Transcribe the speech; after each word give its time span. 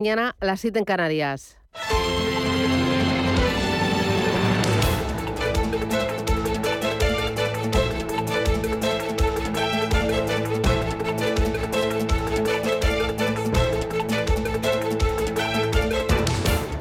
Mañana 0.00 0.36
a 0.38 0.46
las 0.46 0.60
7 0.60 0.78
en 0.78 0.84
Canarias. 0.84 1.56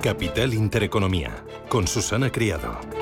Capital 0.03 0.53
Intereconomía, 0.53 1.43
con 1.69 1.87
Susana 1.87 2.31
Criado. 2.31 2.96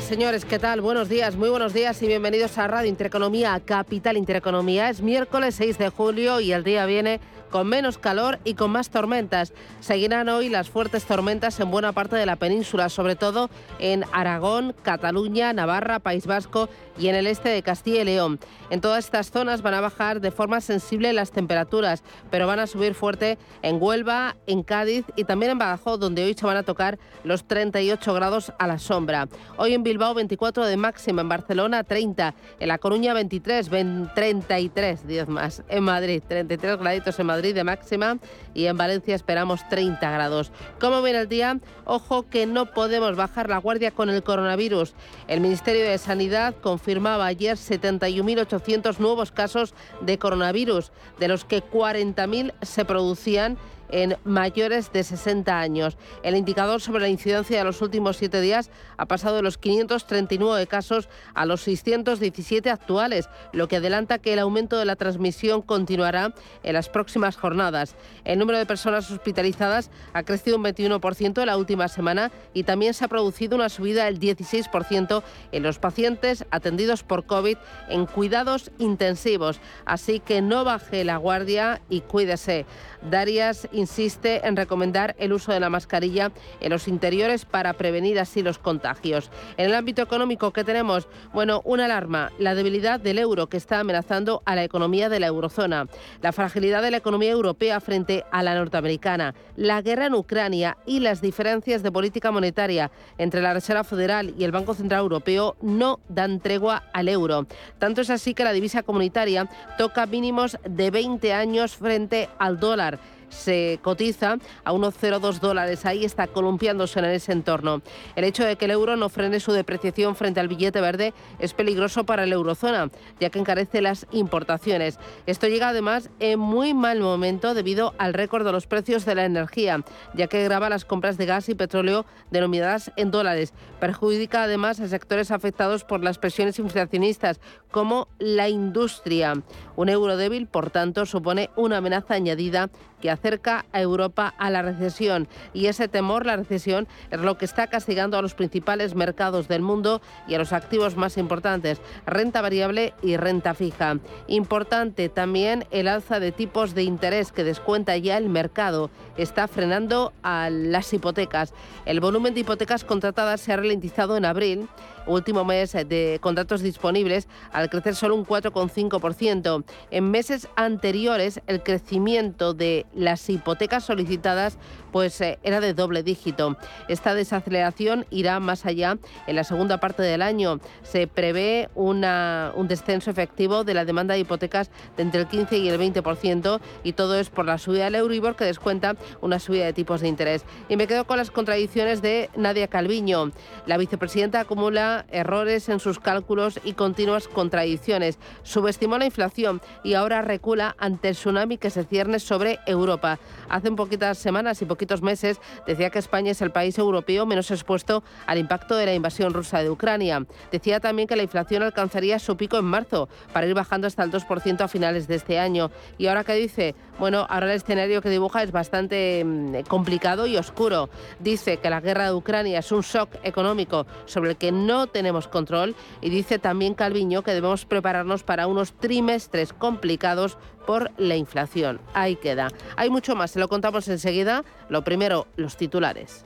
Señores, 0.00 0.44
¿qué 0.44 0.58
tal? 0.58 0.82
Buenos 0.82 1.08
días, 1.08 1.36
muy 1.36 1.48
buenos 1.48 1.72
días 1.72 2.02
y 2.02 2.06
bienvenidos 2.06 2.58
a 2.58 2.66
Radio 2.66 2.88
Intereconomía, 2.88 3.58
Capital 3.64 4.18
Intereconomía. 4.18 4.90
Es 4.90 5.00
miércoles 5.00 5.54
6 5.54 5.78
de 5.78 5.88
julio 5.88 6.38
y 6.38 6.52
el 6.52 6.64
día 6.64 6.84
viene 6.84 7.18
con 7.50 7.68
menos 7.68 7.98
calor 7.98 8.38
y 8.44 8.54
con 8.54 8.70
más 8.70 8.90
tormentas. 8.90 9.52
Seguirán 9.80 10.28
hoy 10.28 10.48
las 10.48 10.68
fuertes 10.68 11.04
tormentas 11.04 11.58
en 11.60 11.70
buena 11.70 11.92
parte 11.92 12.16
de 12.16 12.26
la 12.26 12.36
península, 12.36 12.88
sobre 12.88 13.16
todo 13.16 13.50
en 13.78 14.04
Aragón, 14.12 14.74
Cataluña, 14.82 15.52
Navarra, 15.52 15.98
País 15.98 16.26
Vasco 16.26 16.68
y 16.98 17.08
en 17.08 17.14
el 17.14 17.26
este 17.26 17.48
de 17.48 17.62
Castilla 17.62 18.02
y 18.02 18.04
León. 18.04 18.38
En 18.70 18.80
todas 18.80 19.04
estas 19.04 19.30
zonas 19.30 19.62
van 19.62 19.74
a 19.74 19.80
bajar 19.80 20.20
de 20.20 20.30
forma 20.30 20.60
sensible 20.60 21.12
las 21.12 21.30
temperaturas, 21.30 22.02
pero 22.30 22.46
van 22.46 22.58
a 22.58 22.66
subir 22.66 22.94
fuerte 22.94 23.38
en 23.62 23.80
Huelva, 23.80 24.36
en 24.46 24.62
Cádiz 24.62 25.04
y 25.14 25.24
también 25.24 25.52
en 25.52 25.58
Badajoz, 25.58 26.00
donde 26.00 26.24
hoy 26.24 26.34
se 26.34 26.46
van 26.46 26.56
a 26.56 26.62
tocar 26.62 26.98
los 27.24 27.46
38 27.46 28.14
grados 28.14 28.52
a 28.58 28.66
la 28.66 28.78
sombra. 28.78 29.28
Hoy 29.56 29.74
en 29.74 29.82
Bilbao 29.82 30.14
24 30.14 30.66
de 30.66 30.76
máxima, 30.76 31.22
en 31.22 31.28
Barcelona 31.28 31.84
30, 31.84 32.34
en 32.58 32.68
La 32.68 32.78
Coruña 32.78 33.14
23, 33.14 33.70
33, 34.14 35.06
10 35.06 35.28
más, 35.28 35.62
en 35.68 35.84
Madrid 35.84 36.22
33 36.26 36.78
graditos 36.78 37.18
en 37.18 37.26
Madrid 37.26 37.35
Madrid 37.36 37.54
de 37.54 37.64
máxima 37.64 38.18
y 38.54 38.64
en 38.64 38.78
Valencia 38.78 39.14
esperamos 39.14 39.60
30 39.68 40.10
grados. 40.10 40.50
¿Cómo 40.80 41.02
viene 41.02 41.20
el 41.20 41.28
día? 41.28 41.58
Ojo 41.84 42.28
que 42.30 42.46
no 42.46 42.72
podemos 42.72 43.14
bajar 43.14 43.50
la 43.50 43.58
guardia 43.58 43.90
con 43.90 44.08
el 44.08 44.22
coronavirus. 44.22 44.94
El 45.28 45.42
Ministerio 45.42 45.84
de 45.84 45.98
Sanidad 45.98 46.54
confirmaba 46.62 47.26
ayer 47.26 47.58
71.800 47.58 48.98
nuevos 49.00 49.32
casos 49.32 49.74
de 50.00 50.18
coronavirus, 50.18 50.92
de 51.18 51.28
los 51.28 51.44
que 51.44 51.62
40.000 51.62 52.54
se 52.62 52.86
producían 52.86 53.58
en 53.90 54.16
mayores 54.24 54.92
de 54.92 55.04
60 55.04 55.58
años. 55.58 55.96
El 56.22 56.36
indicador 56.36 56.80
sobre 56.80 57.02
la 57.02 57.08
incidencia 57.08 57.58
de 57.58 57.64
los 57.64 57.82
últimos 57.82 58.16
siete 58.16 58.40
días 58.40 58.70
ha 58.96 59.06
pasado 59.06 59.36
de 59.36 59.42
los 59.42 59.58
539 59.58 60.66
casos 60.66 61.08
a 61.34 61.46
los 61.46 61.62
617 61.62 62.70
actuales, 62.70 63.28
lo 63.52 63.68
que 63.68 63.76
adelanta 63.76 64.18
que 64.18 64.32
el 64.32 64.38
aumento 64.38 64.78
de 64.78 64.84
la 64.84 64.96
transmisión 64.96 65.62
continuará 65.62 66.34
en 66.62 66.72
las 66.72 66.88
próximas 66.88 67.36
jornadas. 67.36 67.94
El 68.24 68.38
número 68.38 68.58
de 68.58 68.66
personas 68.66 69.10
hospitalizadas 69.10 69.90
ha 70.12 70.22
crecido 70.22 70.56
un 70.56 70.64
21% 70.64 71.40
en 71.40 71.46
la 71.46 71.56
última 71.56 71.88
semana 71.88 72.30
y 72.54 72.64
también 72.64 72.94
se 72.94 73.04
ha 73.04 73.08
producido 73.08 73.56
una 73.56 73.68
subida 73.68 74.04
del 74.04 74.18
16% 74.18 75.22
en 75.52 75.62
los 75.62 75.78
pacientes 75.78 76.44
atendidos 76.50 77.02
por 77.02 77.26
COVID 77.26 77.56
en 77.88 78.06
cuidados 78.06 78.70
intensivos. 78.78 79.60
Así 79.84 80.20
que 80.20 80.42
no 80.42 80.64
baje 80.64 81.04
la 81.04 81.16
guardia 81.16 81.80
y 81.88 82.00
cuídese. 82.02 82.66
Darias 83.10 83.68
insiste 83.72 84.46
en 84.46 84.56
recomendar 84.56 85.14
el 85.18 85.32
uso 85.32 85.52
de 85.52 85.60
la 85.60 85.70
mascarilla 85.70 86.32
en 86.60 86.70
los 86.70 86.88
interiores 86.88 87.44
para 87.44 87.72
prevenir 87.74 88.18
así 88.18 88.42
los 88.42 88.58
contagios. 88.58 89.30
En 89.56 89.66
el 89.66 89.74
ámbito 89.74 90.02
económico, 90.02 90.52
¿qué 90.52 90.64
tenemos? 90.64 91.08
Bueno, 91.32 91.62
una 91.64 91.84
alarma, 91.84 92.32
la 92.38 92.54
debilidad 92.54 92.98
del 92.98 93.18
euro 93.18 93.48
que 93.48 93.56
está 93.56 93.80
amenazando 93.80 94.42
a 94.44 94.56
la 94.56 94.64
economía 94.64 95.08
de 95.08 95.20
la 95.20 95.28
eurozona, 95.28 95.86
la 96.20 96.32
fragilidad 96.32 96.82
de 96.82 96.90
la 96.90 96.96
economía 96.96 97.30
europea 97.30 97.80
frente 97.80 98.24
a 98.32 98.42
la 98.42 98.54
norteamericana, 98.54 99.34
la 99.54 99.82
guerra 99.82 100.06
en 100.06 100.14
Ucrania 100.14 100.76
y 100.84 101.00
las 101.00 101.20
diferencias 101.20 101.82
de 101.82 101.92
política 101.92 102.32
monetaria 102.32 102.90
entre 103.18 103.40
la 103.40 103.54
Reserva 103.54 103.84
Federal 103.84 104.34
y 104.36 104.44
el 104.44 104.52
Banco 104.52 104.74
Central 104.74 105.02
Europeo 105.02 105.56
no 105.62 106.00
dan 106.08 106.40
tregua 106.40 106.84
al 106.92 107.08
euro. 107.08 107.46
Tanto 107.78 108.00
es 108.00 108.10
así 108.10 108.34
que 108.34 108.44
la 108.44 108.52
divisa 108.52 108.82
comunitaria 108.82 109.48
toca 109.78 110.06
mínimos 110.06 110.58
de 110.68 110.90
20 110.90 111.32
años 111.32 111.76
frente 111.76 112.28
al 112.38 112.58
dólar 112.58 112.95
se 113.28 113.78
cotiza 113.82 114.38
a 114.64 114.72
unos 114.72 114.94
0,2 115.00 115.40
dólares. 115.40 115.86
Ahí 115.86 116.04
está 116.04 116.26
columpiándose 116.26 116.98
en 116.98 117.06
ese 117.06 117.32
entorno. 117.32 117.82
El 118.14 118.24
hecho 118.24 118.44
de 118.44 118.56
que 118.56 118.66
el 118.66 118.70
euro 118.70 118.96
no 118.96 119.08
frene 119.08 119.40
su 119.40 119.52
depreciación 119.52 120.16
frente 120.16 120.40
al 120.40 120.48
billete 120.48 120.80
verde 120.80 121.14
es 121.38 121.54
peligroso 121.54 122.04
para 122.04 122.26
la 122.26 122.34
eurozona, 122.34 122.90
ya 123.20 123.30
que 123.30 123.38
encarece 123.38 123.80
las 123.80 124.06
importaciones. 124.10 124.98
Esto 125.26 125.48
llega 125.48 125.68
además 125.68 126.10
en 126.18 126.38
muy 126.38 126.74
mal 126.74 127.00
momento 127.00 127.54
debido 127.54 127.94
al 127.98 128.14
récord 128.14 128.44
de 128.44 128.52
los 128.52 128.66
precios 128.66 129.04
de 129.04 129.14
la 129.14 129.24
energía, 129.24 129.84
ya 130.14 130.26
que 130.26 130.44
graba 130.44 130.68
las 130.68 130.84
compras 130.84 131.18
de 131.18 131.26
gas 131.26 131.48
y 131.48 131.54
petróleo 131.54 132.06
denominadas 132.30 132.92
en 132.96 133.10
dólares. 133.10 133.52
Perjudica 133.80 134.44
además 134.44 134.80
a 134.80 134.88
sectores 134.88 135.30
afectados 135.30 135.84
por 135.84 136.02
las 136.02 136.18
presiones 136.18 136.58
inflacionistas, 136.58 137.40
como 137.70 138.08
la 138.18 138.48
industria. 138.48 139.34
Un 139.76 139.88
euro 139.88 140.16
débil, 140.16 140.46
por 140.46 140.70
tanto, 140.70 141.06
supone 141.06 141.50
una 141.54 141.78
amenaza 141.78 142.14
añadida 142.14 142.70
que 143.00 143.10
acerca 143.10 143.66
a 143.72 143.80
Europa 143.80 144.34
a 144.38 144.50
la 144.50 144.62
recesión. 144.62 145.28
Y 145.52 145.66
ese 145.66 145.86
temor, 145.86 146.24
la 146.24 146.36
recesión, 146.36 146.88
es 147.10 147.20
lo 147.20 147.36
que 147.36 147.44
está 147.44 147.66
castigando 147.66 148.16
a 148.16 148.22
los 148.22 148.34
principales 148.34 148.94
mercados 148.94 149.48
del 149.48 149.62
mundo 149.62 150.00
y 150.26 150.34
a 150.34 150.38
los 150.38 150.52
activos 150.52 150.96
más 150.96 151.18
importantes, 151.18 151.80
renta 152.06 152.40
variable 152.40 152.94
y 153.02 153.16
renta 153.16 153.54
fija. 153.54 153.98
Importante 154.26 155.08
también 155.08 155.66
el 155.70 155.88
alza 155.88 156.20
de 156.20 156.32
tipos 156.32 156.74
de 156.74 156.82
interés 156.82 157.32
que 157.32 157.44
descuenta 157.44 157.96
ya 157.96 158.16
el 158.16 158.28
mercado. 158.28 158.90
Está 159.16 159.46
frenando 159.46 160.12
a 160.22 160.48
las 160.50 160.92
hipotecas. 160.92 161.52
El 161.84 162.00
volumen 162.00 162.34
de 162.34 162.40
hipotecas 162.40 162.84
contratadas 162.84 163.40
se 163.40 163.52
ha 163.52 163.56
ralentizado 163.56 164.16
en 164.16 164.24
abril 164.24 164.68
último 165.06 165.44
mes 165.44 165.72
de 165.72 166.18
contratos 166.20 166.62
disponibles, 166.62 167.28
al 167.52 167.70
crecer 167.70 167.94
solo 167.94 168.14
un 168.14 168.26
4,5%. 168.26 169.64
En 169.90 170.10
meses 170.10 170.48
anteriores, 170.56 171.40
el 171.46 171.62
crecimiento 171.62 172.54
de 172.54 172.86
las 172.94 173.28
hipotecas 173.28 173.84
solicitadas 173.84 174.58
pues 174.96 175.20
eh, 175.20 175.38
era 175.42 175.60
de 175.60 175.74
doble 175.74 176.02
dígito. 176.02 176.56
Esta 176.88 177.14
desaceleración 177.14 178.06
irá 178.08 178.40
más 178.40 178.64
allá 178.64 178.96
en 179.26 179.36
la 179.36 179.44
segunda 179.44 179.78
parte 179.78 180.02
del 180.02 180.22
año. 180.22 180.58
Se 180.84 181.06
prevé 181.06 181.68
una, 181.74 182.50
un 182.56 182.66
descenso 182.66 183.10
efectivo 183.10 183.62
de 183.62 183.74
la 183.74 183.84
demanda 183.84 184.14
de 184.14 184.20
hipotecas 184.20 184.70
de 184.96 185.02
entre 185.02 185.20
el 185.20 185.26
15 185.26 185.58
y 185.58 185.68
el 185.68 185.78
20% 185.78 186.60
y 186.82 186.94
todo 186.94 187.18
es 187.20 187.28
por 187.28 187.44
la 187.44 187.58
subida 187.58 187.84
del 187.84 187.96
Euribor 187.96 188.36
que 188.36 188.46
descuenta 188.46 188.96
una 189.20 189.38
subida 189.38 189.66
de 189.66 189.74
tipos 189.74 190.00
de 190.00 190.08
interés. 190.08 190.46
Y 190.70 190.76
me 190.76 190.86
quedo 190.86 191.06
con 191.06 191.18
las 191.18 191.30
contradicciones 191.30 192.00
de 192.00 192.30
Nadia 192.34 192.68
Calviño. 192.68 193.32
La 193.66 193.76
vicepresidenta 193.76 194.40
acumula 194.40 195.04
errores 195.10 195.68
en 195.68 195.78
sus 195.78 195.98
cálculos 195.98 196.58
y 196.64 196.72
continuas 196.72 197.28
contradicciones. 197.28 198.18
Subestimó 198.44 198.96
la 198.96 199.04
inflación 199.04 199.60
y 199.84 199.92
ahora 199.92 200.22
recula 200.22 200.74
ante 200.78 201.10
el 201.10 201.16
tsunami 201.16 201.58
que 201.58 201.68
se 201.68 201.84
cierne 201.84 202.18
sobre 202.18 202.60
Europa. 202.66 203.18
Hace 203.50 203.70
poquitas 203.72 204.16
semanas 204.16 204.62
y 204.62 204.64
poquitos 204.86 205.02
meses 205.02 205.40
decía 205.66 205.90
que 205.90 205.98
España 205.98 206.30
es 206.30 206.40
el 206.42 206.52
país 206.52 206.78
europeo 206.78 207.26
menos 207.26 207.50
expuesto 207.50 208.04
al 208.26 208.38
impacto 208.38 208.76
de 208.76 208.86
la 208.86 208.94
invasión 208.94 209.34
rusa 209.34 209.60
de 209.60 209.68
Ucrania. 209.68 210.24
Decía 210.52 210.78
también 210.78 211.08
que 211.08 211.16
la 211.16 211.24
inflación 211.24 211.64
alcanzaría 211.64 212.20
su 212.20 212.36
pico 212.36 212.56
en 212.56 212.66
marzo 212.66 213.08
para 213.32 213.46
ir 213.46 213.54
bajando 213.54 213.88
hasta 213.88 214.04
el 214.04 214.12
2% 214.12 214.60
a 214.60 214.68
finales 214.68 215.08
de 215.08 215.16
este 215.16 215.40
año. 215.40 215.72
¿Y 215.98 216.06
ahora 216.06 216.22
qué 216.22 216.34
dice? 216.34 216.76
Bueno, 217.00 217.26
ahora 217.28 217.46
el 217.46 217.56
escenario 217.56 218.00
que 218.00 218.10
dibuja 218.10 218.44
es 218.44 218.52
bastante 218.52 219.24
mm, 219.24 219.62
complicado 219.68 220.26
y 220.26 220.36
oscuro. 220.36 220.88
Dice 221.18 221.56
que 221.56 221.68
la 221.68 221.80
guerra 221.80 222.04
de 222.04 222.14
Ucrania 222.14 222.60
es 222.60 222.70
un 222.70 222.82
shock 222.82 223.10
económico 223.24 223.86
sobre 224.04 224.30
el 224.30 224.36
que 224.36 224.52
no 224.52 224.86
tenemos 224.86 225.26
control 225.26 225.74
y 226.00 226.10
dice 226.10 226.38
también 226.38 226.74
Calviño 226.74 227.22
que 227.22 227.34
debemos 227.34 227.66
prepararnos 227.66 228.22
para 228.22 228.46
unos 228.46 228.72
trimestres 228.72 229.52
complicados 229.52 230.38
por 230.66 230.90
la 230.98 231.16
inflación. 231.16 231.80
Ahí 231.94 232.16
queda. 232.16 232.48
Hay 232.76 232.90
mucho 232.90 233.16
más, 233.16 233.30
se 233.30 233.40
lo 233.40 233.48
contamos 233.48 233.88
enseguida. 233.88 234.44
Lo 234.68 234.82
primero, 234.82 235.26
los 235.36 235.56
titulares. 235.56 236.24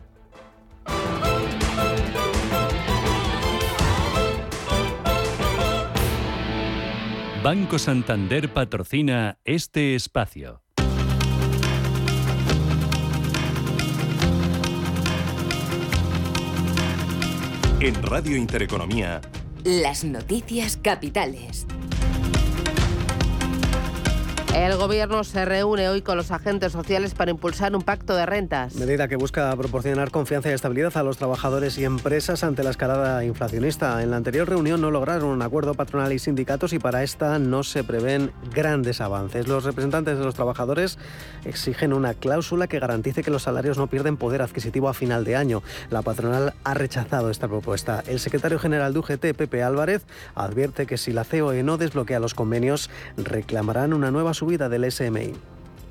Banco 7.43 7.79
Santander 7.79 8.53
patrocina 8.53 9.39
este 9.45 9.95
espacio. 9.95 10.61
En 17.81 18.03
Radio 18.03 18.37
Intereconomía. 18.37 19.23
Las 19.65 20.05
noticias 20.05 20.77
capitales. 20.77 21.67
El 24.55 24.77
gobierno 24.77 25.23
se 25.23 25.45
reúne 25.45 25.89
hoy 25.89 26.03
con 26.03 26.17
los 26.17 26.33
agentes 26.33 26.73
sociales 26.73 27.15
para 27.15 27.31
impulsar 27.31 27.75
un 27.77 27.83
pacto 27.83 28.17
de 28.17 28.27
rentas. 28.27 28.75
Medida 28.75 29.07
que 29.07 29.15
busca 29.15 29.55
proporcionar 29.57 30.11
confianza 30.11 30.51
y 30.51 30.55
estabilidad 30.55 30.97
a 30.97 31.05
los 31.05 31.19
trabajadores 31.19 31.79
y 31.79 31.85
empresas 31.85 32.43
ante 32.43 32.65
la 32.65 32.71
escalada 32.71 33.25
inflacionista. 33.25 34.03
En 34.03 34.11
la 34.11 34.17
anterior 34.17 34.49
reunión 34.49 34.81
no 34.81 34.91
lograron 34.91 35.29
un 35.29 35.43
acuerdo 35.43 35.75
patronal 35.75 36.13
y 36.13 36.19
sindicatos 36.19 36.73
y 36.73 36.81
para 36.81 37.05
esta 37.05 37.39
no 37.39 37.63
se 37.63 37.85
prevén 37.85 38.33
grandes 38.53 39.01
avances. 39.01 39.47
Los 39.47 39.63
representantes 39.63 40.19
de 40.19 40.25
los 40.25 40.35
trabajadores 40.35 40.99
exigen 41.45 41.93
una 41.93 42.15
cláusula 42.15 42.67
que 42.67 42.81
garantice 42.81 43.23
que 43.23 43.31
los 43.31 43.45
salarios 43.45 43.79
no 43.79 43.87
pierden 43.87 44.17
poder 44.17 44.43
adquisitivo 44.43 44.89
a 44.89 44.95
final 44.95 45.23
de 45.23 45.37
año. 45.37 45.63
La 45.91 46.03
patronal 46.03 46.55
ha 46.65 46.75
rechazado 46.75 47.31
esta 47.31 47.47
propuesta. 47.47 48.03
El 48.09 48.19
secretario 48.19 48.59
general 48.59 48.95
de 48.95 48.99
UGT, 48.99 49.37
Pepe 49.37 49.63
Álvarez, 49.63 50.03
advierte 50.35 50.87
que 50.87 50.99
si 50.99 51.13
la 51.13 51.25
COE 51.25 51.63
no 51.63 51.79
desbloquea 51.79 52.19
los 52.19 52.35
convenios, 52.35 52.91
reclamarán 53.17 53.93
una 53.93 54.11
nueva 54.11 54.35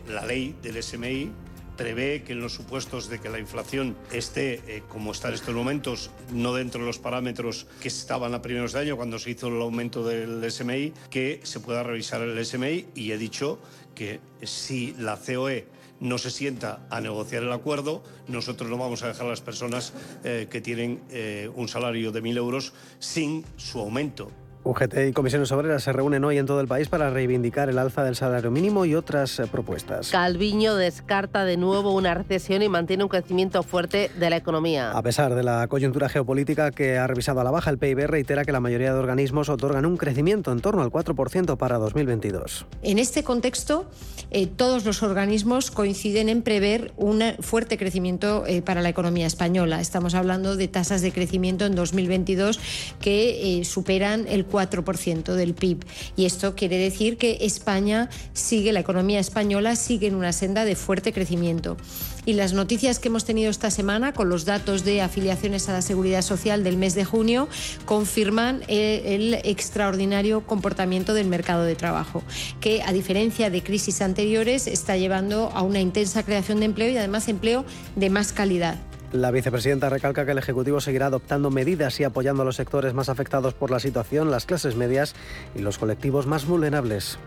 La 0.07 0.25
ley 0.25 0.55
del 0.61 0.81
SMI 0.81 1.31
prevé 1.79 2.23
que 2.23 2.33
en 2.33 2.41
los 2.41 2.53
supuestos 2.53 3.07
de 3.07 3.19
que 3.19 3.29
la 3.29 3.39
inflación 3.39 3.95
esté, 4.11 4.61
eh, 4.67 4.83
como 4.89 5.13
está 5.13 5.29
en 5.29 5.35
estos 5.35 5.55
momentos, 5.55 6.11
no 6.33 6.53
dentro 6.53 6.81
de 6.81 6.87
los 6.87 6.99
parámetros 6.99 7.67
que 7.79 7.87
estaban 7.87 8.33
a 8.33 8.41
primeros 8.41 8.73
de 8.73 8.81
año 8.81 8.97
cuando 8.97 9.17
se 9.17 9.31
hizo 9.31 9.47
el 9.47 9.61
aumento 9.61 10.03
del 10.03 10.43
SMI, 10.51 10.91
que 11.09 11.39
se 11.43 11.61
pueda 11.61 11.83
revisar 11.83 12.21
el 12.21 12.43
SMI 12.43 12.87
y 12.95 13.11
he 13.13 13.17
dicho 13.17 13.59
que 13.95 14.19
si 14.43 14.93
la 14.99 15.15
COE 15.15 15.67
no 16.01 16.17
se 16.17 16.31
sienta 16.31 16.85
a 16.89 16.99
negociar 16.99 17.43
el 17.43 17.51
acuerdo, 17.53 18.03
nosotros 18.27 18.69
no 18.69 18.77
vamos 18.77 19.03
a 19.03 19.07
dejar 19.07 19.27
a 19.27 19.29
las 19.29 19.41
personas 19.41 19.93
eh, 20.25 20.47
que 20.49 20.59
tienen 20.59 21.01
eh, 21.11 21.49
un 21.55 21.67
salario 21.67 22.11
de 22.11 22.21
1.000 22.21 22.37
euros 22.37 22.73
sin 22.99 23.45
su 23.57 23.79
aumento. 23.79 24.31
UGT 24.61 25.07
y 25.07 25.13
comisiones 25.13 25.51
obreras 25.53 25.83
se 25.83 25.93
reúnen 25.93 26.25
hoy 26.25 26.37
en 26.37 26.45
todo 26.45 26.59
el 26.59 26.67
país 26.67 26.89
para 26.89 27.09
reivindicar 27.09 27.69
el 27.69 27.77
alza 27.77 28.03
del 28.03 28.17
salario 28.17 28.51
mínimo 28.51 28.83
y 28.83 28.93
otras 28.93 29.39
eh, 29.39 29.47
propuestas. 29.47 30.11
Calviño 30.11 30.75
descarta 30.75 31.45
de 31.45 31.55
nuevo 31.55 31.91
una 31.93 32.13
recesión 32.13 32.61
y 32.61 32.67
mantiene 32.67 33.03
un 33.03 33.09
crecimiento 33.09 33.63
fuerte 33.63 34.11
de 34.19 34.29
la 34.29 34.35
economía. 34.35 34.91
A 34.91 35.01
pesar 35.01 35.33
de 35.33 35.43
la 35.43 35.65
coyuntura 35.67 36.09
geopolítica 36.09 36.71
que 36.71 36.97
ha 36.97 37.07
revisado 37.07 37.39
a 37.39 37.45
la 37.45 37.51
baja, 37.51 37.69
el 37.69 37.77
PIB 37.77 38.07
reitera 38.07 38.43
que 38.43 38.51
la 38.51 38.59
mayoría 38.59 38.93
de 38.93 38.99
organismos 38.99 39.47
otorgan 39.47 39.85
un 39.85 39.95
crecimiento 39.95 40.51
en 40.51 40.59
torno 40.59 40.81
al 40.81 40.89
4% 40.89 41.55
para 41.55 41.77
2022. 41.77 42.65
En 42.81 42.99
este 42.99 43.23
contexto, 43.23 43.89
eh, 44.29 44.47
todos 44.47 44.83
los 44.83 45.03
organismos 45.03 45.71
coinciden 45.71 46.27
en 46.27 46.41
prever 46.41 46.91
un 46.97 47.23
fuerte 47.39 47.77
crecimiento 47.77 48.45
eh, 48.45 48.61
para 48.61 48.81
la 48.81 48.89
economía 48.89 49.25
española. 49.25 49.79
Estamos 49.79 50.15
hablando 50.15 50.57
de 50.57 50.67
tasas 50.67 51.01
de 51.01 51.13
crecimiento 51.13 51.65
en 51.65 51.75
2022 51.75 52.59
que 52.99 53.61
superan 53.63 54.27
el 54.27 54.48
4% 54.49 55.33
del 55.33 55.53
PIB. 55.53 55.85
Y 56.15 56.25
esto 56.25 56.55
quiere 56.55 56.77
decir 56.77 57.17
que 57.17 57.39
España 57.41 58.09
sigue, 58.33 58.73
la 58.73 58.79
economía 58.79 59.19
española 59.19 59.75
sigue 59.75 60.07
en 60.07 60.15
una 60.15 60.33
senda 60.33 60.65
de 60.65 60.75
fuerte 60.75 61.13
crecimiento. 61.13 61.77
Y 62.25 62.33
las 62.33 62.53
noticias 62.53 62.99
que 62.99 63.07
hemos 63.07 63.25
tenido 63.25 63.49
esta 63.49 63.71
semana 63.71 64.13
con 64.13 64.29
los 64.29 64.45
datos 64.45 64.83
de 64.83 65.01
afiliaciones 65.01 65.67
a 65.69 65.73
la 65.73 65.81
seguridad 65.81 66.21
social 66.21 66.63
del 66.63 66.77
mes 66.77 66.93
de 66.93 67.05
junio 67.05 67.47
confirman 67.85 68.61
el, 68.67 69.35
extraordinario 69.43 70.45
comportamiento 70.45 71.13
del 71.13 71.27
mercado 71.27 71.63
de 71.63 71.75
trabajo, 71.75 72.23
que 72.59 72.83
a 72.83 72.93
diferencia 72.93 73.49
de 73.49 73.63
crisis 73.63 74.01
anteriores 74.01 74.67
está 74.67 74.97
llevando 74.97 75.49
a 75.53 75.61
una 75.61 75.79
intensa 75.79 76.23
creación 76.23 76.59
de 76.59 76.65
empleo 76.65 76.91
y 76.91 76.97
además 76.97 77.27
empleo 77.27 77.65
de 77.95 78.09
más 78.09 78.31
calidad. 78.31 78.77
La 79.11 79.31
vicepresidenta 79.31 79.89
recalca 79.89 80.23
que 80.23 80.31
el 80.31 80.37
Ejecutivo 80.37 80.81
seguirá 80.81 81.07
adoptando 81.07 81.49
medidas 81.49 81.99
y 81.99 82.03
apoyando 82.03 82.43
a 82.43 82.45
los 82.45 82.57
sectores 82.57 82.93
más 82.93 83.09
afectados 83.09 83.55
por 83.55 83.71
la 83.71 83.79
situación, 83.79 84.29
las 84.29 84.45
clases 84.45 84.75
medias 84.75 85.15
y 85.55 85.59
los 85.59 85.79
colectivos 85.79 86.27
más 86.27 86.45
vulnerables. 86.45 87.17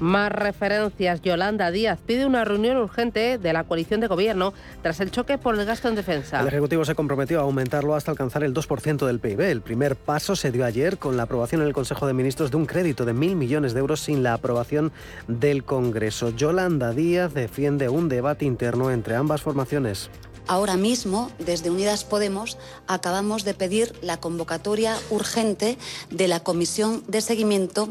Más 0.00 0.30
referencias. 0.30 1.22
Yolanda 1.22 1.70
Díaz 1.70 1.98
pide 2.04 2.26
una 2.26 2.44
reunión 2.44 2.76
urgente 2.76 3.38
de 3.38 3.52
la 3.52 3.64
coalición 3.64 4.00
de 4.00 4.06
gobierno 4.08 4.52
tras 4.82 5.00
el 5.00 5.10
choque 5.10 5.38
por 5.38 5.58
el 5.58 5.64
gasto 5.64 5.88
en 5.88 5.94
defensa. 5.94 6.40
El 6.40 6.48
Ejecutivo 6.48 6.84
se 6.84 6.94
comprometió 6.94 7.40
a 7.40 7.42
aumentarlo 7.42 7.94
hasta 7.94 8.10
alcanzar 8.10 8.42
el 8.44 8.52
2% 8.52 9.06
del 9.06 9.20
PIB. 9.20 9.40
El 9.40 9.62
primer 9.62 9.96
paso 9.96 10.36
se 10.36 10.52
dio 10.52 10.66
ayer 10.66 10.98
con 10.98 11.16
la 11.16 11.22
aprobación 11.22 11.62
en 11.62 11.68
el 11.68 11.72
Consejo 11.72 12.06
de 12.06 12.12
Ministros 12.12 12.50
de 12.50 12.58
un 12.58 12.66
crédito 12.66 13.06
de 13.06 13.14
mil 13.14 13.36
millones 13.36 13.72
de 13.72 13.80
euros 13.80 14.00
sin 14.00 14.22
la 14.22 14.34
aprobación 14.34 14.92
del 15.28 15.64
Congreso. 15.64 16.30
Yolanda 16.30 16.92
Díaz 16.92 17.32
defiende 17.32 17.88
un 17.88 18.10
debate 18.10 18.44
interno 18.44 18.90
entre 18.90 19.16
ambas 19.16 19.40
formaciones. 19.40 20.10
Ahora 20.48 20.76
mismo, 20.76 21.32
desde 21.38 21.70
Unidas 21.70 22.04
Podemos, 22.04 22.56
acabamos 22.86 23.42
de 23.44 23.54
pedir 23.54 23.92
la 24.00 24.20
convocatoria 24.20 24.96
urgente 25.10 25.76
de 26.10 26.28
la 26.28 26.40
Comisión 26.40 27.02
de 27.08 27.20
Seguimiento 27.20 27.88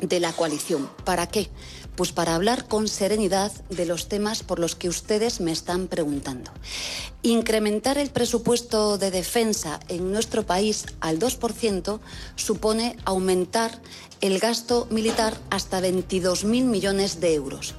de 0.00 0.20
la 0.20 0.32
coalición. 0.32 0.88
¿Para 1.04 1.26
qué? 1.26 1.50
Pues 1.96 2.12
para 2.12 2.36
hablar 2.36 2.68
con 2.68 2.86
serenidad 2.86 3.52
de 3.68 3.84
los 3.84 4.08
temas 4.08 4.44
por 4.44 4.60
los 4.60 4.76
que 4.76 4.88
ustedes 4.88 5.40
me 5.40 5.50
están 5.50 5.88
preguntando. 5.88 6.52
Incrementar 7.22 7.98
el 7.98 8.10
presupuesto 8.10 8.96
de 8.96 9.10
defensa 9.10 9.80
en 9.88 10.12
nuestro 10.12 10.46
país 10.46 10.86
al 11.00 11.18
2% 11.18 11.98
supone 12.36 12.96
aumentar 13.04 13.82
el 14.20 14.38
gasto 14.38 14.86
militar 14.90 15.36
hasta 15.50 15.80
22.000 15.80 16.64
millones 16.64 17.20
de 17.20 17.34
euros 17.34 17.74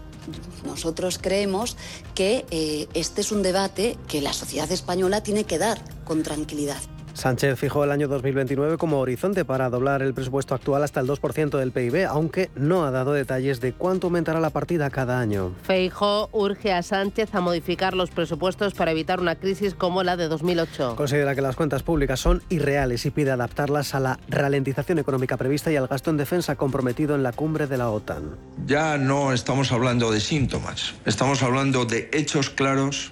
nosotros 0.66 1.20
creemos 1.22 1.78
que 2.16 2.46
eh, 2.52 2.88
este 2.94 3.22
es 3.22 3.32
un 3.32 3.44
debate 3.44 3.98
que 4.08 4.22
la 4.22 4.34
sociedad 4.34 4.72
española 4.72 5.24
tiene 5.24 5.44
que 5.44 5.58
dar 5.58 5.84
con 6.04 6.24
tranquilidad. 6.24 6.82
Sánchez 7.22 7.60
fijó 7.60 7.84
el 7.84 7.92
año 7.92 8.08
2029 8.08 8.80
como 8.80 8.98
horizonte 8.98 9.46
para 9.46 9.70
doblar 9.70 10.02
el 10.02 10.16
presupuesto 10.16 10.56
actual 10.56 10.84
hasta 10.84 11.02
el 11.02 11.08
2% 11.08 11.56
del 11.56 11.72
PIB, 11.72 12.08
aunque 12.08 12.50
no 12.56 12.84
ha 12.84 12.90
dado 12.90 13.14
detalles 13.14 13.62
de 13.62 13.74
cuánto 13.74 14.08
aumentará 14.08 14.40
la 14.40 14.50
partida 14.50 14.90
cada 14.90 15.20
año. 15.20 15.54
Feijó 15.62 16.30
urge 16.32 16.74
a 16.74 16.82
Sánchez 16.82 17.36
a 17.36 17.40
modificar 17.40 17.94
los 17.94 18.10
presupuestos 18.10 18.74
para 18.74 18.90
evitar 18.90 19.20
una 19.20 19.36
crisis 19.36 19.76
como 19.76 20.02
la 20.02 20.18
de 20.18 20.30
2008. 20.30 20.96
Considera 20.96 21.36
que 21.36 21.44
las 21.44 21.56
cuentas 21.56 21.84
públicas 21.84 22.20
son 22.20 22.42
irreales 22.50 23.06
y 23.06 23.12
pide 23.12 23.30
adaptarlas 23.30 23.94
a 23.94 24.00
la 24.00 24.20
ralentización 24.28 24.98
económica 24.98 25.38
prevista 25.38 25.72
y 25.72 25.76
al 25.76 25.86
gasto 25.86 26.10
en 26.10 26.18
defensa 26.18 26.56
comprometido 26.56 27.14
en 27.14 27.22
la 27.22 27.34
cumbre 27.34 27.68
de 27.68 27.78
la 27.78 27.92
OTAN. 27.92 28.36
Ya 28.66 28.98
no 28.98 29.32
estamos 29.32 29.72
hablando 29.72 30.10
de 30.12 30.22
síntomas, 30.22 30.96
estamos 31.06 31.44
hablando 31.44 31.86
de 31.86 32.10
hechos 32.14 32.50
claros 32.50 33.12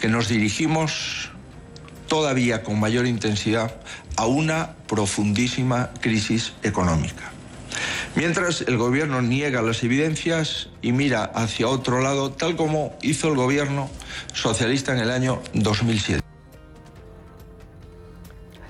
que 0.00 0.08
nos 0.08 0.28
dirigimos 0.28 1.30
todavía 2.08 2.62
con 2.62 2.80
mayor 2.80 3.06
intensidad 3.06 3.76
a 4.16 4.26
una 4.26 4.74
profundísima 4.88 5.90
crisis 6.00 6.54
económica. 6.62 7.30
Mientras 8.16 8.62
el 8.62 8.76
gobierno 8.76 9.22
niega 9.22 9.62
las 9.62 9.84
evidencias 9.84 10.70
y 10.82 10.92
mira 10.92 11.24
hacia 11.24 11.68
otro 11.68 12.00
lado, 12.00 12.32
tal 12.32 12.56
como 12.56 12.96
hizo 13.02 13.28
el 13.28 13.36
gobierno 13.36 13.88
socialista 14.32 14.92
en 14.92 14.98
el 14.98 15.10
año 15.10 15.40
2007. 15.54 16.27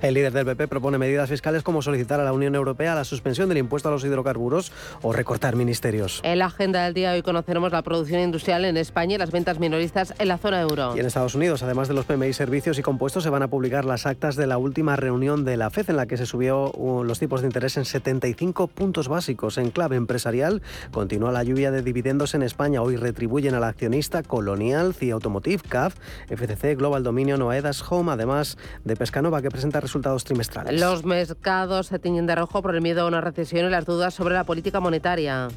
El 0.00 0.14
líder 0.14 0.32
del 0.32 0.46
PP 0.46 0.68
propone 0.68 0.96
medidas 0.96 1.28
fiscales 1.28 1.64
como 1.64 1.82
solicitar 1.82 2.20
a 2.20 2.24
la 2.24 2.32
Unión 2.32 2.54
Europea 2.54 2.94
la 2.94 3.04
suspensión 3.04 3.48
del 3.48 3.58
impuesto 3.58 3.88
a 3.88 3.92
los 3.92 4.04
hidrocarburos 4.04 4.70
o 5.02 5.12
recortar 5.12 5.56
ministerios. 5.56 6.20
En 6.22 6.38
la 6.38 6.46
agenda 6.46 6.84
del 6.84 6.94
día 6.94 7.12
hoy 7.12 7.22
conoceremos 7.22 7.72
la 7.72 7.82
producción 7.82 8.20
industrial 8.20 8.64
en 8.64 8.76
España 8.76 9.16
y 9.16 9.18
las 9.18 9.32
ventas 9.32 9.58
minoristas 9.58 10.14
en 10.20 10.28
la 10.28 10.38
zona 10.38 10.60
euro. 10.60 10.96
Y 10.96 11.00
en 11.00 11.06
Estados 11.06 11.34
Unidos, 11.34 11.64
además 11.64 11.88
de 11.88 11.94
los 11.94 12.04
PMI 12.04 12.32
servicios 12.32 12.78
y 12.78 12.82
compuestos, 12.82 13.24
se 13.24 13.30
van 13.30 13.42
a 13.42 13.48
publicar 13.48 13.84
las 13.84 14.06
actas 14.06 14.36
de 14.36 14.46
la 14.46 14.56
última 14.56 14.94
reunión 14.94 15.44
de 15.44 15.56
la 15.56 15.68
FED 15.70 15.90
en 15.90 15.96
la 15.96 16.06
que 16.06 16.16
se 16.16 16.26
subió 16.26 16.70
uh, 16.70 17.02
los 17.02 17.18
tipos 17.18 17.40
de 17.40 17.48
interés 17.48 17.76
en 17.76 17.84
75 17.84 18.68
puntos 18.68 19.08
básicos. 19.08 19.58
En 19.58 19.70
clave 19.70 19.96
empresarial, 19.96 20.62
continúa 20.92 21.32
la 21.32 21.42
lluvia 21.42 21.72
de 21.72 21.82
dividendos 21.82 22.34
en 22.34 22.44
España. 22.44 22.82
Hoy 22.82 22.94
retribuyen 22.94 23.56
al 23.56 23.64
accionista 23.64 24.22
Colonial, 24.22 24.94
CIA 24.94 25.14
Automotive, 25.14 25.62
CAF, 25.68 25.96
FCC, 26.28 26.76
Global 26.76 27.02
Dominion, 27.02 27.42
Oedas 27.42 27.82
Home, 27.90 28.12
además 28.12 28.58
de 28.84 28.94
Pescanova, 28.94 29.42
que 29.42 29.50
presenta 29.50 29.80
resultados 29.88 30.24
trimestrales. 30.24 30.80
Los 30.80 31.04
mercados 31.04 31.86
se 31.86 31.98
tiñen 31.98 32.26
de 32.26 32.34
rojo 32.34 32.62
por 32.62 32.74
el 32.74 32.80
miedo 32.80 33.02
a 33.02 33.06
una 33.06 33.20
recesión 33.20 33.66
y 33.66 33.70
las 33.70 33.86
dudas 33.86 34.14
sobre 34.14 34.34
la 34.34 34.44
política 34.44 34.80
monetaria. 34.80 35.48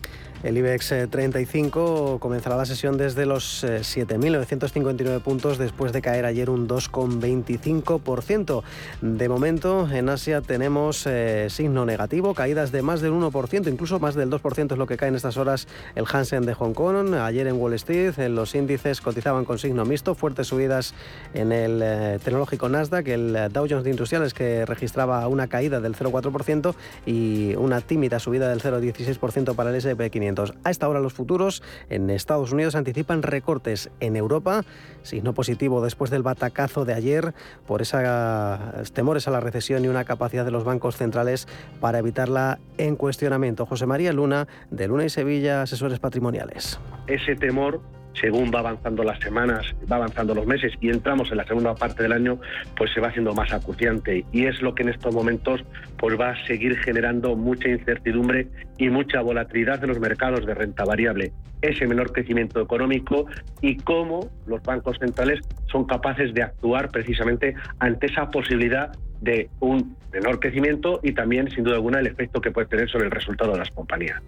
El 0.43 0.57
IBEX 0.57 0.95
35 1.11 2.15
eh, 2.15 2.19
comenzará 2.19 2.57
la 2.57 2.65
sesión 2.65 2.97
desde 2.97 3.27
los 3.27 3.63
7.959 3.63 5.17
eh, 5.17 5.19
puntos 5.19 5.59
después 5.59 5.93
de 5.93 6.01
caer 6.01 6.25
ayer 6.25 6.49
un 6.49 6.67
2,25%. 6.67 8.63
De 9.01 9.29
momento 9.29 9.87
en 9.91 10.09
Asia 10.09 10.41
tenemos 10.41 11.05
eh, 11.05 11.47
signo 11.51 11.85
negativo, 11.85 12.33
caídas 12.33 12.71
de 12.71 12.81
más 12.81 13.01
del 13.01 13.11
1%, 13.11 13.71
incluso 13.71 13.99
más 13.99 14.15
del 14.15 14.31
2% 14.31 14.71
es 14.71 14.77
lo 14.79 14.87
que 14.87 14.97
cae 14.97 15.09
en 15.09 15.15
estas 15.15 15.37
horas 15.37 15.67
el 15.93 16.05
Hansen 16.11 16.43
de 16.43 16.55
Hong 16.55 16.73
Kong. 16.73 17.13
Ayer 17.13 17.45
en 17.45 17.57
Wall 17.57 17.73
Street 17.73 18.17
los 18.29 18.55
índices 18.55 18.99
cotizaban 18.99 19.45
con 19.45 19.59
signo 19.59 19.85
mixto, 19.85 20.15
fuertes 20.15 20.47
subidas 20.47 20.95
en 21.35 21.51
el 21.51 22.19
tecnológico 22.19 22.67
Nasdaq, 22.67 23.07
el 23.09 23.49
Dow 23.53 23.67
Jones 23.69 23.83
de 23.83 23.91
Industrial 23.91 24.20
que 24.33 24.65
registraba 24.65 25.27
una 25.27 25.47
caída 25.47 25.81
del 25.81 25.95
0,4% 25.95 26.75
y 27.05 27.55
una 27.55 27.81
tímida 27.81 28.19
subida 28.19 28.49
del 28.49 28.61
0,16% 28.61 29.55
para 29.55 29.69
el 29.71 29.81
SP500. 29.81 30.55
A 30.63 30.69
esta 30.69 30.87
hora 30.87 30.99
los 30.99 31.13
futuros 31.13 31.63
en 31.89 32.09
Estados 32.09 32.51
Unidos 32.51 32.75
anticipan 32.75 33.23
recortes 33.23 33.89
en 33.99 34.15
Europa, 34.15 34.63
signo 35.03 35.33
positivo 35.33 35.83
después 35.83 36.11
del 36.11 36.23
batacazo 36.23 36.85
de 36.85 36.93
ayer 36.93 37.33
por 37.67 37.81
esos 37.81 38.93
temores 38.93 39.27
a 39.27 39.31
la 39.31 39.39
recesión 39.39 39.83
y 39.83 39.87
una 39.87 40.05
capacidad 40.05 40.45
de 40.45 40.51
los 40.51 40.63
bancos 40.63 40.97
centrales 40.97 41.47
para 41.79 41.99
evitarla 41.99 42.59
en 42.77 42.95
cuestionamiento. 42.95 43.65
José 43.65 43.85
María 43.85 44.13
Luna, 44.13 44.47
de 44.69 44.87
Luna 44.87 45.05
y 45.05 45.09
Sevilla, 45.09 45.63
asesores 45.63 45.99
patrimoniales. 45.99 46.79
Ese 47.07 47.35
temor 47.35 47.81
según 48.19 48.51
va 48.53 48.59
avanzando 48.59 49.03
las 49.03 49.19
semanas, 49.19 49.65
va 49.91 49.97
avanzando 49.97 50.35
los 50.35 50.45
meses 50.45 50.73
y 50.81 50.89
entramos 50.89 51.31
en 51.31 51.37
la 51.37 51.45
segunda 51.45 51.75
parte 51.75 52.03
del 52.03 52.11
año, 52.11 52.39
pues 52.77 52.91
se 52.93 52.99
va 52.99 53.07
haciendo 53.07 53.33
más 53.33 53.51
acuciante 53.53 54.25
y 54.31 54.45
es 54.45 54.61
lo 54.61 54.75
que 54.75 54.83
en 54.83 54.89
estos 54.89 55.13
momentos 55.13 55.61
pues 55.97 56.19
va 56.19 56.31
a 56.31 56.45
seguir 56.45 56.77
generando 56.79 57.35
mucha 57.35 57.69
incertidumbre 57.69 58.47
y 58.77 58.89
mucha 58.89 59.21
volatilidad 59.21 59.79
de 59.79 59.87
los 59.87 59.99
mercados 59.99 60.45
de 60.45 60.53
renta 60.53 60.83
variable, 60.83 61.31
ese 61.61 61.87
menor 61.87 62.11
crecimiento 62.11 62.61
económico 62.61 63.27
y 63.61 63.77
cómo 63.77 64.29
los 64.47 64.61
bancos 64.63 64.97
centrales 64.99 65.39
son 65.71 65.85
capaces 65.85 66.33
de 66.33 66.43
actuar 66.43 66.89
precisamente 66.89 67.55
ante 67.79 68.07
esa 68.07 68.29
posibilidad 68.29 68.91
de 69.21 69.49
un 69.59 69.95
menor 70.11 70.39
crecimiento 70.39 70.99
y 71.03 71.13
también, 71.13 71.49
sin 71.51 71.63
duda 71.63 71.75
alguna, 71.75 71.99
el 71.99 72.07
efecto 72.07 72.41
que 72.41 72.51
puede 72.51 72.67
tener 72.67 72.89
sobre 72.89 73.05
el 73.05 73.11
resultado 73.11 73.53
de 73.53 73.59
las 73.59 73.69
compañías. 73.69 74.21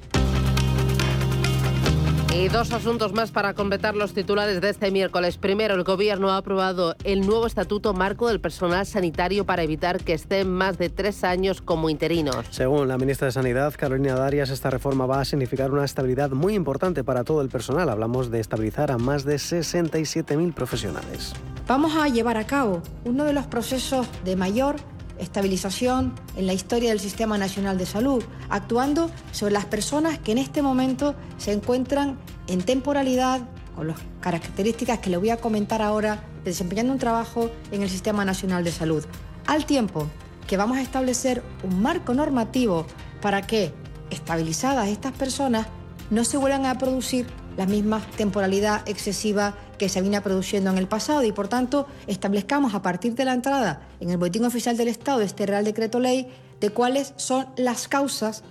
Y 2.35 2.47
dos 2.47 2.73
asuntos 2.73 3.13
más 3.13 3.29
para 3.29 3.53
completar 3.53 3.95
los 3.95 4.13
titulares 4.13 4.59
de 4.59 4.69
este 4.69 4.89
miércoles. 4.89 5.37
Primero, 5.37 5.75
el 5.75 5.83
Gobierno 5.83 6.31
ha 6.31 6.37
aprobado 6.37 6.95
el 7.03 7.21
nuevo 7.21 7.45
Estatuto 7.45 7.93
Marco 7.93 8.27
del 8.27 8.41
Personal 8.41 8.87
Sanitario 8.87 9.45
para 9.45 9.61
evitar 9.61 10.03
que 10.03 10.13
estén 10.13 10.51
más 10.51 10.79
de 10.79 10.89
tres 10.89 11.23
años 11.23 11.61
como 11.61 11.91
interinos. 11.91 12.43
Según 12.49 12.87
la 12.87 12.97
ministra 12.97 13.27
de 13.27 13.33
Sanidad, 13.33 13.75
Carolina 13.77 14.15
Darias, 14.15 14.49
esta 14.49 14.71
reforma 14.71 15.05
va 15.05 15.21
a 15.21 15.25
significar 15.25 15.71
una 15.71 15.85
estabilidad 15.85 16.31
muy 16.31 16.55
importante 16.55 17.03
para 17.03 17.23
todo 17.23 17.39
el 17.41 17.49
personal. 17.49 17.87
Hablamos 17.87 18.31
de 18.31 18.39
estabilizar 18.39 18.89
a 18.89 18.97
más 18.97 19.25
de 19.25 19.35
67.000 19.35 20.53
profesionales. 20.55 21.33
Vamos 21.67 21.95
a 21.95 22.07
llevar 22.09 22.37
a 22.37 22.47
cabo 22.47 22.81
uno 23.05 23.25
de 23.25 23.33
los 23.33 23.45
procesos 23.45 24.07
de 24.25 24.35
mayor 24.35 24.77
estabilización 25.23 26.13
en 26.35 26.47
la 26.47 26.53
historia 26.53 26.89
del 26.89 26.99
Sistema 26.99 27.37
Nacional 27.37 27.77
de 27.77 27.85
Salud, 27.85 28.23
actuando 28.49 29.09
sobre 29.31 29.53
las 29.53 29.65
personas 29.65 30.19
que 30.19 30.31
en 30.31 30.37
este 30.37 30.61
momento 30.61 31.15
se 31.37 31.51
encuentran 31.51 32.17
en 32.47 32.61
temporalidad, 32.61 33.41
con 33.75 33.87
las 33.87 33.97
características 34.21 34.99
que 34.99 35.09
le 35.09 35.17
voy 35.17 35.31
a 35.31 35.37
comentar 35.37 35.81
ahora, 35.81 36.23
desempeñando 36.43 36.93
un 36.93 36.99
trabajo 36.99 37.49
en 37.71 37.81
el 37.81 37.89
Sistema 37.89 38.23
Nacional 38.25 38.63
de 38.63 38.71
Salud, 38.71 39.03
al 39.47 39.65
tiempo 39.65 40.07
que 40.47 40.57
vamos 40.57 40.77
a 40.77 40.81
establecer 40.81 41.41
un 41.63 41.81
marco 41.81 42.13
normativo 42.13 42.85
para 43.21 43.41
que, 43.41 43.73
estabilizadas 44.09 44.89
estas 44.89 45.13
personas, 45.13 45.67
no 46.09 46.23
se 46.23 46.37
vuelvan 46.37 46.65
a 46.65 46.77
producir 46.77 47.25
la 47.57 47.65
misma 47.65 48.01
temporalidad 48.17 48.87
excesiva 48.87 49.55
que 49.77 49.89
se 49.89 50.01
viene 50.01 50.21
produciendo 50.21 50.69
en 50.71 50.77
el 50.77 50.87
pasado 50.87 51.23
y 51.23 51.31
por 51.31 51.47
tanto 51.47 51.87
establezcamos 52.07 52.73
a 52.73 52.81
partir 52.81 53.15
de 53.15 53.25
la 53.25 53.33
entrada 53.33 53.81
en 53.99 54.09
el 54.09 54.17
Boletín 54.17 54.45
Oficial 54.45 54.77
del 54.77 54.87
Estado 54.87 55.21
este 55.21 55.45
Real 55.45 55.63
Decreto 55.63 55.99
Ley 55.99 56.27
de 56.59 56.69
cuáles 56.69 57.13
son 57.17 57.47
las 57.57 57.87
causas 57.87 58.43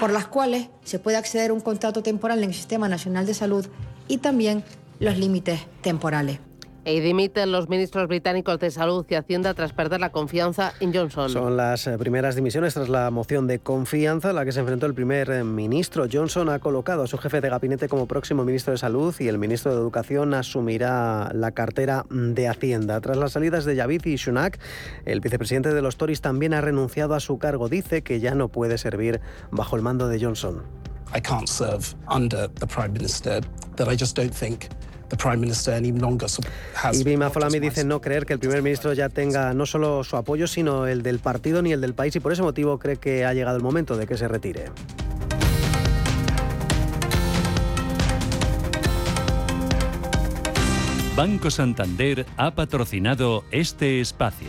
por 0.00 0.12
las 0.12 0.26
cuales 0.26 0.68
se 0.84 0.98
puede 0.98 1.16
acceder 1.16 1.50
a 1.50 1.54
un 1.54 1.60
contrato 1.60 2.02
temporal 2.02 2.38
en 2.42 2.50
el 2.50 2.54
Sistema 2.54 2.88
Nacional 2.88 3.26
de 3.26 3.34
Salud 3.34 3.66
y 4.08 4.18
también 4.18 4.64
los 5.00 5.18
límites 5.18 5.60
temporales. 5.82 6.38
Y 6.86 7.00
dimiten 7.00 7.50
los 7.50 7.68
ministros 7.70 8.08
británicos 8.08 8.58
de 8.58 8.70
Salud 8.70 9.06
y 9.08 9.14
Hacienda 9.14 9.54
tras 9.54 9.72
perder 9.72 10.00
la 10.00 10.12
confianza 10.12 10.74
en 10.80 10.92
Johnson. 10.92 11.30
Son 11.30 11.56
las 11.56 11.86
eh, 11.86 11.96
primeras 11.96 12.36
dimisiones 12.36 12.74
tras 12.74 12.90
la 12.90 13.10
moción 13.10 13.46
de 13.46 13.58
confianza 13.58 14.30
a 14.30 14.32
la 14.34 14.44
que 14.44 14.52
se 14.52 14.60
enfrentó 14.60 14.84
el 14.84 14.92
primer 14.92 15.30
eh, 15.30 15.44
ministro. 15.44 16.06
Johnson 16.12 16.50
ha 16.50 16.58
colocado 16.58 17.02
a 17.02 17.06
su 17.06 17.16
jefe 17.16 17.40
de 17.40 17.48
gabinete 17.48 17.88
como 17.88 18.06
próximo 18.06 18.44
ministro 18.44 18.72
de 18.72 18.78
Salud 18.78 19.14
y 19.18 19.28
el 19.28 19.38
ministro 19.38 19.72
de 19.72 19.80
Educación 19.80 20.34
asumirá 20.34 21.30
la 21.32 21.52
cartera 21.52 22.04
de 22.10 22.48
Hacienda. 22.48 23.00
Tras 23.00 23.16
las 23.16 23.32
salidas 23.32 23.64
de 23.64 23.76
Javid 23.76 24.04
y 24.04 24.18
Sunak, 24.18 24.58
el 25.06 25.20
vicepresidente 25.20 25.72
de 25.72 25.80
los 25.80 25.96
Tories 25.96 26.20
también 26.20 26.52
ha 26.52 26.60
renunciado 26.60 27.14
a 27.14 27.20
su 27.20 27.38
cargo. 27.38 27.70
Dice 27.70 28.02
que 28.02 28.20
ya 28.20 28.34
no 28.34 28.48
puede 28.48 28.76
servir 28.76 29.22
bajo 29.50 29.76
el 29.76 29.82
mando 29.82 30.08
de 30.08 30.22
Johnson. 30.22 30.62
I 31.14 31.20
can't 31.20 31.48
serve 31.48 31.94
under 32.08 32.48
the 32.48 32.66
Prime 32.66 32.92
Minister, 32.92 33.40
that 33.76 33.88
I 33.88 33.96
just 33.96 34.16
don't 34.16 34.34
think 34.34 34.68
y 36.92 37.04
Bima 37.04 37.30
Folami 37.30 37.58
dice 37.58 37.84
no 37.84 38.00
creer 38.00 38.26
que 38.26 38.32
el 38.32 38.38
primer 38.38 38.62
ministro 38.62 38.92
ya 38.92 39.08
tenga 39.08 39.54
no 39.54 39.66
solo 39.66 40.04
su 40.04 40.16
apoyo, 40.16 40.46
sino 40.46 40.86
el 40.86 41.02
del 41.02 41.18
partido 41.18 41.62
ni 41.62 41.72
el 41.72 41.80
del 41.80 41.94
país 41.94 42.14
y 42.16 42.20
por 42.20 42.32
ese 42.32 42.42
motivo 42.42 42.78
cree 42.78 42.96
que 42.96 43.24
ha 43.24 43.34
llegado 43.34 43.56
el 43.56 43.62
momento 43.62 43.96
de 43.96 44.06
que 44.06 44.16
se 44.16 44.28
retire. 44.28 44.66
Banco 51.16 51.48
Santander 51.48 52.26
ha 52.36 52.56
patrocinado 52.56 53.44
este 53.52 54.00
espacio. 54.00 54.48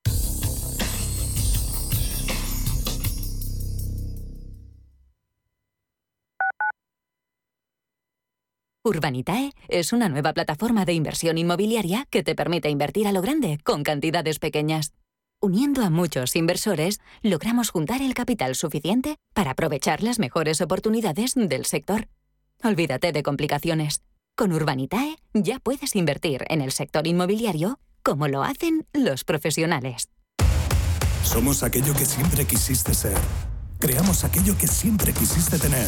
Urbanitae 8.83 9.51
es 9.67 9.93
una 9.93 10.09
nueva 10.09 10.33
plataforma 10.33 10.85
de 10.85 10.93
inversión 10.93 11.37
inmobiliaria 11.37 12.07
que 12.09 12.23
te 12.23 12.33
permite 12.33 12.67
invertir 12.69 13.05
a 13.07 13.11
lo 13.11 13.21
grande 13.21 13.59
con 13.63 13.83
cantidades 13.83 14.39
pequeñas. 14.39 14.93
Uniendo 15.39 15.83
a 15.83 15.91
muchos 15.91 16.35
inversores, 16.35 16.99
logramos 17.21 17.69
juntar 17.69 18.01
el 18.01 18.15
capital 18.15 18.55
suficiente 18.55 19.17
para 19.35 19.51
aprovechar 19.51 20.01
las 20.01 20.17
mejores 20.17 20.61
oportunidades 20.61 21.33
del 21.35 21.65
sector. 21.65 22.07
Olvídate 22.63 23.11
de 23.11 23.21
complicaciones. 23.21 24.01
Con 24.35 24.51
Urbanitae 24.51 25.15
ya 25.35 25.59
puedes 25.59 25.95
invertir 25.95 26.43
en 26.47 26.61
el 26.61 26.71
sector 26.71 27.05
inmobiliario 27.05 27.79
como 28.01 28.27
lo 28.27 28.41
hacen 28.41 28.87
los 28.93 29.23
profesionales. 29.23 30.09
Somos 31.23 31.61
aquello 31.61 31.93
que 31.93 32.05
siempre 32.05 32.45
quisiste 32.45 32.95
ser. 32.95 33.17
Creamos 33.77 34.23
aquello 34.23 34.57
que 34.57 34.65
siempre 34.65 35.13
quisiste 35.13 35.59
tener. 35.59 35.87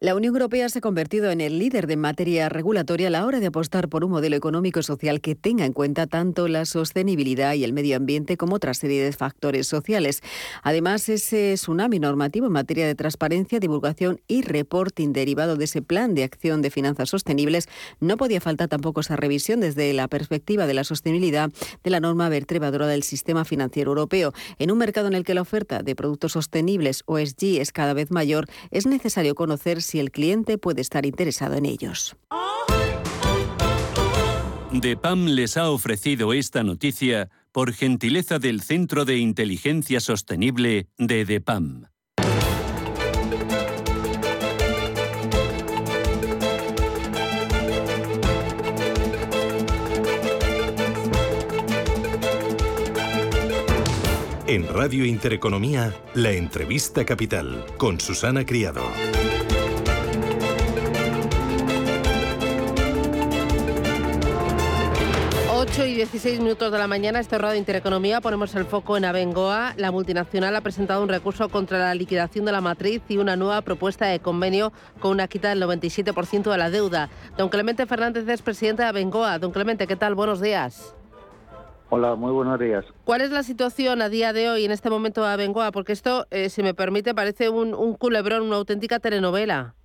La 0.00 0.14
Unión 0.14 0.34
Europea 0.34 0.68
se 0.68 0.78
ha 0.78 0.80
convertido 0.80 1.32
en 1.32 1.40
el 1.40 1.58
líder 1.58 1.88
de 1.88 1.96
materia 1.96 2.48
regulatoria 2.48 3.08
a 3.08 3.10
la 3.10 3.26
hora 3.26 3.40
de 3.40 3.48
apostar 3.48 3.88
por 3.88 4.04
un 4.04 4.12
modelo 4.12 4.36
económico 4.36 4.80
social 4.80 5.20
que 5.20 5.34
tenga 5.34 5.64
en 5.64 5.72
cuenta 5.72 6.06
tanto 6.06 6.46
la 6.46 6.66
sostenibilidad 6.66 7.54
y 7.54 7.64
el 7.64 7.72
medio 7.72 7.96
ambiente 7.96 8.36
como 8.36 8.54
otra 8.54 8.74
serie 8.74 9.02
de 9.02 9.10
factores 9.10 9.66
sociales. 9.66 10.22
Además, 10.62 11.08
ese 11.08 11.54
tsunami 11.54 11.98
normativo 11.98 12.46
en 12.46 12.52
materia 12.52 12.86
de 12.86 12.94
transparencia, 12.94 13.58
divulgación 13.58 14.20
y 14.28 14.42
reporting 14.42 15.12
derivado 15.12 15.56
de 15.56 15.64
ese 15.64 15.82
plan 15.82 16.14
de 16.14 16.22
acción 16.22 16.62
de 16.62 16.70
finanzas 16.70 17.08
sostenibles, 17.08 17.68
no 17.98 18.16
podía 18.16 18.40
faltar 18.40 18.68
tampoco 18.68 19.00
esa 19.00 19.16
revisión 19.16 19.58
desde 19.58 19.92
la 19.94 20.06
perspectiva 20.06 20.68
de 20.68 20.74
la 20.74 20.84
sostenibilidad 20.84 21.50
de 21.82 21.90
la 21.90 21.98
norma 21.98 22.28
vertebradora 22.28 22.86
del 22.86 23.02
sistema 23.02 23.44
financiero 23.44 23.90
europeo. 23.90 24.32
En 24.60 24.70
un 24.70 24.78
mercado 24.78 25.08
en 25.08 25.14
el 25.14 25.24
que 25.24 25.34
la 25.34 25.42
oferta 25.42 25.82
de 25.82 25.96
productos 25.96 26.34
sostenibles 26.34 27.02
o 27.06 27.18
ESG 27.18 27.58
es 27.60 27.72
cada 27.72 27.94
vez 27.94 28.12
mayor, 28.12 28.46
es 28.70 28.86
necesario 28.86 29.34
conocer 29.34 29.82
si 29.88 29.98
el 29.98 30.10
cliente 30.10 30.58
puede 30.58 30.82
estar 30.82 31.06
interesado 31.06 31.54
en 31.54 31.64
ellos. 31.66 32.16
DEPAM 34.70 35.26
les 35.28 35.56
ha 35.56 35.70
ofrecido 35.70 36.34
esta 36.34 36.62
noticia 36.62 37.30
por 37.52 37.72
gentileza 37.72 38.38
del 38.38 38.60
Centro 38.60 39.06
de 39.06 39.16
Inteligencia 39.16 39.98
Sostenible 40.00 40.88
de 40.98 41.24
DEPAM. 41.24 41.86
En 54.46 54.66
Radio 54.66 55.04
Intereconomía, 55.04 55.94
la 56.14 56.32
entrevista 56.32 57.04
capital 57.04 57.66
con 57.76 58.00
Susana 58.00 58.46
Criado. 58.46 58.82
8 65.78 65.86
y 65.86 65.94
16 65.94 66.40
minutos 66.40 66.72
de 66.72 66.78
la 66.78 66.88
mañana, 66.88 67.20
este 67.20 67.38
Radio 67.38 67.56
Intereconomía, 67.56 68.20
ponemos 68.20 68.52
el 68.56 68.64
foco 68.64 68.96
en 68.96 69.04
Abengoa. 69.04 69.74
La 69.76 69.92
multinacional 69.92 70.56
ha 70.56 70.60
presentado 70.60 71.04
un 71.04 71.08
recurso 71.08 71.48
contra 71.50 71.78
la 71.78 71.94
liquidación 71.94 72.44
de 72.44 72.50
la 72.50 72.60
matriz 72.60 73.00
y 73.08 73.18
una 73.18 73.36
nueva 73.36 73.62
propuesta 73.62 74.06
de 74.06 74.18
convenio 74.18 74.72
con 74.98 75.12
una 75.12 75.28
quita 75.28 75.50
del 75.50 75.62
97% 75.62 76.50
de 76.50 76.58
la 76.58 76.70
deuda. 76.70 77.10
Don 77.36 77.48
Clemente 77.48 77.86
Fernández 77.86 78.28
es 78.28 78.42
presidente 78.42 78.82
de 78.82 78.88
Abengoa. 78.88 79.38
Don 79.38 79.52
Clemente, 79.52 79.86
¿qué 79.86 79.94
tal? 79.94 80.16
Buenos 80.16 80.40
días. 80.40 80.96
Hola, 81.90 82.16
muy 82.16 82.32
buenos 82.32 82.58
días. 82.58 82.84
¿Cuál 83.04 83.20
es 83.20 83.30
la 83.30 83.44
situación 83.44 84.02
a 84.02 84.08
día 84.08 84.32
de 84.32 84.50
hoy, 84.50 84.64
en 84.64 84.72
este 84.72 84.90
momento 84.90 85.22
de 85.22 85.28
Abengoa? 85.28 85.70
Porque 85.70 85.92
esto, 85.92 86.26
eh, 86.32 86.48
si 86.48 86.64
me 86.64 86.74
permite, 86.74 87.14
parece 87.14 87.50
un, 87.50 87.94
culebrón, 87.94 88.42
una 88.42 88.56
auténtica 88.56 88.98
telenovela. 88.98 89.76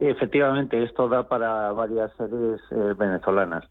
Efectivamente, 0.00 0.82
esto 0.82 1.08
da 1.08 1.28
para 1.28 1.70
varias 1.70 2.10
series 2.16 2.60
eh, 2.72 2.94
venezolanas. 2.98 3.64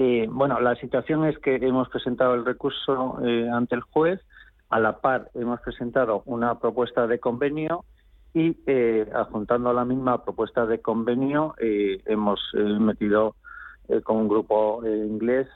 Eh, 0.00 0.28
bueno, 0.30 0.60
la 0.60 0.76
situación 0.76 1.24
es 1.24 1.36
que 1.40 1.56
hemos 1.56 1.88
presentado 1.88 2.34
el 2.34 2.44
recurso 2.44 3.18
eh, 3.26 3.50
ante 3.52 3.74
el 3.74 3.80
juez, 3.80 4.20
a 4.70 4.78
la 4.78 5.00
par 5.00 5.28
hemos 5.34 5.60
presentado 5.60 6.22
una 6.24 6.60
propuesta 6.60 7.08
de 7.08 7.18
convenio 7.18 7.84
y 8.32 8.56
eh, 8.66 9.10
adjuntando 9.12 9.72
la 9.72 9.84
misma 9.84 10.22
propuesta 10.22 10.66
de 10.66 10.78
convenio 10.80 11.54
hemos 11.58 12.38
metido 12.54 13.34
con 14.04 14.18
un 14.18 14.28
grupo 14.28 14.82
inglés 14.86 15.48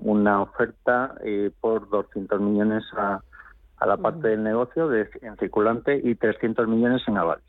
una 0.00 0.42
oferta 0.42 1.14
por 1.60 1.88
200 1.88 2.40
millones 2.40 2.82
a, 2.94 3.22
la 3.86 3.96
parte 3.96 4.28
del 4.28 4.42
negocio 4.42 4.88
de, 4.88 5.08
en 5.22 5.36
circulante 5.36 6.00
y 6.02 6.16
300 6.16 6.66
millones 6.66 7.02
en 7.06 7.16
avales. 7.16 7.44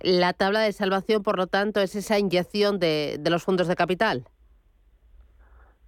La 0.00 0.32
tabla 0.32 0.60
de 0.60 0.72
salvación, 0.72 1.24
por 1.24 1.36
lo 1.36 1.48
tanto, 1.48 1.80
es 1.80 1.96
esa 1.96 2.18
inyección 2.20 2.78
de 2.78 3.20
los 3.28 3.42
fondos 3.42 3.66
de 3.66 3.74
capital. 3.74 4.24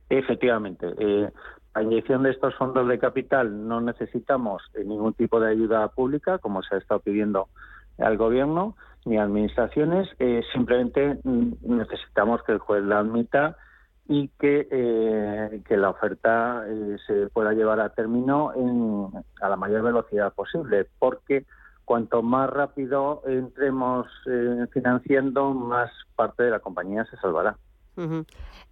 Efectivamente. 0.09 0.95
Eh, 0.99 1.31
la 1.75 1.83
inyección 1.83 2.23
de 2.23 2.31
estos 2.31 2.55
fondos 2.55 2.89
de 2.89 2.99
capital 2.99 3.69
no 3.69 3.83
necesitamos 3.83 4.63
ningún 4.83 5.13
tipo 5.13 5.39
de 5.41 5.51
ayuda 5.51 5.89
pública, 5.89 6.39
como 6.39 6.63
se 6.63 6.75
ha 6.75 6.79
estado 6.79 7.01
pidiendo 7.01 7.49
al 7.99 8.17
Gobierno 8.17 8.77
ni 9.05 9.19
a 9.19 9.25
administraciones. 9.25 10.09
Eh, 10.19 10.43
simplemente 10.53 11.19
mm, 11.23 11.53
necesitamos 11.63 12.43
que 12.45 12.53
el 12.53 12.59
juez 12.59 12.83
la 12.83 13.01
admita 13.01 13.57
y 14.09 14.29
que, 14.39 14.69
eh, 14.71 15.63
la 15.77 15.91
oferta 15.91 16.65
eh, 16.67 16.97
se 17.07 17.29
pueda 17.29 17.53
llevar 17.53 17.81
a 17.81 17.91
término 17.91 18.53
en, 18.55 19.09
a 19.41 19.49
la 19.49 19.57
mayor 19.57 19.83
velocidad 19.83 20.33
posible, 20.33 20.87
porque 20.99 21.45
cuanto 21.85 22.23
más 22.23 22.49
rápido 22.51 23.23
entremos 23.27 24.07
financiando, 24.71 25.55
más 25.55 25.91
parte 26.17 26.43
de 26.43 26.51
la 26.51 26.61
compañía 26.61 27.05
se 27.05 27.17
salvará. 27.19 27.57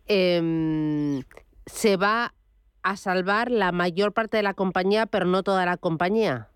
Em, 0.07 1.23
se 1.67 1.97
va 1.97 2.35
a 2.83 2.97
salvar 2.97 3.51
la 3.51 3.73
mayor 3.73 4.13
parte 4.13 4.37
de 4.37 4.43
la 4.43 4.55
compañía, 4.55 5.07
pero 5.07 5.25
no 5.27 5.43
toda 5.43 5.65
la 5.65 5.77
compañía. 5.77 6.49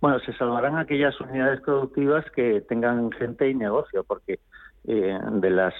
Bueno, 0.00 0.20
se 0.20 0.32
salvarán 0.34 0.76
aquellas 0.78 1.18
unidades 1.20 1.60
productivas 1.62 2.24
que 2.36 2.60
tengan 2.60 3.10
gente 3.12 3.48
y 3.48 3.54
negocio, 3.54 4.04
porque 4.04 4.38
eh, 4.84 5.18
de 5.32 5.50
las 5.50 5.74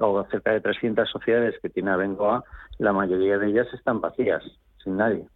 o 0.00 0.24
cerca 0.30 0.52
de 0.52 0.60
300 0.60 1.10
sociedades 1.10 1.56
que 1.60 1.68
tiene 1.68 1.90
Abengoa, 1.90 2.44
la 2.78 2.92
mayoría 2.92 3.38
de 3.38 3.48
ellas 3.48 3.66
están 3.74 4.00
vacías, 4.00 4.42
sin 4.84 4.96
nadie. 4.96 5.26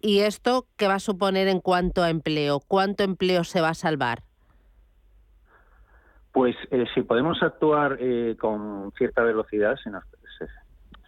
¿Y 0.00 0.20
esto 0.20 0.66
qué 0.76 0.88
va 0.88 0.94
a 0.94 1.00
suponer 1.00 1.48
en 1.48 1.60
cuanto 1.60 2.02
a 2.02 2.10
empleo? 2.10 2.60
¿Cuánto 2.66 3.02
empleo 3.04 3.44
se 3.44 3.60
va 3.60 3.70
a 3.70 3.74
salvar? 3.74 4.24
Pues 6.32 6.56
eh, 6.70 6.84
si 6.94 7.02
podemos 7.02 7.42
actuar 7.42 7.96
eh, 8.00 8.36
con 8.38 8.92
cierta 8.96 9.22
velocidad, 9.22 9.76
si, 9.82 9.90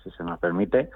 si, 0.02 0.10
se 0.10 0.24
nos 0.24 0.38
permite, 0.38 0.90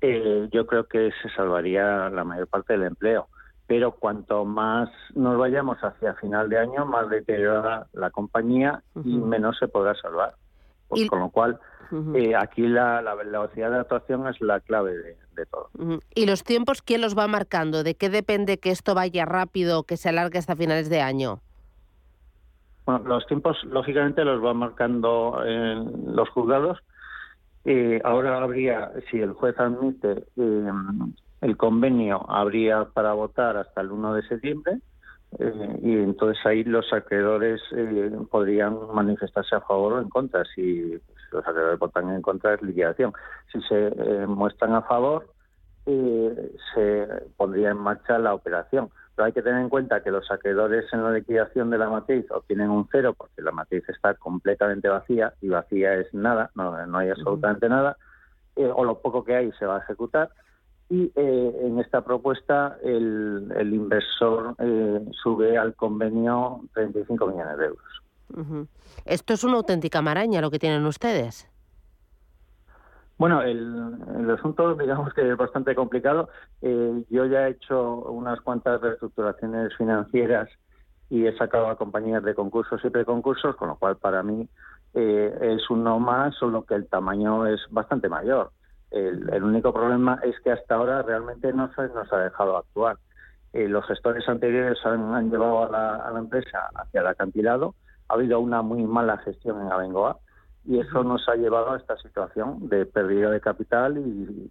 eh, 0.00 0.48
yo 0.52 0.66
creo 0.66 0.84
que 0.84 1.10
se 1.22 1.28
salvaría 1.30 2.10
la 2.10 2.24
mayor 2.24 2.48
parte 2.48 2.74
del 2.74 2.84
empleo. 2.84 3.28
Pero 3.66 3.92
cuanto 3.92 4.44
más 4.44 4.90
nos 5.14 5.38
vayamos 5.38 5.78
hacia 5.78 6.14
final 6.14 6.48
de 6.48 6.58
año, 6.58 6.84
más 6.86 7.08
deteriorará 7.08 7.86
la 7.92 8.10
compañía 8.10 8.82
y 9.04 9.16
menos 9.16 9.56
se 9.58 9.68
podrá 9.68 9.94
salvar. 9.94 10.34
Pues, 10.88 11.08
con 11.08 11.20
lo 11.20 11.30
cual, 11.30 11.60
aquí 12.36 12.66
la, 12.66 13.14
velocidad 13.14 13.70
de 13.70 13.78
actuación 13.78 14.26
es 14.26 14.40
la 14.40 14.58
clave 14.58 15.16
de, 15.36 15.46
todo. 15.46 15.70
¿Y 16.16 16.26
los 16.26 16.42
tiempos 16.42 16.82
quién 16.82 17.00
los 17.00 17.16
va 17.16 17.28
marcando? 17.28 17.84
¿De 17.84 17.94
qué 17.94 18.10
depende 18.10 18.58
que 18.58 18.72
esto 18.72 18.96
vaya 18.96 19.24
rápido 19.24 19.78
o 19.78 19.82
que 19.84 19.96
se 19.96 20.08
alargue 20.08 20.40
hasta 20.40 20.56
finales 20.56 20.90
de 20.90 21.00
año? 21.00 21.40
Los 22.98 23.26
tiempos, 23.26 23.62
lógicamente, 23.64 24.24
los 24.24 24.44
va 24.44 24.54
marcando 24.54 25.42
en 25.44 26.14
los 26.14 26.28
juzgados. 26.30 26.78
Eh, 27.64 28.00
ahora 28.04 28.42
habría, 28.42 28.90
si 29.10 29.20
el 29.20 29.32
juez 29.32 29.58
admite 29.58 30.24
eh, 30.36 30.70
el 31.42 31.56
convenio, 31.56 32.24
habría 32.28 32.86
para 32.86 33.12
votar 33.12 33.56
hasta 33.56 33.80
el 33.80 33.92
1 33.92 34.14
de 34.14 34.22
septiembre. 34.22 34.78
Eh, 35.38 35.78
y 35.82 35.92
entonces 35.92 36.44
ahí 36.44 36.64
los 36.64 36.92
acreedores 36.92 37.60
podrían 38.30 38.78
manifestarse 38.92 39.54
a 39.54 39.60
favor 39.60 39.94
o 39.94 40.00
en 40.00 40.08
contra. 40.08 40.44
Si 40.54 40.98
los 41.32 41.46
acreedores 41.46 41.78
votan 41.78 42.10
en 42.10 42.22
contra, 42.22 42.54
es 42.54 42.62
liquidación. 42.62 43.12
Si 43.52 43.60
se 43.62 44.26
muestran 44.26 44.74
a 44.74 44.82
favor, 44.82 45.28
se 45.84 47.08
pondría 47.36 47.70
en 47.70 47.78
marcha 47.78 48.18
la 48.18 48.34
operación 48.34 48.90
hay 49.24 49.32
que 49.32 49.42
tener 49.42 49.60
en 49.60 49.68
cuenta 49.68 50.02
que 50.02 50.10
los 50.10 50.30
acreedores 50.30 50.84
en 50.92 51.02
la 51.02 51.12
liquidación 51.12 51.70
de 51.70 51.78
la 51.78 51.88
matriz 51.88 52.30
obtienen 52.30 52.70
un 52.70 52.88
cero 52.90 53.14
porque 53.16 53.42
la 53.42 53.52
matriz 53.52 53.88
está 53.88 54.14
completamente 54.14 54.88
vacía 54.88 55.34
y 55.40 55.48
vacía 55.48 55.94
es 55.94 56.12
nada, 56.14 56.50
no, 56.54 56.74
hay 56.96 57.10
absolutamente 57.10 57.68
nada, 57.68 57.96
eh, 58.56 58.70
o 58.72 58.84
lo 58.84 59.00
poco 59.00 59.24
que 59.24 59.34
hay 59.34 59.52
se 59.58 59.66
va 59.66 59.76
a 59.76 59.80
ejecutar. 59.80 60.30
Y 60.88 61.12
eh, 61.14 61.56
en 61.62 61.78
esta 61.78 62.02
propuesta 62.04 62.78
el, 62.82 63.70
inversor 63.72 64.54
eh, 64.58 65.04
sube 65.22 65.56
al 65.56 65.74
convenio 65.74 66.62
35 66.74 67.26
millones 67.26 67.58
de 67.58 67.66
euros. 67.66 68.68
Esto 69.04 69.34
es 69.34 69.42
una 69.42 69.56
auténtica 69.56 70.02
maraña 70.02 70.40
lo 70.40 70.50
que 70.50 70.58
tienen 70.58 70.86
ustedes. 70.86 71.49
Bueno, 73.20 73.42
el, 73.42 74.30
asunto, 74.30 74.74
digamos 74.76 75.12
que 75.12 75.30
es 75.30 75.36
bastante 75.36 75.74
complicado. 75.74 76.30
Eh, 76.62 77.04
yo 77.10 77.26
ya 77.26 77.46
he 77.46 77.50
hecho 77.50 77.96
unas 78.04 78.40
cuantas 78.40 78.80
reestructuraciones 78.80 79.76
financieras 79.76 80.48
y 81.10 81.26
he 81.26 81.36
sacado 81.36 81.68
a 81.68 81.76
compañías 81.76 82.22
de 82.22 82.34
concursos 82.34 82.82
y 82.82 82.88
preconcursos, 82.88 83.56
con 83.56 83.68
lo 83.68 83.76
cual 83.76 83.98
para 83.98 84.22
mí 84.22 84.48
eh, 84.94 85.38
es 85.54 85.68
uno 85.68 85.98
más, 85.98 86.34
solo 86.36 86.64
que 86.64 86.74
el 86.74 86.88
tamaño 86.88 87.46
es 87.46 87.60
bastante 87.68 88.08
mayor. 88.08 88.52
El, 88.90 89.44
único 89.44 89.70
problema 89.70 90.18
es 90.22 90.40
que 90.40 90.52
hasta 90.52 90.76
ahora 90.76 91.02
realmente 91.02 91.52
no 91.52 91.70
se 91.74 91.88
nos 91.88 92.10
ha 92.14 92.20
dejado 92.20 92.56
actuar. 92.56 92.96
Eh, 93.52 93.68
los 93.68 93.84
gestores 93.84 94.26
anteriores 94.30 94.78
han, 94.86 95.30
llevado 95.30 95.64
a 95.64 95.70
la, 95.70 95.96
a 95.96 96.10
la, 96.10 96.20
empresa 96.20 96.70
hacia 96.74 97.02
el 97.02 97.06
acantilado. 97.06 97.74
Ha 98.08 98.14
habido 98.14 98.40
una 98.40 98.62
muy 98.62 98.82
mala 98.84 99.18
gestión 99.18 99.60
en 99.60 99.70
Abengoa 99.70 100.16
y 100.66 100.78
eso 100.78 101.02
nos 101.02 101.26
ha 101.28 101.34
llevado 101.34 101.72
a 101.72 101.78
esta 101.78 101.96
situación 101.96 102.68
de 102.68 102.84
pérdida 102.84 103.30
de 103.30 103.40
capital 103.40 103.96
y, 103.98 104.50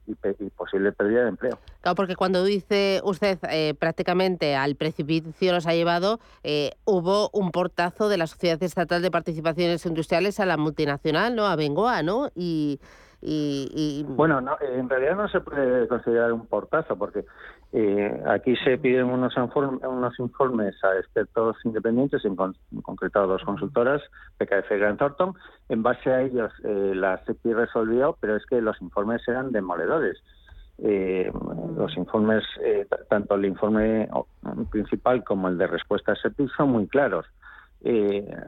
posible 0.55 0.91
pérdida 0.91 1.23
de 1.23 1.29
empleo. 1.29 1.57
Claro, 1.81 1.95
porque 1.95 2.15
cuando 2.15 2.43
dice 2.43 3.01
usted 3.03 3.37
eh, 3.49 3.73
prácticamente 3.79 4.55
al 4.55 4.75
precipicio 4.75 5.53
nos 5.53 5.67
ha 5.67 5.73
llevado, 5.73 6.19
eh, 6.43 6.71
hubo 6.85 7.29
un 7.31 7.51
portazo 7.51 8.09
de 8.09 8.17
la 8.17 8.27
Sociedad 8.27 8.61
Estatal 8.61 9.01
de 9.01 9.11
Participaciones 9.11 9.85
Industriales 9.85 10.39
a 10.39 10.45
la 10.45 10.57
multinacional, 10.57 11.35
¿no? 11.35 11.45
A 11.45 11.55
Bengoa, 11.55 12.03
¿no? 12.03 12.29
Y, 12.35 12.79
y, 13.21 14.05
Bueno, 14.07 14.39
no, 14.39 14.57
en 14.61 14.89
realidad 14.89 15.15
no 15.15 15.27
se 15.27 15.41
puede 15.41 15.87
considerar 15.87 16.31
un 16.31 16.45
portazo 16.47 16.95
porque 16.97 17.25
eh, 17.71 18.23
aquí 18.27 18.55
se 18.57 18.77
piden 18.77 19.05
unos, 19.05 19.33
informes 20.19 20.83
a 20.83 20.97
expertos 20.97 21.57
independientes, 21.63 22.25
en, 22.25 22.35
concreto 22.35 23.27
dos 23.27 23.43
consultoras, 23.43 24.01
PKF 24.37 24.71
y 24.71 24.77
Grant 24.77 24.99
Thornton. 24.99 25.33
En 25.69 25.83
base 25.83 26.11
a 26.11 26.21
ellos 26.21 26.51
eh, 26.63 26.93
la 26.95 27.17
CEPI 27.25 27.53
resolvió, 27.53 28.17
pero 28.19 28.35
es 28.35 28.45
que 28.45 28.61
los 28.61 28.81
informes 28.81 29.21
eran 29.27 29.51
demoledores. 29.51 30.17
Eh, 30.79 31.31
los 31.75 31.95
informes, 31.97 32.43
eh, 32.63 32.87
tanto 33.09 33.35
el 33.35 33.45
informe 33.45 34.09
principal 34.71 35.23
como 35.23 35.49
el 35.49 35.57
de 35.57 35.67
respuesta 35.67 36.13
a 36.13 36.15
CEPI 36.15 36.47
son 36.55 36.71
muy 36.71 36.87
claros. 36.87 37.25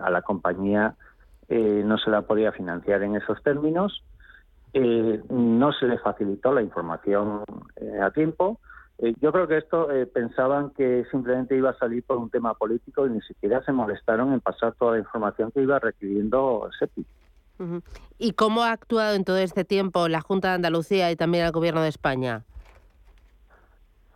a 0.01 0.09
la 0.09 0.21
compañía 0.23 0.95
no 1.49 1.97
se 1.97 2.09
la 2.09 2.21
podía 2.21 2.53
financiar 2.53 3.03
en 3.03 3.17
esos 3.17 3.43
términos 3.43 4.03
eh, 4.73 5.21
no 5.29 5.73
se 5.73 5.85
le 5.85 5.97
facilitó 5.97 6.53
la 6.53 6.61
información 6.61 7.43
eh, 7.75 7.99
a 8.01 8.11
tiempo. 8.11 8.59
Eh, 9.01 9.13
yo 9.19 9.31
creo 9.31 9.47
que 9.47 9.57
esto 9.57 9.89
pensaban 10.13 10.69
que 10.71 11.05
simplemente 11.11 11.57
iba 11.57 11.71
a 11.71 11.77
salir 11.77 12.03
por 12.03 12.17
un 12.17 12.29
tema 12.29 12.53
político 12.53 13.05
y 13.05 13.09
ni 13.09 13.21
siquiera 13.21 13.61
se 13.63 13.71
molestaron 13.71 14.31
en 14.31 14.39
pasar 14.39 14.73
toda 14.75 14.93
la 14.93 14.99
información 14.99 15.51
que 15.51 15.61
iba 15.61 15.79
requiriendo 15.79 16.69
SEPI. 16.79 17.05
¿Y 18.17 18.33
cómo 18.33 18.63
ha 18.63 18.71
actuado 18.71 19.15
en 19.15 19.23
todo 19.23 19.37
este 19.37 19.63
tiempo 19.65 20.07
la 20.07 20.21
Junta 20.21 20.49
de 20.49 20.55
Andalucía 20.55 21.11
y 21.11 21.15
también 21.15 21.45
el 21.45 21.51
Gobierno 21.51 21.81
de 21.81 21.89
España? 21.89 22.43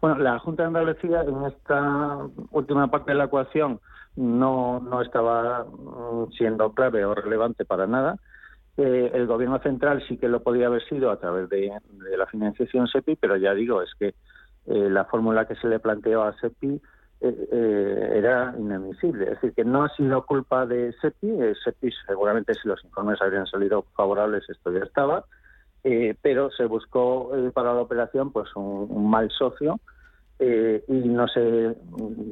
Bueno, 0.01 0.17
la 0.19 0.39
Junta 0.39 0.63
de 0.63 0.67
Andalucía 0.67 1.21
en 1.21 1.45
esta 1.45 2.19
última 2.51 2.89
parte 2.89 3.11
de 3.11 3.17
la 3.17 3.25
ecuación 3.25 3.79
no, 4.15 4.79
no 4.79 5.01
estaba 5.01 5.65
mm, 5.65 6.31
siendo 6.37 6.71
clave 6.73 7.05
o 7.05 7.13
relevante 7.13 7.65
para 7.65 7.87
nada. 7.87 8.17
Eh, 8.77 9.11
el 9.13 9.25
gobierno 9.25 9.59
central 9.59 10.03
sí 10.07 10.17
que 10.17 10.27
lo 10.27 10.43
podía 10.43 10.67
haber 10.67 10.83
sido 10.87 11.09
a 11.09 11.19
través 11.19 11.49
de, 11.49 11.71
la 12.17 12.25
financiación 12.27 12.87
SEPI, 12.87 13.15
pero 13.15 13.37
ya 13.37 13.53
digo, 13.53 13.81
es 13.81 13.91
que 13.97 14.15
eh, 14.67 14.89
la 14.89 15.05
fórmula 15.05 15.45
que 15.45 15.55
se 15.55 15.67
le 15.67 15.79
planteó 15.79 16.23
a 16.23 16.35
SEPI 16.39 16.81
eh, 17.21 18.11
era 18.15 18.53
inadmisible. 18.57 19.25
Es 19.25 19.31
decir, 19.31 19.53
que 19.53 19.63
no 19.63 19.83
ha 19.83 19.89
sido 19.89 20.25
culpa 20.25 20.65
de 20.65 20.93
SEPI. 21.01 21.55
SEPI 21.63 21.91
seguramente 22.07 22.53
si 22.53 22.67
los 22.67 22.83
informes 22.83 23.21
habrían 23.21 23.47
salido 23.47 23.85
favorables 23.95 24.49
esto 24.49 24.71
ya 24.71 24.83
estaba, 24.83 25.25
pero 26.21 26.49
se 26.49 26.65
buscó 26.65 27.31
para 27.53 27.71
la 27.71 27.81
operación 27.81 28.31
pues 28.31 28.49
un 28.55 29.07
mal 29.07 29.29
socio 29.29 29.79
eh, 30.37 30.83
y 30.89 31.07
no 31.07 31.27
se, 31.29 31.77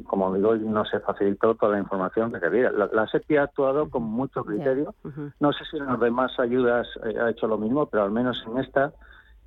como 0.06 0.34
digo, 0.36 0.56
no 0.56 0.84
se 0.84 1.00
facilitó 1.00 1.56
toda 1.56 1.74
la 1.74 1.80
información 1.80 2.34
que 2.34 2.46
había. 2.46 2.70
La, 2.70 2.90
la 2.92 3.08
SEPI 3.08 3.38
ha 3.38 3.44
actuado 3.44 3.90
con 3.90 4.04
mucho 4.04 4.44
criterio. 4.44 4.94
No 5.40 5.54
sé 5.54 5.64
si 5.72 5.78
en 5.78 5.86
las 5.86 6.00
demás 6.00 6.38
ayudas 6.38 6.88
eh, 7.06 7.18
ha 7.18 7.30
hecho 7.30 7.48
lo 7.48 7.58
mismo, 7.58 7.86
pero 7.86 8.04
al 8.04 8.12
menos 8.12 8.44
en 8.46 8.58
esta 8.58 8.92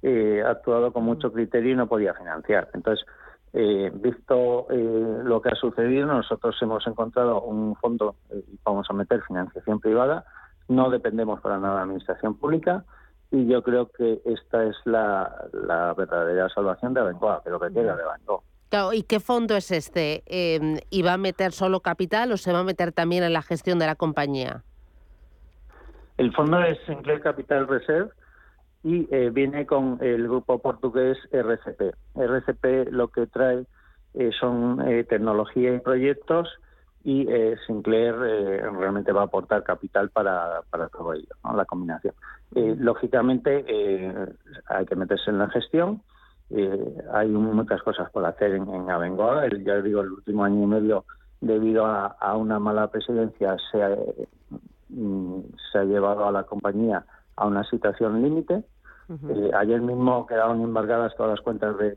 eh, 0.02 0.42
actuado 0.46 0.92
con 0.92 1.04
mucho 1.04 1.32
criterio 1.32 1.72
y 1.72 1.76
no 1.76 1.86
podía 1.86 2.14
financiar. 2.14 2.68
Entonces, 2.74 3.06
visto 3.94 4.66
lo 4.68 5.40
que 5.40 5.48
ha 5.48 5.54
sucedido, 5.54 6.06
nosotros 6.06 6.54
hemos 6.60 6.86
encontrado 6.86 7.40
un 7.40 7.74
fondo 7.76 8.16
y 8.30 8.58
vamos 8.62 8.86
a 8.90 8.92
meter 8.92 9.22
financiación 9.22 9.80
privada. 9.80 10.26
No 10.68 10.90
dependemos 10.90 11.40
para 11.40 11.56
nada 11.56 11.70
de 11.70 11.76
la 11.76 11.82
administración 11.84 12.36
pública 12.36 12.84
y 13.30 13.46
yo 13.46 13.62
creo 13.62 13.90
que 13.90 14.20
esta 14.24 14.64
es 14.64 14.76
la, 14.84 15.94
verdadera 15.96 16.48
salvación 16.48 16.94
de 16.94 17.00
Abengoa, 17.00 17.42
que 17.42 17.50
lo 17.50 17.58
que 17.58 17.72
queda 17.72 17.96
de 17.96 18.02
Abengoa. 18.02 18.42
¿Y 18.92 19.02
qué 19.04 19.20
fondo 19.20 19.56
es 19.56 19.70
este? 19.70 20.22
Eh, 20.26 20.80
¿Y 20.90 21.02
va 21.02 21.14
a 21.14 21.18
meter 21.18 21.52
solo 21.52 21.80
capital 21.80 22.32
o 22.32 22.36
se 22.36 22.52
va 22.52 22.60
a 22.60 22.64
meter 22.64 22.92
también 22.92 23.24
en 23.24 23.32
la 23.32 23.42
gestión 23.42 23.78
de 23.78 23.86
la 23.86 23.94
compañía? 23.94 24.64
El 26.18 26.34
fondo 26.34 26.60
es 26.62 26.78
Sinclair 26.86 27.20
Capital 27.20 27.68
Reserve 27.68 28.10
y 28.82 29.08
eh, 29.14 29.30
viene 29.30 29.66
con 29.66 29.98
el 30.00 30.24
grupo 30.24 30.58
portugués 30.58 31.18
RCP. 31.32 31.94
RCP 32.14 32.90
lo 32.90 33.08
que 33.08 33.26
trae 33.26 33.66
eh, 34.14 34.30
son 34.38 34.80
eh, 34.86 35.04
tecnología 35.04 35.74
y 35.74 35.80
proyectos 35.80 36.48
y 37.04 37.28
Sinclair 37.68 38.16
realmente 38.16 39.12
va 39.12 39.20
a 39.20 39.24
aportar 39.26 39.62
capital 39.62 40.10
para, 40.10 40.62
para 40.70 40.88
todo 40.88 41.14
ello, 41.14 41.28
la 41.54 41.64
combinación. 41.64 42.14
lógicamente 42.52 43.64
hay 44.66 44.86
que 44.86 44.96
meterse 44.96 45.30
en 45.30 45.38
la 45.38 45.48
gestión 45.48 46.02
eh, 46.50 47.04
hay 47.12 47.28
muchas 47.28 47.82
cosas 47.82 48.10
por 48.10 48.24
hacer 48.24 48.52
en, 48.52 48.72
en 48.72 48.90
Abengoa. 48.90 49.46
El, 49.46 49.64
ya 49.64 49.80
digo, 49.80 50.00
el 50.00 50.12
último 50.12 50.44
año 50.44 50.62
y 50.62 50.66
medio, 50.66 51.04
debido 51.40 51.86
a, 51.86 52.36
una 52.36 52.58
mala 52.58 52.88
presidencia, 52.88 53.56
se 53.70 53.82
ha, 53.82 53.96
mm, 54.88 55.40
se 55.72 55.78
ha 55.78 55.84
llevado 55.84 56.26
a 56.26 56.32
la 56.32 56.44
compañía 56.44 57.04
a 57.36 57.46
una 57.46 57.64
situación 57.64 58.22
límite. 58.22 58.64
Eh, 59.08 59.50
ayer 59.54 59.80
mismo 59.80 60.26
quedaron 60.26 60.62
embargadas 60.62 61.14
todas 61.16 61.30
las 61.30 61.40
cuentas 61.40 61.76
de, 61.78 61.96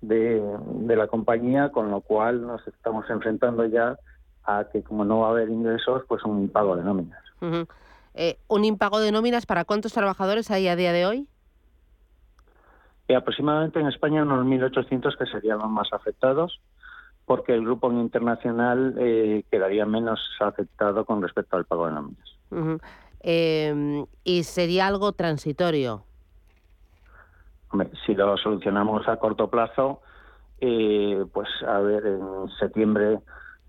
de, 0.00 0.96
la 0.96 1.06
compañía, 1.06 1.70
con 1.70 1.90
lo 1.90 2.00
cual 2.00 2.44
nos 2.46 2.66
estamos 2.66 3.08
enfrentando 3.08 3.64
ya 3.66 3.96
a 4.44 4.64
que 4.72 4.82
como 4.82 5.04
no 5.04 5.20
va 5.20 5.28
a 5.28 5.30
haber 5.30 5.48
ingresos, 5.48 6.02
pues 6.08 6.24
un 6.24 6.40
impago 6.40 6.74
de 6.76 6.82
nóminas. 6.82 7.22
Eh, 8.14 8.38
¿Un 8.48 8.64
impago 8.64 8.98
de 8.98 9.12
nóminas 9.12 9.46
para 9.46 9.64
cuántos 9.64 9.92
trabajadores 9.92 10.50
hay 10.50 10.66
a 10.66 10.76
día 10.76 10.92
de 10.92 11.06
hoy? 11.06 11.28
aproximadamente 13.14 13.80
en 13.80 13.88
España 13.88 14.22
unos 14.22 14.46
1.800 14.46 15.16
que 15.18 15.26
serían 15.26 15.58
los 15.58 15.68
más 15.68 15.92
afectados, 15.92 16.60
porque 17.24 17.54
el 17.54 17.62
grupo 17.62 17.90
internacional 17.92 18.94
eh, 18.98 19.44
quedaría 19.50 19.84
menos 19.84 20.20
afectado 20.40 21.04
con 21.04 21.20
respecto 21.20 21.56
al 21.56 21.64
pago 21.64 21.86
de 21.86 21.92
nóminas. 21.92 22.80
Em, 23.20 24.06
¿Y 24.24 24.44
sería 24.44 24.86
algo 24.86 25.12
transitorio? 25.12 26.04
si 28.04 28.14
lo 28.16 28.36
solucionamos 28.36 29.06
a 29.06 29.18
corto 29.18 29.48
plazo, 29.48 30.00
eh, 30.60 31.24
pues 31.32 31.48
a 31.66 31.78
ver, 31.78 32.04
en 32.04 32.48
septiembre 32.58 33.20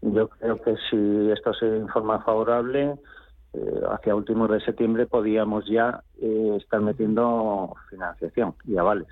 yo 0.02 0.28
creo 0.28 0.60
que 0.60 0.76
si 0.90 1.30
esto 1.30 1.54
se 1.54 1.68
informa 1.68 2.24
favorable, 2.24 2.96
eh, 3.54 3.82
hacia 3.92 4.16
últimos 4.16 4.50
de 4.50 4.60
septiembre 4.62 5.06
podíamos 5.06 5.66
ya 5.68 6.02
estar 6.58 6.82
metiendo 6.82 7.76
financiación 7.90 8.56
y 8.66 8.78
avales. 8.78 9.10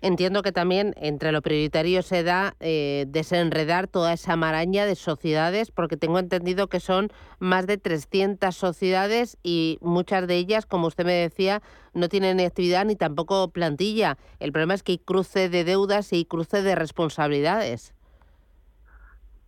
Entiendo 0.00 0.42
que 0.42 0.50
también 0.50 0.92
entre 0.96 1.30
lo 1.30 1.40
prioritario 1.40 2.02
se 2.02 2.24
da 2.24 2.54
eh, 2.58 3.04
desenredar 3.08 3.86
toda 3.86 4.12
esa 4.12 4.34
maraña 4.34 4.86
de 4.86 4.96
sociedades, 4.96 5.70
porque 5.70 5.96
tengo 5.96 6.18
entendido 6.18 6.66
que 6.66 6.80
son 6.80 7.10
más 7.38 7.66
de 7.66 7.78
300 7.78 8.54
sociedades 8.54 9.38
y 9.44 9.78
muchas 9.80 10.26
de 10.26 10.36
ellas, 10.36 10.66
como 10.66 10.88
usted 10.88 11.04
me 11.04 11.12
decía, 11.12 11.62
no 11.94 12.08
tienen 12.08 12.40
actividad 12.40 12.84
ni 12.84 12.96
tampoco 12.96 13.48
plantilla. 13.50 14.16
El 14.40 14.50
problema 14.50 14.74
es 14.74 14.82
que 14.82 14.92
hay 14.92 14.98
cruce 14.98 15.48
de 15.48 15.62
deudas 15.62 16.12
y 16.12 16.24
cruce 16.24 16.62
de 16.62 16.74
responsabilidades. 16.74 17.94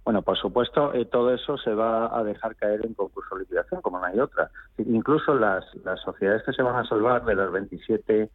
Bueno, 0.05 0.23
por 0.23 0.39
supuesto, 0.39 0.95
eh, 0.95 1.05
todo 1.05 1.35
eso 1.35 1.59
se 1.59 1.75
va 1.75 2.17
a 2.17 2.23
dejar 2.23 2.57
caer 2.57 2.87
en 2.87 2.95
concurso 2.95 3.35
de 3.35 3.43
liquidación, 3.43 3.83
como 3.83 3.99
no 3.99 4.07
hay 4.07 4.19
otra. 4.19 4.51
Incluso 4.79 5.35
las, 5.35 5.65
las 5.85 6.01
sociedades 6.01 6.45
que 6.45 6.53
se 6.53 6.63
van 6.63 6.77
a 6.77 6.89
salvar 6.89 7.25
de 7.27 7.35
las 7.35 7.53
27 7.53 8.31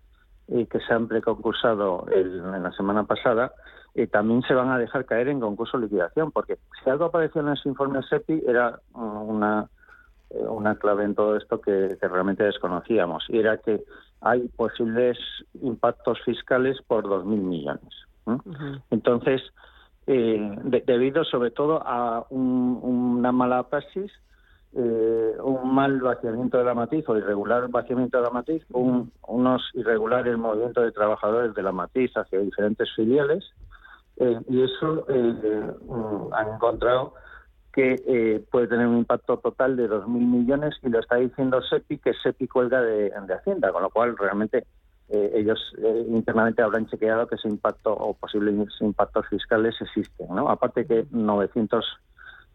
eh, 0.49 0.65
que 0.65 0.79
se 0.81 0.93
han 0.93 1.07
preconcursado 1.07 2.05
en 2.11 2.63
la 2.63 2.71
semana 2.73 3.05
pasada, 3.05 3.53
eh, 3.95 4.07
también 4.07 4.41
se 4.41 4.53
van 4.53 4.69
a 4.71 4.77
dejar 4.77 5.05
caer 5.05 5.29
en 5.29 5.39
concurso 5.39 5.77
de 5.77 5.85
liquidación, 5.85 6.31
porque 6.31 6.57
si 6.83 6.89
algo 6.89 7.05
apareció 7.05 7.41
en 7.41 7.49
ese 7.49 7.69
informe 7.69 8.01
SEPI 8.03 8.43
era 8.45 8.79
una, 8.93 9.69
eh, 10.31 10.43
una 10.45 10.75
clave 10.75 11.05
en 11.05 11.15
todo 11.15 11.37
esto 11.37 11.61
que, 11.61 11.97
realmente 12.01 12.43
desconocíamos, 12.43 13.23
y 13.29 13.39
era 13.39 13.57
que 13.57 13.83
hay 14.19 14.47
posibles 14.49 15.17
impactos 15.61 16.19
fiscales 16.25 16.77
por 16.87 17.05
2.000 17.05 17.25
millones. 17.25 17.93
Entonces, 18.89 19.41
debido 20.05 21.23
sobre 21.23 21.51
todo 21.51 21.81
a 21.85 22.25
una 22.29 23.31
mala 23.31 23.63
praxis 23.63 24.11
eh, 24.75 25.35
un 25.43 25.75
mal 25.75 26.01
vaciamiento 26.01 26.57
de 26.57 26.63
la 26.63 26.73
matriz 26.73 27.07
o 27.07 27.15
irregular 27.15 27.69
vaciamiento 27.69 28.17
de 28.17 28.23
la 28.23 28.31
matriz, 28.31 28.63
un, 28.71 29.11
unos 29.27 29.61
irregulares 29.75 30.35
movimientos 30.35 30.83
de 30.83 30.91
trabajadores 30.91 31.53
de 31.53 31.61
la 31.61 31.71
matriz 31.71 32.11
hacia 32.15 32.39
diferentes 32.39 32.89
filiales, 32.95 33.43
eh, 34.17 34.39
y 34.49 34.63
eso 34.63 35.05
eh, 35.09 35.73
mm, 35.85 36.33
han 36.33 36.55
encontrado 36.55 37.13
que 37.71 38.43
puede 38.51 38.67
tener 38.67 38.85
un 38.85 38.99
impacto 38.99 39.37
total 39.37 39.75
de 39.75 39.89
2.000 39.89 40.07
millones 40.07 40.75
y 40.83 40.89
lo 40.89 40.99
está 40.99 41.15
diciendo 41.15 41.59
SEPI, 41.61 41.97
que 41.97 42.13
SEPI 42.13 42.47
cuelga 42.47 42.81
de, 42.81 43.09
de 43.09 43.33
Hacienda, 43.33 43.71
con 43.71 43.81
lo 43.81 43.89
cual 43.89 44.15
realmente 44.15 44.67
ellos 45.09 45.59
internamente 46.07 46.61
habrán 46.61 46.85
chequeado 46.85 47.25
que 47.25 47.35
ese 47.35 47.47
impacto 47.47 47.91
o 47.91 48.13
posibles 48.13 48.55
impactos 48.79 49.27
fiscales 49.27 49.73
existen. 49.81 50.27
¿no? 50.35 50.49
Aparte 50.49 50.85
que 50.85 51.07
900 51.09 51.83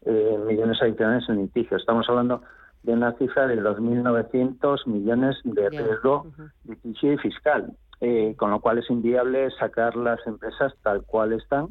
eh, 0.07 0.39
millones 0.47 0.81
adicionales 0.81 1.29
en 1.29 1.37
litigio. 1.39 1.77
Estamos 1.77 2.09
hablando 2.09 2.43
de 2.83 2.93
una 2.93 3.13
cifra 3.15 3.49
de 3.49 3.61
2.900 3.61 4.87
millones 4.87 5.37
de 5.43 5.69
riesgo 5.71 6.27
litigio 6.65 7.15
y 7.15 7.19
fiscal, 7.19 7.73
eh, 8.01 8.35
con 8.37 8.51
lo 8.51 8.61
cual 8.61 8.79
es 8.79 8.89
inviable 8.91 9.51
sacar 9.59 9.97
las 9.97 10.25
empresas 10.27 10.73
tal 10.83 11.03
cual 11.03 11.33
están. 11.33 11.69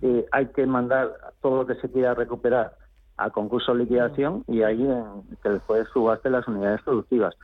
Eh, 0.00 0.24
hay 0.32 0.46
que 0.46 0.66
mandar 0.66 1.12
todo 1.42 1.58
lo 1.58 1.66
que 1.66 1.74
se 1.80 1.90
quiera 1.90 2.14
recuperar 2.14 2.76
a 3.18 3.28
concurso 3.30 3.72
de 3.74 3.80
liquidación 3.80 4.44
y 4.48 4.62
ahí 4.62 4.88
que 5.42 5.50
después 5.50 5.86
subaste 5.92 6.30
las 6.30 6.48
unidades 6.48 6.80
productivas. 6.82 7.34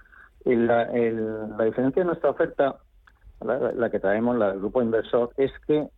la, 0.45 0.87
diferencia 1.65 2.03
de 2.03 2.07
nuestra 2.07 2.31
oferta, 2.31 2.77
la, 3.43 3.91
que 3.91 4.01
traemos, 4.01 4.39
la 4.39 4.53
del 4.53 4.61
grupo 4.61 4.81
inversor, 4.81 5.31
es 5.37 5.53
que 5.67 5.89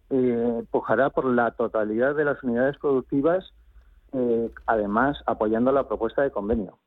pujará 0.73 1.11
por 1.11 1.27
la 1.27 1.53
totalidad 1.53 2.17
de 2.17 2.25
las 2.25 2.43
unidades 2.43 2.77
productivas 2.79 3.53
eh, 4.13 4.51
además 4.67 5.19
apoyando 5.27 5.73
la 5.73 5.87
propuesta 5.87 6.23
de 6.23 6.31
convenio. 6.31 6.79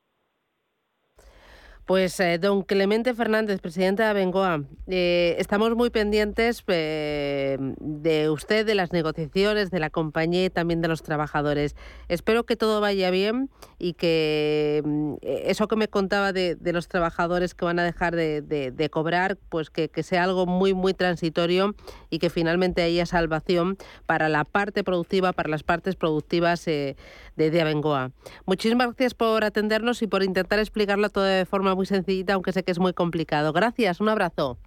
Pues 1.84 2.20
eh, 2.20 2.38
don 2.38 2.62
Clemente 2.62 3.12
Fernández, 3.12 3.60
presidente 3.60 4.04
de 4.04 4.08
Abengoa, 4.08 4.62
eh, 4.86 5.34
estamos 5.38 5.74
muy 5.74 5.90
pendientes 5.90 6.62
eh, 6.68 7.58
de 7.80 8.30
usted, 8.30 8.64
de 8.64 8.76
las 8.76 8.92
negociaciones, 8.92 9.72
de 9.72 9.80
la 9.80 9.90
compañía 9.90 10.44
y 10.44 10.50
también 10.50 10.80
de 10.80 10.86
los 10.86 11.02
trabajadores. 11.02 11.74
Espero 12.06 12.46
que 12.46 12.54
todo 12.54 12.80
vaya 12.80 13.10
bien 13.10 13.50
y 13.80 13.94
que 13.94 14.80
mm, 14.84 15.14
eso 15.22 15.66
que 15.66 15.74
me 15.74 15.88
contaba 15.88 16.32
de, 16.32 16.56
los 16.62 16.86
trabajadores 16.86 17.52
que 17.52 17.64
van 17.64 17.80
a 17.80 17.84
dejar 17.84 18.14
de, 18.14 18.88
cobrar, 18.92 19.36
pues 19.48 19.68
que, 19.68 19.90
sea 20.04 20.22
algo 20.22 20.46
muy, 20.46 20.74
muy 20.74 20.94
transitorio 20.94 21.74
y 22.10 22.20
que 22.20 22.30
finalmente 22.30 22.82
haya 22.82 23.06
salvación 23.06 23.76
para 24.06 24.28
la 24.28 24.44
parte 24.44 24.84
productiva, 24.84 25.32
para 25.32 25.48
las 25.48 25.64
partes 25.64 25.96
productivas 25.96 26.64
de, 26.64 26.96
de 27.36 27.60
Abengoa. 27.60 28.10
Muchísimas 28.46 28.88
gracias 28.88 29.14
por 29.14 29.44
atendernos 29.44 30.02
y 30.02 30.06
por 30.06 30.22
intentar 30.22 30.58
explicarlo 30.58 31.08
todo 31.10 31.24
de 31.24 31.46
forma 31.46 31.74
muy 31.74 31.86
sencillita, 31.86 32.34
aunque 32.34 32.52
sé 32.52 32.62
que 32.62 32.72
es 32.72 32.78
muy 32.78 32.92
complicado. 32.92 33.52
Gracias, 33.52 34.00
un 34.00 34.08
abrazo. 34.08 34.58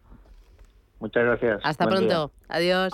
Muchas 1.00 1.24
gracias. 1.24 1.62
Hasta 1.64 1.88
pronto. 1.88 2.32
Adiós. 2.48 2.94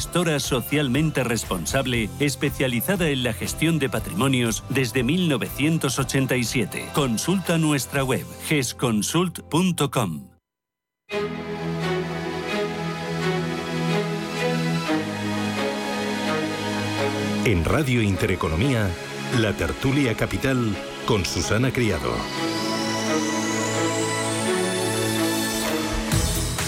gestora 0.01 0.39
socialmente 0.39 1.23
responsable 1.23 2.09
especializada 2.19 3.09
en 3.09 3.21
la 3.21 3.33
gestión 3.33 3.77
de 3.77 3.87
patrimonios 3.87 4.63
desde 4.69 5.03
1987. 5.03 6.87
Consulta 6.91 7.59
nuestra 7.59 8.03
web 8.03 8.25
gesconsult.com. 8.47 10.27
En 17.45 17.63
Radio 17.63 18.01
Intereconomía, 18.01 18.89
la 19.39 19.53
tertulia 19.53 20.15
capital 20.15 20.75
con 21.05 21.25
Susana 21.25 21.71
Criado. 21.71 22.11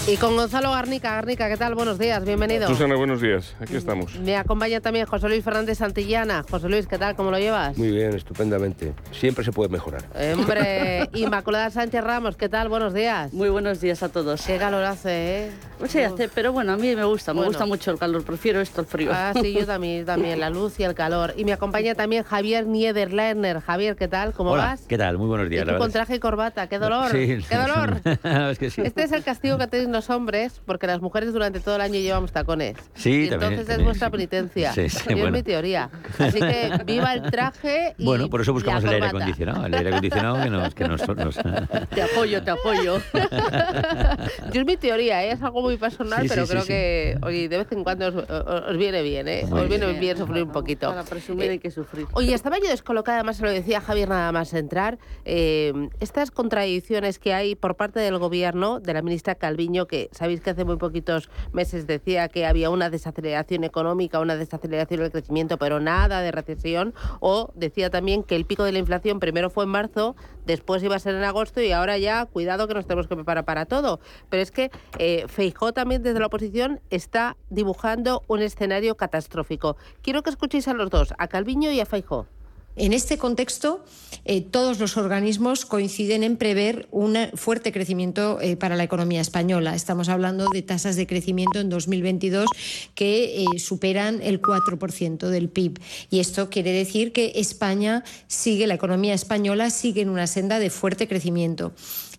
Y 0.06 0.18
con 0.18 0.36
Gonzalo 0.36 0.70
Garnica. 0.70 1.14
Garnica, 1.14 1.48
¿qué 1.48 1.56
tal? 1.56 1.74
Buenos 1.74 1.98
días, 1.98 2.22
bienvenido. 2.26 2.68
Susana, 2.68 2.94
buenos 2.94 3.22
días. 3.22 3.54
Aquí 3.58 3.74
estamos. 3.74 4.14
Me 4.16 4.36
acompaña 4.36 4.80
también 4.80 5.06
José 5.06 5.30
Luis 5.30 5.42
Fernández 5.42 5.78
Santillana. 5.78 6.44
José 6.50 6.68
Luis, 6.68 6.86
¿qué 6.86 6.98
tal? 6.98 7.16
¿Cómo 7.16 7.30
lo 7.30 7.38
llevas? 7.38 7.78
Muy 7.78 7.90
bien, 7.90 8.14
estupendamente. 8.14 8.92
Siempre 9.12 9.42
se 9.46 9.50
puede 9.52 9.70
mejorar. 9.70 10.02
Hombre, 10.34 11.08
Inmaculada 11.14 11.70
Sánchez 11.70 12.04
Ramos, 12.04 12.36
¿qué 12.36 12.50
tal? 12.50 12.68
Buenos 12.68 12.92
días. 12.92 13.32
Muy 13.32 13.48
buenos 13.48 13.80
días 13.80 14.02
a 14.02 14.10
todos. 14.10 14.42
Qué 14.42 14.58
calor 14.58 14.84
hace, 14.84 15.46
¿eh? 15.46 15.50
Sí, 15.88 16.00
hace, 16.00 16.28
pero 16.28 16.52
bueno, 16.52 16.72
a 16.72 16.76
mí 16.76 16.94
me 16.94 17.04
gusta, 17.04 17.32
me 17.32 17.44
gusta 17.44 17.64
mucho 17.66 17.90
el 17.90 17.98
calor, 17.98 18.24
prefiero 18.24 18.60
esto 18.60 18.82
al 18.82 18.86
frío. 18.86 19.10
Ah, 19.12 19.32
sí, 19.40 19.54
yo 19.54 19.66
también, 19.66 20.04
también, 20.04 20.38
la 20.38 20.50
luz 20.50 20.78
y 20.80 20.84
el 20.84 20.94
calor. 20.94 21.32
Y 21.36 21.44
me 21.44 21.52
acompaña 21.54 21.94
también 21.94 22.24
Javier 22.24 22.66
Niederlerner. 22.66 23.60
Javier, 23.60 23.96
¿qué 23.96 24.08
tal? 24.08 24.34
¿Cómo 24.34 24.50
Hola, 24.52 24.64
vas? 24.64 24.82
¿qué 24.86 24.98
tal? 24.98 25.16
Muy 25.16 25.28
buenos 25.28 25.48
días. 25.48 25.66
Y 25.66 25.72
tú 25.72 25.78
con 25.78 25.90
traje 25.90 26.16
y 26.16 26.18
corbata, 26.18 26.68
qué 26.68 26.78
dolor, 26.78 27.10
Sí, 27.10 27.38
qué 27.48 27.56
dolor. 27.56 28.00
es 28.50 28.58
que 28.58 28.68
sí. 28.68 28.82
Este 28.82 29.02
es 29.04 29.12
el 29.12 29.24
castigo 29.24 29.56
que 29.56 29.66
tenéis 29.66 29.93
los 29.94 30.10
hombres, 30.10 30.60
porque 30.66 30.86
las 30.86 31.00
mujeres 31.00 31.32
durante 31.32 31.60
todo 31.60 31.76
el 31.76 31.80
año 31.80 31.94
llevamos 31.94 32.32
tacones. 32.32 32.76
Sí, 32.94 33.24
y 33.24 33.28
también, 33.30 33.52
entonces 33.52 33.60
es 33.60 33.66
también, 33.68 33.84
vuestra 33.86 34.08
sí. 34.08 34.12
penitencia. 34.12 34.72
Sí, 34.72 34.88
sí, 34.90 34.98
Yo 35.06 35.10
es 35.14 35.20
bueno. 35.22 35.30
mi 35.36 35.42
teoría. 35.42 35.90
Así 36.18 36.38
que 36.40 36.72
viva 36.84 37.14
el 37.14 37.22
traje 37.30 37.94
y 37.96 38.04
Bueno, 38.04 38.28
por 38.28 38.40
eso 38.42 38.52
buscamos 38.52 38.84
el 38.84 38.90
aire 38.90 39.06
acondicionado. 39.06 39.64
El 39.66 39.74
aire 39.74 39.88
acondicionado 39.90 40.42
que 40.42 40.50
nos... 40.50 40.74
Que 40.74 40.88
nos, 40.88 41.08
nos- 41.08 41.38
Te 41.90 42.02
apoyo, 42.02 42.42
te 42.42 42.50
apoyo. 42.50 42.98
Yo 44.52 44.60
es 44.60 44.66
mi 44.66 44.76
teoría, 44.76 45.24
¿eh? 45.24 45.32
es 45.32 45.42
algo 45.42 45.62
muy 45.62 45.76
personal, 45.76 46.22
Sí, 46.22 46.28
pero 46.28 46.44
sí, 46.46 46.50
creo 46.50 46.62
sí, 46.62 46.68
que 46.68 47.18
oye, 47.22 47.48
de 47.48 47.58
vez 47.58 47.72
en 47.72 47.84
cuando 47.84 48.08
os, 48.08 48.14
os- 48.16 48.64
os 48.70 48.76
viene 48.76 49.02
bien, 49.02 49.28
¿eh? 49.28 49.44
Muy 49.48 49.60
os 49.60 49.68
viene 49.68 49.86
bien. 49.86 50.00
bien 50.00 50.16
sufrir 50.16 50.42
un 50.42 50.52
poquito. 50.52 50.88
Para 50.90 51.04
presumir 51.04 51.50
hay 51.50 51.58
que 51.58 51.70
sufrir. 51.70 52.06
Oye, 52.12 52.34
estaba 52.34 52.58
yo 52.58 52.68
descolocada, 52.68 53.18
además 53.18 53.36
se 53.36 53.44
lo 53.44 53.50
decía 53.50 53.80
Javier 53.80 54.08
nada 54.08 54.32
más 54.32 54.52
entrar, 54.54 54.98
eh, 55.24 55.72
estas 56.00 56.30
contradicciones 56.30 57.18
que 57.18 57.32
hay 57.34 57.54
por 57.54 57.76
parte 57.76 58.00
del 58.00 58.18
gobierno, 58.18 58.80
de 58.80 58.92
la 58.94 59.02
ministra 59.02 59.34
Calviño, 59.34 59.83
que 59.86 60.08
sabéis 60.12 60.40
que 60.40 60.50
hace 60.50 60.64
muy 60.64 60.76
poquitos 60.76 61.30
meses 61.52 61.86
decía 61.86 62.28
que 62.28 62.46
había 62.46 62.70
una 62.70 62.90
desaceleración 62.90 63.64
económica, 63.64 64.20
una 64.20 64.36
desaceleración 64.36 65.00
del 65.00 65.10
crecimiento, 65.10 65.58
pero 65.58 65.80
nada 65.80 66.20
de 66.20 66.30
recesión, 66.30 66.94
o 67.20 67.50
decía 67.54 67.90
también 67.90 68.22
que 68.22 68.36
el 68.36 68.44
pico 68.44 68.64
de 68.64 68.72
la 68.72 68.78
inflación 68.78 69.20
primero 69.20 69.50
fue 69.50 69.64
en 69.64 69.70
marzo, 69.70 70.16
después 70.46 70.82
iba 70.82 70.96
a 70.96 70.98
ser 70.98 71.14
en 71.14 71.24
agosto 71.24 71.60
y 71.60 71.72
ahora 71.72 71.98
ya, 71.98 72.26
cuidado 72.26 72.68
que 72.68 72.74
nos 72.74 72.86
tenemos 72.86 73.06
que 73.06 73.14
preparar 73.14 73.44
para 73.44 73.66
todo. 73.66 74.00
Pero 74.30 74.42
es 74.42 74.50
que 74.50 74.70
eh, 74.98 75.24
Feijó 75.28 75.72
también 75.72 76.02
desde 76.02 76.20
la 76.20 76.26
oposición 76.26 76.80
está 76.90 77.36
dibujando 77.50 78.22
un 78.28 78.42
escenario 78.42 78.96
catastrófico. 78.96 79.76
Quiero 80.02 80.22
que 80.22 80.30
escuchéis 80.30 80.68
a 80.68 80.74
los 80.74 80.90
dos, 80.90 81.14
a 81.18 81.28
Calviño 81.28 81.70
y 81.70 81.80
a 81.80 81.86
Feijó. 81.86 82.26
En 82.76 82.92
este 82.92 83.18
contexto, 83.18 83.84
eh, 84.24 84.40
todos 84.40 84.80
los 84.80 84.96
organismos 84.96 85.64
coinciden 85.64 86.24
en 86.24 86.36
prever 86.36 86.88
un 86.90 87.16
fuerte 87.34 87.70
crecimiento 87.70 88.40
eh, 88.40 88.56
para 88.56 88.74
la 88.74 88.82
economía 88.82 89.20
española. 89.20 89.76
Estamos 89.76 90.08
hablando 90.08 90.48
de 90.48 90.62
tasas 90.62 90.96
de 90.96 91.06
crecimiento 91.06 91.60
en 91.60 91.68
2022 91.68 92.48
que 92.96 93.44
eh, 93.44 93.58
superan 93.60 94.20
el 94.22 94.42
4% 94.42 95.28
del 95.28 95.50
PIB. 95.50 95.78
Y 96.10 96.18
esto 96.18 96.50
quiere 96.50 96.72
decir 96.72 97.12
que 97.12 97.32
España 97.36 98.02
sigue, 98.26 98.66
la 98.66 98.74
economía 98.74 99.14
española 99.14 99.70
sigue 99.70 100.02
en 100.02 100.08
una 100.08 100.26
senda 100.26 100.58
de 100.58 100.70
fuerte 100.70 101.06
crecimiento. 101.06 101.74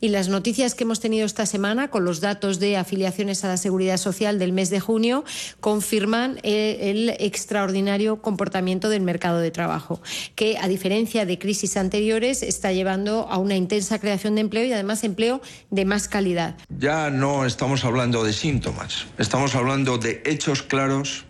Y 0.05 0.09
las 0.09 0.29
noticias 0.29 0.75
que 0.75 0.83
hemos 0.83 0.99
tenido 0.99 1.25
esta 1.25 1.47
semana 1.47 1.87
con 1.87 2.05
los 2.05 2.21
datos 2.21 2.59
de 2.59 2.77
afiliaciones 2.77 3.43
a 3.43 3.47
la 3.47 3.57
seguridad 3.57 3.97
social 3.97 4.37
del 4.37 4.53
mes 4.53 4.69
de 4.69 4.79
junio 4.79 5.25
confirman 5.61 6.37
el 6.43 7.09
extraordinario 7.17 8.21
comportamiento 8.21 8.89
del 8.89 9.01
mercado 9.01 9.39
de 9.39 9.49
trabajo, 9.49 9.99
que 10.35 10.59
a 10.59 10.67
diferencia 10.67 11.25
de 11.25 11.39
crisis 11.39 11.75
anteriores 11.75 12.43
está 12.43 12.71
llevando 12.71 13.27
a 13.31 13.39
una 13.39 13.55
intensa 13.55 13.97
creación 13.97 14.35
de 14.35 14.41
empleo 14.41 14.65
y 14.65 14.73
además 14.73 15.03
empleo 15.03 15.41
de 15.71 15.85
más 15.85 16.07
calidad. 16.07 16.55
Ya 16.77 17.09
no 17.09 17.43
estamos 17.43 17.83
hablando 17.83 18.23
de 18.23 18.33
síntomas, 18.33 19.07
estamos 19.17 19.55
hablando 19.55 19.97
de 19.97 20.21
hechos 20.27 20.61
claros 20.61 21.25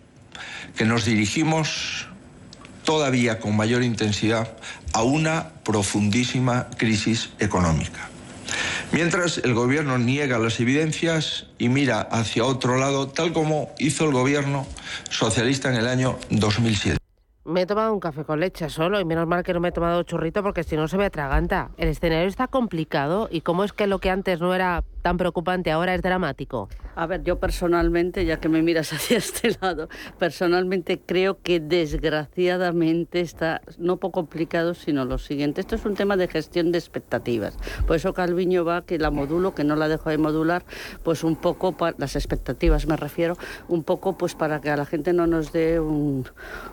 que 0.76 0.84
nos 0.84 1.06
dirigimos 1.06 2.08
todavía 2.84 3.40
con 3.40 3.56
mayor 3.56 3.82
intensidad 3.82 4.54
a 4.92 5.02
una 5.02 5.54
profundísima 5.64 6.68
crisis 6.76 7.30
económica. 7.38 8.10
Mientras 8.92 9.38
el 9.38 9.54
gobierno 9.54 9.98
niega 9.98 10.38
las 10.38 10.60
evidencias 10.60 11.46
y 11.58 11.68
mira 11.68 12.00
hacia 12.00 12.44
otro 12.44 12.78
lado, 12.78 13.08
tal 13.08 13.32
como 13.32 13.70
hizo 13.78 14.04
el 14.04 14.12
gobierno 14.12 14.66
socialista 15.10 15.68
en 15.68 15.76
el 15.76 15.86
año 15.86 16.18
2007. 16.30 17.05
Me 17.46 17.62
he 17.62 17.66
tomado 17.66 17.92
un 17.94 18.00
café 18.00 18.24
con 18.24 18.40
leche 18.40 18.68
solo 18.70 18.98
y 18.98 19.04
menos 19.04 19.26
mal 19.28 19.44
que 19.44 19.54
no 19.54 19.60
me 19.60 19.68
he 19.68 19.72
tomado 19.72 20.02
churrito 20.02 20.42
porque 20.42 20.64
si 20.64 20.76
no 20.76 20.88
se 20.88 20.98
me 20.98 21.04
atraganta. 21.04 21.70
El 21.76 21.88
escenario 21.88 22.26
está 22.26 22.48
complicado 22.48 23.28
y 23.30 23.42
cómo 23.42 23.62
es 23.62 23.72
que 23.72 23.86
lo 23.86 24.00
que 24.00 24.10
antes 24.10 24.40
no 24.40 24.52
era 24.52 24.82
tan 25.02 25.16
preocupante 25.16 25.70
ahora 25.70 25.94
es 25.94 26.02
dramático. 26.02 26.68
A 26.96 27.06
ver, 27.06 27.22
yo 27.22 27.38
personalmente, 27.38 28.24
ya 28.24 28.40
que 28.40 28.48
me 28.48 28.62
miras 28.62 28.92
hacia 28.92 29.18
este 29.18 29.56
lado, 29.60 29.88
personalmente 30.18 31.00
creo 31.06 31.38
que 31.40 31.60
desgraciadamente 31.60 33.20
está 33.20 33.60
no 33.78 33.98
poco 33.98 34.16
complicado, 34.26 34.74
sino 34.74 35.04
lo 35.04 35.18
siguiente. 35.18 35.60
Esto 35.60 35.76
es 35.76 35.84
un 35.84 35.94
tema 35.94 36.16
de 36.16 36.26
gestión 36.26 36.72
de 36.72 36.78
expectativas. 36.78 37.56
Por 37.86 37.94
eso 37.94 38.12
Calviño 38.12 38.64
va 38.64 38.82
que 38.84 38.98
la 38.98 39.10
modulo, 39.12 39.54
que 39.54 39.62
no 39.62 39.76
la 39.76 39.86
dejo 39.88 40.10
de 40.10 40.18
modular, 40.18 40.64
pues 41.04 41.22
un 41.22 41.36
poco 41.36 41.76
para 41.76 41.94
las 41.98 42.16
expectativas 42.16 42.86
me 42.88 42.96
refiero, 42.96 43.36
un 43.68 43.84
poco 43.84 44.16
pues 44.18 44.34
para 44.34 44.60
que 44.60 44.70
a 44.70 44.76
la 44.76 44.86
gente 44.86 45.12
no 45.12 45.26
nos 45.28 45.52
dé 45.52 45.78
un, 45.78 46.24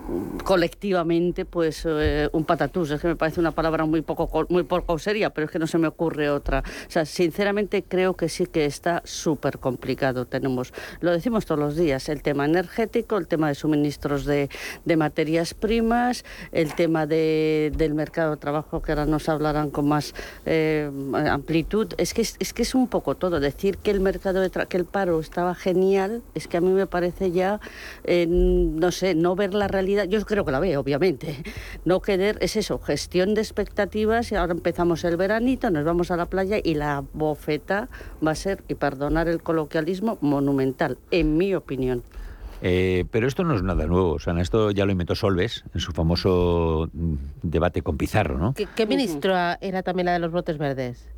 un- 0.10 0.40
colectivamente 0.64 1.44
pues 1.44 1.84
eh, 1.86 2.30
un 2.32 2.46
patatús. 2.46 2.90
Es 2.92 3.02
que 3.02 3.08
me 3.10 3.16
parece 3.18 3.42
una 3.42 3.52
palabra 3.52 3.84
muy 3.86 4.02
poco 4.02 4.28
co- 4.28 4.46
muy 4.48 4.64
poco 4.64 4.98
seria, 4.98 5.30
pero 5.30 5.46
es 5.46 5.52
que 5.52 5.60
no 5.60 5.68
se 5.68 5.78
me 5.78 5.88
ocurre 5.88 6.30
otra. 6.30 6.60
O 6.88 6.92
sea, 6.92 7.06
sinceramente 7.06 7.84
creo 7.84 8.14
que 8.16 8.30
sí 8.30 8.46
que 8.46 8.64
está 8.66 9.02
súper 9.04 9.58
complicado. 9.60 10.26
Tenemos, 10.26 10.74
lo 11.02 11.12
decimos 11.12 11.46
todos 11.46 11.60
los 11.60 11.76
días, 11.76 12.08
el 12.08 12.22
tema 12.22 12.46
energético, 12.46 13.18
el 13.18 13.28
tema 13.28 13.50
de 13.50 13.56
suministros 13.56 14.24
de, 14.26 14.50
de 14.86 14.96
materias 14.96 15.54
primas, 15.54 16.24
el 16.54 16.74
tema 16.76 17.06
de- 17.08 17.74
del 17.76 17.94
mercado 17.94 18.32
de 18.32 18.38
trabajo, 18.38 18.82
que 18.82 18.94
ahora 18.94 19.06
nos 19.06 19.28
hablarán 19.28 19.70
con 19.70 19.86
más 19.90 20.14
eh, 20.46 20.90
amplitud. 21.30 21.88
Es 21.98 22.14
que 22.14 22.22
es, 22.22 22.38
es 22.40 22.54
que 22.54 22.62
es 22.62 22.74
un 22.74 22.88
poco 22.88 23.16
todo. 23.16 23.42
Decir 23.42 23.78
que 23.80 23.92
el 23.92 24.00
mercado 24.00 24.40
de 24.40 24.50
que 24.70 24.78
el 24.78 24.86
paro 24.86 25.20
estaba 25.20 25.56
genial, 25.56 26.22
es 26.36 26.48
que 26.48 26.56
a 26.56 26.62
mí 26.62 26.70
me 26.72 26.88
parece 26.88 27.32
ya, 27.32 27.60
eh, 28.06 28.28
no 28.30 28.92
sé, 28.94 29.14
no 29.14 29.36
ver 29.36 29.54
la 29.54 29.68
realidad. 29.68 30.06
Yo 30.06 30.24
creo 30.24 30.46
que 30.46 30.53
la 30.60 30.80
obviamente. 30.80 31.44
No 31.86 32.02
querer, 32.02 32.38
es 32.42 32.56
eso, 32.56 32.80
gestión 32.80 33.34
de 33.34 33.42
expectativas 33.42 34.32
y 34.32 34.36
ahora 34.36 34.54
empezamos 34.54 35.04
el 35.04 35.18
veranito, 35.18 35.70
nos 35.70 35.84
vamos 35.84 36.12
a 36.12 36.18
la 36.18 36.28
playa 36.28 36.58
y 36.64 36.76
la 36.76 37.04
bofeta 37.14 37.90
va 38.26 38.32
a 38.32 38.36
ser, 38.36 38.64
y 38.68 38.76
perdonar 38.76 39.28
el 39.28 39.42
coloquialismo, 39.42 40.18
monumental, 40.22 40.98
en 41.12 41.38
mi 41.38 41.54
opinión. 41.54 42.04
Eh, 42.66 43.04
pero 43.12 43.28
esto 43.28 43.44
no 43.44 43.56
es 43.56 43.62
nada 43.62 43.86
nuevo. 43.86 44.14
O 44.14 44.20
sea, 44.20 44.40
esto 44.40 44.72
ya 44.72 44.86
lo 44.86 44.94
inventó 44.94 45.16
Solves 45.16 45.66
en 45.74 45.82
su 45.82 45.92
famoso 45.92 46.90
mm, 46.94 47.16
debate 47.42 47.82
con 47.82 47.98
Pizarro, 47.98 48.38
¿no? 48.38 48.54
¿Qué, 48.54 48.68
qué 48.74 48.86
ministra 48.86 49.58
era 49.60 49.84
también 49.84 50.06
la 50.06 50.14
de 50.14 50.20
los 50.20 50.32
brotes 50.32 50.58
verdes? 50.58 51.10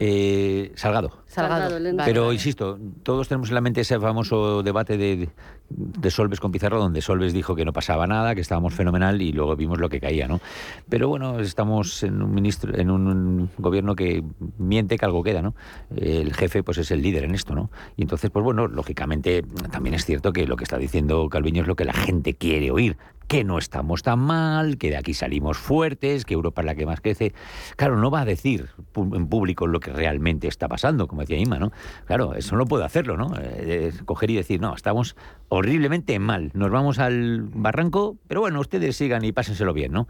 Eh, 0.00 0.72
Salgado. 0.76 1.22
Salgado. 1.26 1.76
Pero 2.04 2.22
vale. 2.22 2.34
insisto, 2.34 2.78
todos 3.02 3.28
tenemos 3.28 3.48
en 3.48 3.54
la 3.54 3.60
mente 3.60 3.80
ese 3.80 3.98
famoso 3.98 4.62
debate 4.62 4.96
de, 4.96 5.28
de 5.68 6.10
Solves 6.10 6.40
con 6.40 6.52
Pizarro, 6.52 6.78
donde 6.78 7.00
Solves 7.02 7.32
dijo 7.32 7.54
que 7.56 7.64
no 7.64 7.72
pasaba 7.72 8.06
nada, 8.06 8.34
que 8.34 8.40
estábamos 8.40 8.74
fenomenal 8.74 9.20
y 9.20 9.32
luego 9.32 9.56
vimos 9.56 9.78
lo 9.78 9.88
que 9.88 10.00
caía, 10.00 10.28
¿no? 10.28 10.40
Pero 10.88 11.08
bueno, 11.08 11.40
estamos 11.40 12.02
en 12.02 12.22
un 12.22 12.32
ministro, 12.34 12.76
en 12.76 12.90
un 12.90 13.50
gobierno 13.58 13.96
que 13.96 14.22
miente 14.58 14.96
que 14.96 15.04
algo 15.04 15.22
queda, 15.22 15.42
¿no? 15.42 15.54
El 15.96 16.32
jefe, 16.32 16.62
pues 16.62 16.78
es 16.78 16.90
el 16.90 17.02
líder 17.02 17.24
en 17.24 17.34
esto, 17.34 17.54
¿no? 17.54 17.70
Y 17.96 18.02
entonces, 18.02 18.30
pues 18.30 18.44
bueno, 18.44 18.68
lógicamente 18.68 19.44
también 19.70 19.94
es 19.94 20.04
cierto 20.04 20.32
que 20.32 20.46
lo 20.46 20.56
que 20.56 20.64
está 20.64 20.78
diciendo 20.78 21.28
Calviño 21.28 21.62
es 21.62 21.68
lo 21.68 21.76
que 21.76 21.84
la 21.84 21.92
gente 21.92 22.34
quiere 22.34 22.70
oír, 22.70 22.96
que 23.28 23.44
no 23.44 23.58
estamos 23.58 24.02
tan 24.02 24.18
mal, 24.18 24.78
que 24.78 24.88
de 24.88 24.96
aquí 24.96 25.12
salimos 25.12 25.58
fuertes, 25.58 26.24
que 26.24 26.34
Europa 26.34 26.62
es 26.62 26.66
la 26.66 26.74
que 26.74 26.86
más 26.86 27.00
crece. 27.00 27.34
Claro, 27.76 27.96
no 27.96 28.10
va 28.10 28.22
a 28.22 28.24
decir 28.24 28.70
en 28.96 29.28
público 29.28 29.66
lo 29.66 29.80
que 29.80 29.92
realmente 29.92 30.48
está 30.48 30.66
pasando, 30.66 31.06
como 31.06 31.20
decía 31.20 31.36
Inma, 31.36 31.58
¿no? 31.58 31.70
Claro, 32.06 32.34
eso 32.34 32.56
no 32.56 32.64
puede 32.64 32.84
hacerlo, 32.84 33.18
¿no? 33.18 33.34
Eh, 33.38 33.92
coger 34.06 34.30
y 34.30 34.36
decir, 34.36 34.60
no, 34.60 34.74
estamos 34.74 35.14
horriblemente 35.48 36.18
mal, 36.18 36.50
nos 36.54 36.70
vamos 36.70 36.98
al 36.98 37.42
barranco, 37.42 38.16
pero 38.26 38.40
bueno, 38.40 38.60
ustedes 38.60 38.96
sigan 38.96 39.22
y 39.24 39.32
pásenselo 39.32 39.74
bien, 39.74 39.92
¿no? 39.92 40.08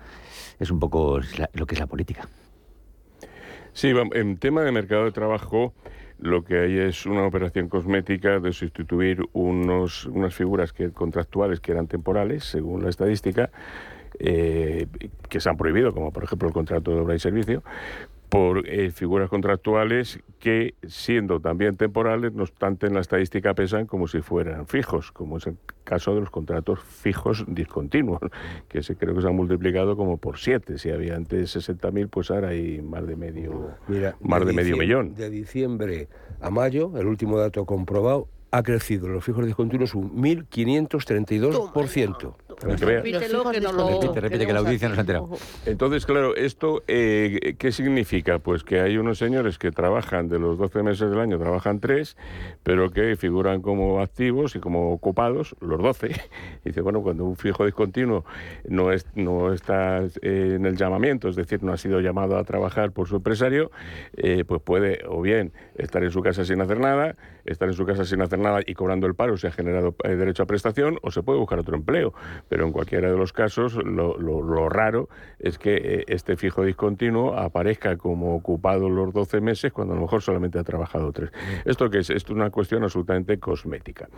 Es 0.60 0.70
un 0.70 0.78
poco 0.78 1.20
lo 1.52 1.66
que 1.66 1.74
es 1.74 1.80
la 1.80 1.86
política. 1.86 2.28
Sí, 3.72 3.92
en 4.14 4.38
tema 4.38 4.62
de 4.62 4.72
mercado 4.72 5.04
de 5.04 5.12
trabajo, 5.12 5.74
lo 6.20 6.44
que 6.44 6.58
hay 6.58 6.78
es 6.78 7.06
una 7.06 7.26
operación 7.26 7.68
cosmética 7.68 8.40
de 8.40 8.52
sustituir 8.52 9.22
unos, 9.32 10.06
unas 10.06 10.34
figuras 10.34 10.72
que, 10.72 10.90
contractuales 10.90 11.60
que 11.60 11.72
eran 11.72 11.86
temporales, 11.86 12.44
según 12.44 12.82
la 12.82 12.90
estadística, 12.90 13.50
eh, 14.18 14.86
que 15.28 15.40
se 15.40 15.48
han 15.48 15.56
prohibido, 15.56 15.92
como 15.92 16.12
por 16.12 16.24
ejemplo 16.24 16.48
el 16.48 16.54
contrato 16.54 16.92
de 16.92 17.00
obra 17.00 17.14
y 17.14 17.18
servicio, 17.18 17.62
por 18.28 18.68
eh, 18.68 18.90
figuras 18.90 19.30
contractuales 19.30 20.18
que, 20.38 20.74
siendo 20.86 21.40
también 21.40 21.76
temporales, 21.76 22.32
no 22.32 22.42
obstante 22.42 22.86
en 22.86 22.94
la 22.94 23.00
estadística 23.00 23.54
pesan 23.54 23.86
como 23.86 24.06
si 24.06 24.20
fueran 24.20 24.66
fijos, 24.66 25.10
como 25.12 25.38
es 25.38 25.46
el 25.46 25.56
caso 25.84 26.14
de 26.14 26.20
los 26.20 26.30
contratos 26.30 26.80
fijos 26.80 27.46
discontinuos, 27.48 28.20
que 28.68 28.82
se 28.82 28.96
creo 28.96 29.14
que 29.14 29.22
se 29.22 29.28
han 29.28 29.36
multiplicado 29.36 29.96
como 29.96 30.18
por 30.18 30.38
siete. 30.38 30.76
Si 30.78 30.90
había 30.90 31.16
antes 31.16 31.56
60.000, 31.56 32.08
pues 32.10 32.30
ahora 32.30 32.48
hay 32.48 32.82
más 32.82 33.06
de 33.06 33.16
medio, 33.16 33.70
Mira, 33.88 34.16
más 34.20 34.44
de, 34.44 34.52
medio 34.52 34.76
millón. 34.76 35.14
De 35.14 35.30
diciembre 35.30 36.08
a 36.40 36.50
mayo, 36.50 36.92
el 36.98 37.06
último 37.06 37.38
dato 37.38 37.64
comprobado, 37.64 38.28
ha 38.50 38.62
crecido 38.62 39.08
los 39.08 39.24
fijos 39.24 39.46
discontinuos 39.46 39.94
un 39.94 40.22
1.532%. 40.22 42.34
Para 42.60 42.76
que 42.76 42.84
vea. 42.84 42.96
Repítelo, 42.98 43.50
que 43.50 43.60
no 43.60 43.72
lo 43.72 43.88
Repite, 43.88 44.20
repite, 44.20 44.46
que 44.46 44.52
la 44.52 44.60
audiencia 44.60 44.88
no 44.88 44.94
se 44.94 45.00
ha 45.00 45.02
enterado. 45.02 45.28
Entonces, 45.66 46.06
claro, 46.06 46.34
¿esto 46.36 46.82
eh, 46.88 47.54
qué 47.58 47.72
significa? 47.72 48.38
Pues 48.38 48.64
que 48.64 48.80
hay 48.80 48.98
unos 48.98 49.18
señores 49.18 49.58
que 49.58 49.70
trabajan 49.70 50.28
de 50.28 50.38
los 50.38 50.58
12 50.58 50.82
meses 50.82 51.10
del 51.10 51.20
año, 51.20 51.38
trabajan 51.38 51.80
3, 51.80 52.16
pero 52.62 52.90
que 52.90 53.16
figuran 53.16 53.62
como 53.62 54.00
activos 54.00 54.56
y 54.56 54.60
como 54.60 54.92
ocupados 54.92 55.54
los 55.60 55.80
12. 55.80 56.08
Y 56.08 56.14
dice, 56.64 56.80
bueno, 56.80 57.02
cuando 57.02 57.24
un 57.24 57.36
fijo 57.36 57.64
discontinuo 57.64 58.24
no, 58.68 58.92
es, 58.92 59.06
no 59.14 59.52
está 59.52 60.04
eh, 60.22 60.54
en 60.56 60.66
el 60.66 60.76
llamamiento, 60.76 61.28
es 61.28 61.36
decir, 61.36 61.62
no 61.62 61.72
ha 61.72 61.76
sido 61.76 62.00
llamado 62.00 62.36
a 62.36 62.44
trabajar 62.44 62.92
por 62.92 63.08
su 63.08 63.16
empresario, 63.16 63.70
eh, 64.16 64.44
pues 64.46 64.60
puede 64.62 65.00
o 65.08 65.20
bien 65.22 65.52
estar 65.76 66.02
en 66.02 66.10
su 66.10 66.22
casa 66.22 66.44
sin 66.44 66.60
hacer 66.60 66.80
nada, 66.80 67.16
estar 67.44 67.68
en 67.68 67.74
su 67.74 67.86
casa 67.86 68.04
sin 68.04 68.20
hacer 68.20 68.38
nada 68.38 68.60
y 68.66 68.74
cobrando 68.74 69.06
el 69.06 69.14
paro 69.14 69.36
se 69.36 69.46
ha 69.48 69.52
generado 69.52 69.94
eh, 70.04 70.16
derecho 70.16 70.42
a 70.42 70.46
prestación, 70.46 70.98
o 71.02 71.10
se 71.10 71.22
puede 71.22 71.38
buscar 71.38 71.58
otro 71.58 71.76
empleo. 71.76 72.12
Pero 72.48 72.66
en 72.66 72.72
cualquiera 72.72 73.10
de 73.10 73.16
los 73.16 73.32
casos 73.32 73.74
lo, 73.74 74.68
raro 74.68 75.08
es 75.38 75.58
que 75.58 75.76
eh, 75.76 76.04
este 76.08 76.36
fijo 76.36 76.64
discontinuo 76.64 77.36
aparezca 77.36 77.96
como 77.96 78.34
ocupado 78.34 78.88
los 78.88 79.12
12 79.12 79.40
meses 79.40 79.72
cuando 79.72 79.94
a 79.94 79.96
lo 79.96 80.02
mejor 80.02 80.22
solamente 80.22 80.58
ha 80.58 80.64
trabajado 80.64 81.12
tres. 81.12 81.30
¿Esto 81.64 81.90
que 81.90 81.98
es? 81.98 82.10
Esto 82.10 82.32
es 82.32 82.36
una 82.36 82.50
cuestión 82.50 82.82
absolutamente 82.82 83.38
cosmética, 83.38 84.08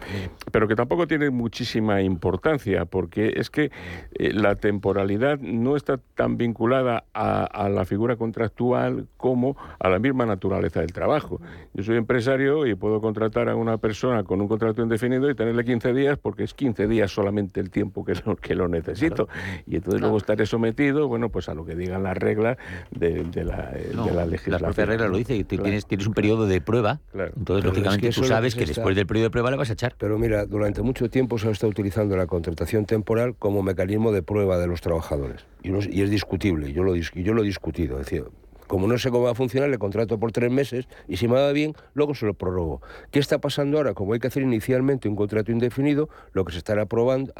pero 0.50 0.68
que 0.68 0.76
tampoco 0.76 1.06
tiene 1.06 1.30
muchísima 1.30 2.02
importancia 2.02 2.84
porque 2.84 3.34
es 3.36 3.50
que 3.50 3.70
eh, 4.14 4.32
la 4.32 4.56
temporalidad 4.56 5.38
no 5.40 5.76
está 5.76 5.98
tan 6.14 6.36
vinculada 6.36 7.04
a, 7.14 7.44
a 7.44 7.68
la 7.68 7.84
figura 7.84 8.16
contractual 8.16 9.06
como 9.16 9.56
a 9.78 9.88
la 9.88 9.98
misma 9.98 10.26
naturaleza 10.26 10.80
del 10.80 10.92
trabajo. 10.92 11.40
Yo 11.74 11.82
soy 11.82 11.96
empresario 11.96 12.66
y 12.66 12.74
puedo 12.74 13.00
contratar 13.00 13.48
a 13.48 13.56
una 13.56 13.78
persona 13.78 14.24
con 14.24 14.40
un 14.40 14.48
contrato 14.48 14.82
indefinido 14.82 15.30
y 15.30 15.34
tenerle 15.34 15.64
15 15.64 15.92
días 15.92 16.18
porque 16.18 16.44
es 16.44 16.54
15 16.54 16.86
días 16.86 17.10
solamente 17.10 17.60
el 17.60 17.70
tiempo 17.70 18.04
que 18.04 18.12
lo, 18.26 18.36
que 18.36 18.54
lo 18.54 18.68
necesito. 18.68 19.28
Y 19.66 19.76
entonces 19.76 20.00
luego 20.00 20.16
estaré 20.16 20.46
sometido, 20.46 21.08
bueno, 21.08 21.28
pues 21.30 21.48
a 21.48 21.54
lo 21.54 21.64
que 21.64 21.74
digan 21.74 22.02
las 22.02 22.16
reglas 22.16 22.56
de, 22.90 23.24
la, 23.44 23.72
eh, 23.74 23.92
de 23.92 24.12
la 24.12 24.26
legislación. 24.26 24.52
La 24.52 24.58
propia 24.58 24.86
regla 24.86 25.08
lo 25.08 25.16
dice, 25.16 25.36
y 25.36 25.44
tienes, 25.44 25.86
tienes 25.86 26.06
un 26.06 26.14
periodo 26.14 26.46
de 26.46 26.60
prueba, 26.60 27.00
entonces 27.14 27.64
lógicamente 27.64 28.10
tú 28.10 28.24
sabes 28.24 28.54
que, 28.54 28.66
después 28.66 28.96
del 28.96 29.06
periodo 29.06 29.24
de 29.24 29.30
prueba 29.30 29.50
le 29.50 29.56
vas 29.56 29.70
a 29.70 29.74
echar. 29.74 29.94
Pero 29.98 30.18
mira, 30.18 30.46
durante 30.46 30.82
mucho 30.82 31.10
tiempo 31.10 31.38
se 31.38 31.48
ha 31.48 31.50
estado 31.50 31.70
utilizando 31.70 32.16
la 32.16 32.26
contratación 32.26 32.86
temporal 32.86 33.34
como 33.38 33.62
mecanismo 33.62 34.12
de 34.12 34.22
prueba 34.22 34.58
de 34.58 34.66
los 34.66 34.80
trabajadores. 34.80 35.46
Y, 35.62 35.70
y 35.70 36.02
es 36.02 36.10
discutible, 36.10 36.72
yo 36.72 36.82
lo, 36.82 36.94
yo 36.96 37.34
lo 37.34 37.42
he 37.42 37.46
discutido. 37.46 38.00
Es 38.00 38.06
decir, 38.06 38.24
como 38.70 38.86
no 38.86 38.96
sé 38.98 39.10
cómo 39.10 39.24
va 39.24 39.32
a 39.32 39.34
funcionar, 39.34 39.68
le 39.68 39.78
contrato 39.78 40.20
por 40.20 40.30
tres 40.30 40.48
meses 40.48 40.86
y 41.08 41.16
si 41.16 41.26
me 41.26 41.34
va 41.34 41.50
bien, 41.50 41.74
luego 41.92 42.14
se 42.14 42.24
lo 42.24 42.34
prorrogo. 42.34 42.80
¿Qué 43.10 43.18
está 43.18 43.40
pasando 43.40 43.78
ahora? 43.78 43.94
Como 43.94 44.12
hay 44.12 44.20
que 44.20 44.28
hacer 44.28 44.44
inicialmente 44.44 45.08
un 45.08 45.16
contrato 45.16 45.50
indefinido, 45.50 46.08
lo 46.34 46.44
que 46.44 46.52
se 46.52 46.58
estará 46.58 46.86
probando, 46.86 47.32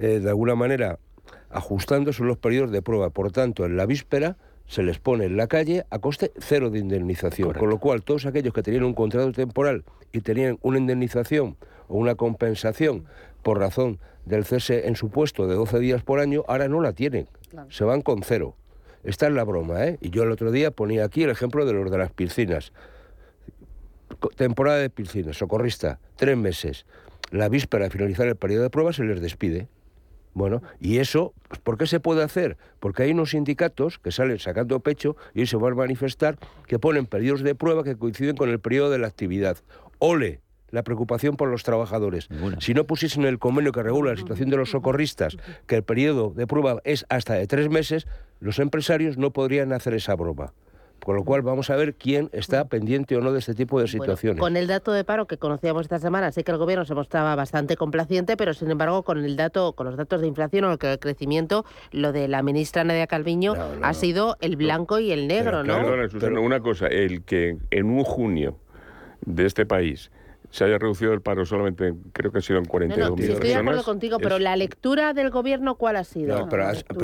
eh, 0.00 0.18
de 0.18 0.28
alguna 0.30 0.54
manera, 0.54 0.98
ajustando 1.50 2.12
son 2.14 2.26
los 2.26 2.38
periodos 2.38 2.70
de 2.70 2.80
prueba. 2.80 3.10
Por 3.10 3.32
tanto, 3.32 3.66
en 3.66 3.76
la 3.76 3.84
víspera 3.84 4.38
se 4.66 4.82
les 4.82 4.98
pone 4.98 5.26
en 5.26 5.36
la 5.36 5.46
calle 5.46 5.84
a 5.90 5.98
coste 5.98 6.32
cero 6.38 6.70
de 6.70 6.78
indemnización. 6.78 7.52
Con 7.52 7.68
lo 7.68 7.78
cual, 7.78 8.02
todos 8.02 8.24
aquellos 8.24 8.54
que 8.54 8.62
tenían 8.62 8.84
un 8.84 8.94
contrato 8.94 9.30
temporal 9.32 9.84
y 10.10 10.22
tenían 10.22 10.58
una 10.62 10.78
indemnización 10.78 11.56
o 11.88 11.98
una 11.98 12.14
compensación 12.14 13.04
por 13.42 13.58
razón 13.58 13.98
del 14.24 14.46
cese 14.46 14.88
en 14.88 14.96
su 14.96 15.10
puesto 15.10 15.46
de 15.46 15.54
12 15.54 15.78
días 15.80 16.02
por 16.02 16.18
año, 16.18 16.44
ahora 16.48 16.68
no 16.68 16.80
la 16.80 16.92
tienen. 16.94 17.28
Se 17.68 17.84
van 17.84 18.00
con 18.00 18.22
cero. 18.22 18.54
Esta 19.04 19.26
es 19.26 19.34
la 19.34 19.44
broma, 19.44 19.84
¿eh? 19.84 19.98
Y 20.00 20.10
yo 20.10 20.22
el 20.22 20.30
otro 20.30 20.50
día 20.50 20.70
ponía 20.70 21.04
aquí 21.04 21.24
el 21.24 21.30
ejemplo 21.30 21.66
de 21.66 21.74
los 21.74 21.90
de 21.90 21.98
las 21.98 22.10
piscinas. 22.10 22.72
Temporada 24.36 24.78
de 24.78 24.88
piscinas, 24.88 25.36
socorrista, 25.36 25.98
tres 26.16 26.36
meses. 26.36 26.86
La 27.30 27.48
víspera 27.48 27.84
de 27.84 27.90
finalizar 27.90 28.26
el 28.28 28.36
periodo 28.36 28.62
de 28.62 28.70
prueba 28.70 28.92
se 28.92 29.04
les 29.04 29.20
despide. 29.20 29.68
Bueno, 30.32 30.62
y 30.80 30.98
eso, 30.98 31.34
pues, 31.48 31.60
¿por 31.60 31.76
qué 31.76 31.86
se 31.86 32.00
puede 32.00 32.22
hacer? 32.22 32.56
Porque 32.78 33.02
hay 33.02 33.10
unos 33.10 33.30
sindicatos 33.30 33.98
que 33.98 34.12
salen 34.12 34.38
sacando 34.38 34.80
pecho 34.80 35.16
y 35.34 35.46
se 35.46 35.56
van 35.56 35.72
a 35.72 35.76
manifestar 35.76 36.38
que 36.66 36.78
ponen 36.78 37.06
periodos 37.06 37.42
de 37.42 37.54
prueba 37.54 37.82
que 37.82 37.96
coinciden 37.96 38.36
con 38.36 38.48
el 38.48 38.60
periodo 38.60 38.90
de 38.90 38.98
la 38.98 39.08
actividad. 39.08 39.58
¡Ole! 39.98 40.40
la 40.70 40.84
preocupación 40.84 41.36
por 41.36 41.48
los 41.48 41.62
trabajadores. 41.62 42.28
Si 42.60 42.74
no 42.74 42.86
pusiesen 42.86 43.24
el 43.24 43.38
convenio 43.38 43.72
que 43.72 43.82
regula 43.82 44.12
la 44.12 44.16
situación 44.16 44.50
de 44.50 44.56
los 44.56 44.70
socorristas, 44.70 45.36
que 45.66 45.76
el 45.76 45.82
periodo 45.82 46.32
de 46.34 46.46
prueba 46.46 46.80
es 46.84 47.06
hasta 47.08 47.34
de 47.34 47.46
tres 47.46 47.68
meses, 47.68 48.06
los 48.38 48.58
empresarios 48.58 49.18
no 49.18 49.32
podrían 49.32 49.72
hacer 49.72 49.94
esa 49.94 50.14
broma. 50.14 50.52
Con 51.04 51.16
lo 51.16 51.24
cual 51.24 51.42
vamos 51.42 51.70
a 51.70 51.76
ver 51.76 51.94
quién 51.94 52.28
está 52.32 52.66
pendiente 52.66 53.16
o 53.16 53.20
no 53.20 53.32
de 53.32 53.38
este 53.38 53.54
tipo 53.54 53.80
de 53.80 53.88
situaciones. 53.88 54.40
con 54.40 54.56
el 54.56 54.66
dato 54.66 54.92
de 54.92 55.04
paro 55.04 55.26
que 55.26 55.38
conocíamos 55.38 55.82
esta 55.82 55.98
semana, 55.98 56.30
sé 56.32 56.44
que 56.44 56.52
el 56.52 56.58
gobierno 56.58 56.84
se 56.84 56.94
mostraba 56.94 57.34
bastante 57.34 57.76
complaciente, 57.76 58.36
pero 58.36 58.54
sin 58.54 58.70
embargo 58.70 59.02
con 59.02 59.24
el 59.24 59.36
dato, 59.36 59.72
con 59.72 59.86
los 59.86 59.96
datos 59.96 60.20
de 60.20 60.26
inflación 60.26 60.64
o 60.64 60.72
el 60.72 60.98
crecimiento, 60.98 61.64
lo 61.92 62.12
de 62.12 62.28
la 62.28 62.42
ministra 62.42 62.84
Nadia 62.84 63.06
Calviño 63.06 63.54
ha 63.82 63.94
sido 63.94 64.36
el 64.40 64.56
blanco 64.56 64.98
y 64.98 65.10
el 65.12 65.26
negro, 65.26 65.64
¿no? 65.64 66.08
Susana, 66.08 66.40
una 66.40 66.60
cosa, 66.60 66.86
el 66.86 67.22
que 67.22 67.56
en 67.70 67.86
un 67.86 68.04
junio 68.04 68.56
de 69.24 69.46
este 69.46 69.66
país 69.66 70.10
se 70.50 70.64
haya 70.64 70.78
reducido 70.78 71.12
el 71.12 71.20
paro 71.20 71.46
solamente, 71.46 71.94
creo 72.12 72.32
que 72.32 72.38
ha 72.38 72.42
sido 72.42 72.58
en 72.58 72.64
42 72.64 73.10
no, 73.10 73.16
no, 73.16 73.22
Estoy 73.22 73.48
de 73.48 73.54
acuerdo 73.54 73.84
contigo, 73.84 74.18
pero 74.18 74.38
la 74.38 74.56
lectura 74.56 75.14
del 75.14 75.30
gobierno, 75.30 75.76
¿cuál 75.76 75.96
ha 75.96 76.04
sido? 76.04 76.48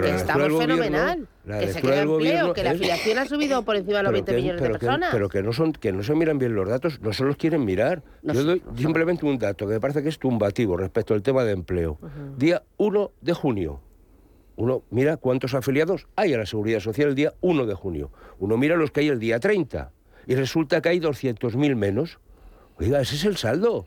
estamos 0.05 0.59
fenomenal, 0.59 1.29
que 1.47 1.73
se 1.73 1.81
crea 1.81 2.03
empleo, 2.03 2.53
que 2.53 2.65
la 2.65 2.73
afiliación 2.73 3.19
ha 3.19 3.27
subido 3.27 3.63
por 3.65 3.77
encima 3.77 3.99
de 3.99 4.03
los 4.05 4.13
20 4.13 4.33
millones 4.35 4.63
de 4.63 4.71
personas. 4.71 5.11
pero 5.13 5.29
que 5.29 5.43
no, 5.43 5.53
son, 5.53 5.73
que 5.73 5.93
no 5.93 6.03
se 6.03 6.15
miran 6.15 6.39
bien 6.39 6.55
los 6.55 6.69
datos, 6.69 7.01
no 7.01 7.13
se 7.13 7.25
los 7.25 7.37
quieren 7.37 7.65
mirar. 7.65 8.03
Yo 8.23 8.43
doy 8.43 8.63
simplemente 8.77 9.25
un 9.25 9.39
dato 9.39 9.67
que 9.67 9.75
me 9.75 9.81
parece 9.81 10.03
que 10.03 10.09
es 10.09 10.19
tumbativo 10.19 10.77
respecto 10.77 11.15
al 11.15 11.23
tema 11.23 11.45
de 11.45 11.53
empleo. 11.53 11.99
Día 12.37 12.63
1 12.79 13.13
de 13.21 13.33
junio. 13.33 13.81
Uno 14.57 14.83
mira 14.91 15.19
cuántos 15.19 15.55
afiliados 15.55 16.07
hay 16.17 16.33
a 16.33 16.39
la 16.39 16.47
Seguridad 16.47 16.81
Social 16.81 17.11
el 17.11 17.15
día 17.15 17.35
1 17.43 17.67
de 17.67 17.75
junio. 17.75 18.11
Uno 18.39 18.57
mira 18.57 18.77
los 18.77 18.91
que 18.91 19.01
hay 19.01 19.09
el 19.09 19.21
día 19.21 19.39
30 19.39 19.93
y 20.27 20.35
resulta 20.35 20.81
que 20.81 20.89
hay 20.89 20.99
200.000 20.99 21.77
menos. 21.77 22.19
Oiga, 22.79 23.01
ese 23.01 23.15
es 23.17 23.25
el 23.25 23.37
saldo. 23.37 23.87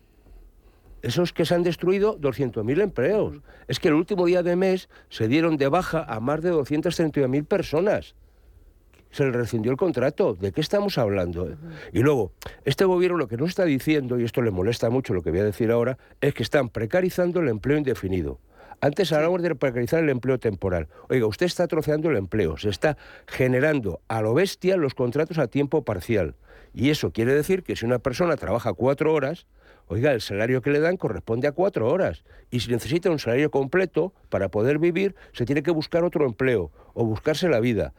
Esos 1.01 1.31
que 1.31 1.45
se 1.45 1.55
han 1.55 1.63
destruido 1.63 2.19
200.000 2.19 2.81
empleos. 2.81 3.37
Es 3.67 3.79
que 3.79 3.87
el 3.87 3.93
último 3.93 4.25
día 4.25 4.43
de 4.43 4.55
mes 4.55 4.89
se 5.09 5.27
dieron 5.27 5.57
de 5.57 5.67
baja 5.67 6.03
a 6.03 6.19
más 6.19 6.41
de 6.41 6.51
231.000 6.51 7.45
personas. 7.45 8.15
Se 9.11 9.23
les 9.23 9.33
rescindió 9.33 9.71
el 9.71 9.77
contrato. 9.77 10.33
¿De 10.33 10.51
qué 10.51 10.61
estamos 10.61 10.97
hablando? 10.97 11.55
Y 11.93 11.99
luego, 11.99 12.33
este 12.65 12.85
gobierno 12.85 13.17
lo 13.17 13.27
que 13.27 13.37
no 13.37 13.45
está 13.45 13.63
diciendo, 13.63 14.19
y 14.19 14.23
esto 14.23 14.41
le 14.41 14.51
molesta 14.51 14.89
mucho 14.89 15.13
lo 15.13 15.21
que 15.21 15.31
voy 15.31 15.39
a 15.39 15.45
decir 15.45 15.71
ahora, 15.71 15.97
es 16.19 16.33
que 16.33 16.43
están 16.43 16.69
precarizando 16.69 17.39
el 17.39 17.47
empleo 17.47 17.77
indefinido. 17.77 18.39
Antes 18.81 19.11
hablábamos 19.11 19.41
de 19.41 19.55
precarizar 19.55 20.01
el 20.01 20.09
empleo 20.09 20.39
temporal. 20.39 20.87
Oiga, 21.09 21.25
usted 21.25 21.45
está 21.45 21.67
troceando 21.67 22.09
el 22.09 22.15
empleo, 22.15 22.57
se 22.57 22.69
está 22.69 22.97
generando 23.27 23.99
a 24.07 24.21
lo 24.21 24.33
bestia 24.33 24.77
los 24.77 24.93
contratos 24.93 25.37
a 25.37 25.47
tiempo 25.47 25.83
parcial. 25.83 26.35
Y 26.73 26.89
eso 26.89 27.11
quiere 27.11 27.33
decir 27.33 27.63
que 27.63 27.75
si 27.75 27.85
una 27.85 27.99
persona 27.99 28.37
trabaja 28.37 28.71
cuatro 28.71 29.13
horas, 29.13 29.47
oiga, 29.87 30.13
el 30.13 30.21
salario 30.21 30.61
que 30.61 30.71
le 30.71 30.79
dan 30.79 30.95
corresponde 30.95 31.47
a 31.47 31.51
cuatro 31.51 31.89
horas. 31.89 32.23
Y 32.51 32.61
si 32.61 32.71
necesita 32.71 33.09
un 33.09 33.19
salario 33.19 33.51
completo 33.51 34.13
para 34.29 34.47
poder 34.47 34.79
vivir, 34.79 35.13
se 35.33 35.45
tiene 35.45 35.61
que 35.61 35.71
buscar 35.71 36.05
otro 36.05 36.25
empleo 36.25 36.71
o 36.93 37.03
buscarse 37.03 37.49
la 37.49 37.59
vida 37.59 37.93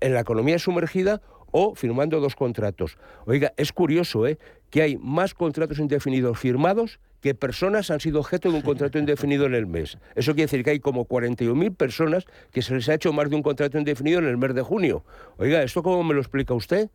en 0.00 0.14
la 0.14 0.20
economía 0.20 0.58
sumergida 0.58 1.20
o 1.50 1.74
firmando 1.74 2.20
dos 2.20 2.36
contratos. 2.36 2.98
Oiga, 3.26 3.52
es 3.56 3.72
curioso, 3.72 4.26
¿eh? 4.26 4.38
Que 4.70 4.82
hay 4.82 4.96
más 4.96 5.34
contratos 5.34 5.78
indefinidos 5.78 6.38
firmados 6.38 7.00
que 7.20 7.34
personas 7.34 7.90
han 7.90 8.00
sido 8.00 8.20
objeto 8.20 8.50
de 8.50 8.56
un 8.56 8.62
contrato 8.62 8.98
indefinido 9.00 9.46
en 9.46 9.54
el 9.54 9.66
mes. 9.66 9.98
Eso 10.14 10.32
quiere 10.32 10.44
decir 10.44 10.64
que 10.64 10.70
hay 10.70 10.80
como 10.80 11.06
41.000 11.06 11.76
personas 11.76 12.24
que 12.52 12.62
se 12.62 12.74
les 12.74 12.88
ha 12.88 12.94
hecho 12.94 13.12
más 13.12 13.28
de 13.30 13.36
un 13.36 13.42
contrato 13.42 13.78
indefinido 13.78 14.20
en 14.20 14.26
el 14.26 14.38
mes 14.38 14.54
de 14.54 14.62
junio. 14.62 15.04
Oiga, 15.38 15.62
¿esto 15.62 15.82
cómo 15.82 16.02
me 16.04 16.14
lo 16.14 16.20
explica 16.20 16.54
usted? 16.54 16.88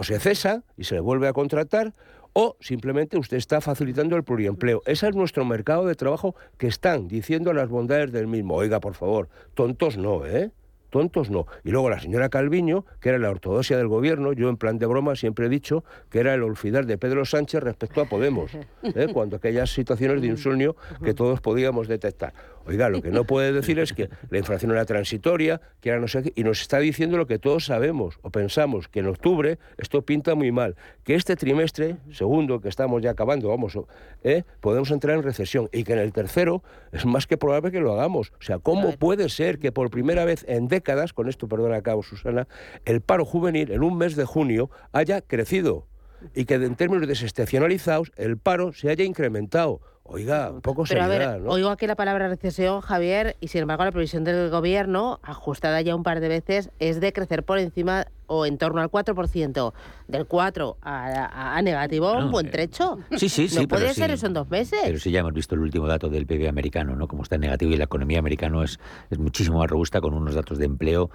o 0.00 0.02
se 0.02 0.18
cesa 0.18 0.62
y 0.78 0.84
se 0.84 0.94
le 0.94 1.00
vuelve 1.00 1.28
a 1.28 1.34
contratar, 1.34 1.92
o 2.32 2.56
simplemente 2.60 3.18
usted 3.18 3.36
está 3.36 3.60
facilitando 3.60 4.16
el 4.16 4.24
pluriempleo. 4.24 4.82
Ese 4.86 5.08
es 5.08 5.14
nuestro 5.14 5.44
mercado 5.44 5.84
de 5.86 5.94
trabajo 5.94 6.34
que 6.56 6.68
están 6.68 7.06
diciendo 7.06 7.52
las 7.52 7.68
bondades 7.68 8.10
del 8.10 8.26
mismo. 8.26 8.54
Oiga, 8.54 8.80
por 8.80 8.94
favor, 8.94 9.28
tontos 9.52 9.98
no, 9.98 10.24
¿eh? 10.24 10.52
Tontos 10.90 11.30
no. 11.30 11.46
Y 11.64 11.70
luego 11.70 11.88
la 11.88 12.00
señora 12.00 12.28
Calviño, 12.28 12.84
que 13.00 13.08
era 13.08 13.18
la 13.18 13.30
ortodoxia 13.30 13.76
del 13.76 13.88
gobierno, 13.88 14.32
yo 14.32 14.48
en 14.48 14.56
plan 14.56 14.78
de 14.78 14.86
broma 14.86 15.16
siempre 15.16 15.46
he 15.46 15.48
dicho 15.48 15.84
que 16.10 16.20
era 16.20 16.34
el 16.34 16.42
olvidar 16.42 16.86
de 16.86 16.98
Pedro 16.98 17.24
Sánchez 17.24 17.62
respecto 17.62 18.00
a 18.00 18.04
Podemos, 18.04 18.52
¿eh? 18.54 19.06
cuando 19.14 19.36
aquellas 19.36 19.70
situaciones 19.70 20.20
de 20.20 20.28
insomnio 20.28 20.76
que 21.02 21.14
todos 21.14 21.40
podíamos 21.40 21.88
detectar. 21.88 22.34
Oiga, 22.70 22.88
lo 22.88 23.02
que 23.02 23.10
no 23.10 23.24
puede 23.24 23.52
decir 23.52 23.80
es 23.80 23.92
que 23.92 24.08
la 24.30 24.38
inflación 24.38 24.70
era 24.70 24.84
transitoria, 24.84 25.60
que 25.80 25.88
era 25.88 25.98
no 25.98 26.06
sé 26.06 26.22
qué, 26.22 26.32
y 26.36 26.44
nos 26.44 26.62
está 26.62 26.78
diciendo 26.78 27.16
lo 27.16 27.26
que 27.26 27.40
todos 27.40 27.64
sabemos 27.64 28.20
o 28.22 28.30
pensamos, 28.30 28.86
que 28.86 29.00
en 29.00 29.08
octubre 29.08 29.58
esto 29.76 30.02
pinta 30.02 30.36
muy 30.36 30.52
mal, 30.52 30.76
que 31.02 31.16
este 31.16 31.34
trimestre, 31.34 31.96
segundo, 32.12 32.60
que 32.60 32.68
estamos 32.68 33.02
ya 33.02 33.10
acabando, 33.10 33.48
vamos, 33.48 33.76
¿eh? 34.22 34.44
podemos 34.60 34.92
entrar 34.92 35.16
en 35.16 35.24
recesión 35.24 35.68
y 35.72 35.82
que 35.82 35.94
en 35.94 35.98
el 35.98 36.12
tercero 36.12 36.62
es 36.92 37.04
más 37.06 37.26
que 37.26 37.36
probable 37.36 37.72
que 37.72 37.80
lo 37.80 37.92
hagamos. 37.92 38.30
O 38.38 38.42
sea, 38.42 38.60
¿cómo 38.60 38.92
puede 38.92 39.28
ser 39.30 39.58
que 39.58 39.72
por 39.72 39.90
primera 39.90 40.24
vez 40.24 40.44
en 40.46 40.68
décadas, 40.68 41.12
con 41.12 41.28
esto 41.28 41.48
perdona 41.48 41.74
a 41.74 41.82
cabo 41.82 42.04
Susana, 42.04 42.46
el 42.84 43.00
paro 43.00 43.24
juvenil 43.24 43.72
en 43.72 43.82
un 43.82 43.98
mes 43.98 44.14
de 44.14 44.26
junio 44.26 44.70
haya 44.92 45.22
crecido 45.22 45.88
y 46.36 46.44
que 46.44 46.54
en 46.54 46.76
términos 46.76 47.08
desestacionalizados 47.08 48.12
el 48.14 48.38
paro 48.38 48.72
se 48.72 48.90
haya 48.90 49.02
incrementado? 49.02 49.80
Oiga, 50.12 50.50
un 50.50 50.60
poco 50.60 50.82
Pero 50.88 51.04
a 51.04 51.06
ver, 51.06 51.40
oigo 51.46 51.68
aquí 51.68 51.86
la 51.86 51.94
palabra 51.94 52.26
recesión, 52.26 52.80
Javier, 52.80 53.36
y 53.40 53.46
sin 53.46 53.62
embargo 53.62 53.84
la 53.84 53.92
previsión 53.92 54.24
del 54.24 54.50
gobierno, 54.50 55.20
ajustada 55.22 55.80
ya 55.82 55.94
un 55.94 56.02
par 56.02 56.18
de 56.18 56.26
veces, 56.26 56.70
es 56.80 57.00
de 57.00 57.12
crecer 57.12 57.44
por 57.44 57.58
encima 57.58 58.06
o 58.32 58.46
en 58.46 58.58
torno 58.58 58.80
al 58.80 58.88
4%, 58.90 59.72
del 60.06 60.26
4 60.26 60.76
a, 60.82 61.60
negativo, 61.62 62.12
un 62.12 62.30
buen 62.30 62.48
trecho. 62.48 62.98
Sí, 63.16 63.28
sí, 63.28 63.48
sí. 63.48 63.56
No 63.56 63.66
puede 63.66 63.92
ser 63.92 64.12
eso 64.12 64.26
en 64.26 64.34
dos 64.34 64.48
meses. 64.48 64.78
Pero 64.84 65.00
sí 65.00 65.10
ya 65.10 65.20
hemos 65.20 65.32
visto 65.32 65.56
el 65.56 65.60
último 65.62 65.88
dato 65.88 66.08
del 66.08 66.26
PIB 66.26 66.48
americano, 66.48 66.94
¿no? 66.94 67.08
Como 67.08 67.24
está 67.24 67.34
en 67.34 67.40
negativo 67.40 67.72
y 67.72 67.76
la 67.76 67.84
economía 67.84 68.20
americana 68.20 68.62
es, 68.62 68.78
es 69.10 69.18
muchísimo 69.18 69.58
más 69.58 69.68
robusta 69.68 70.00
con 70.00 70.14
unos 70.14 70.36
datos 70.36 70.58
de 70.58 70.66
empleo 70.66 71.10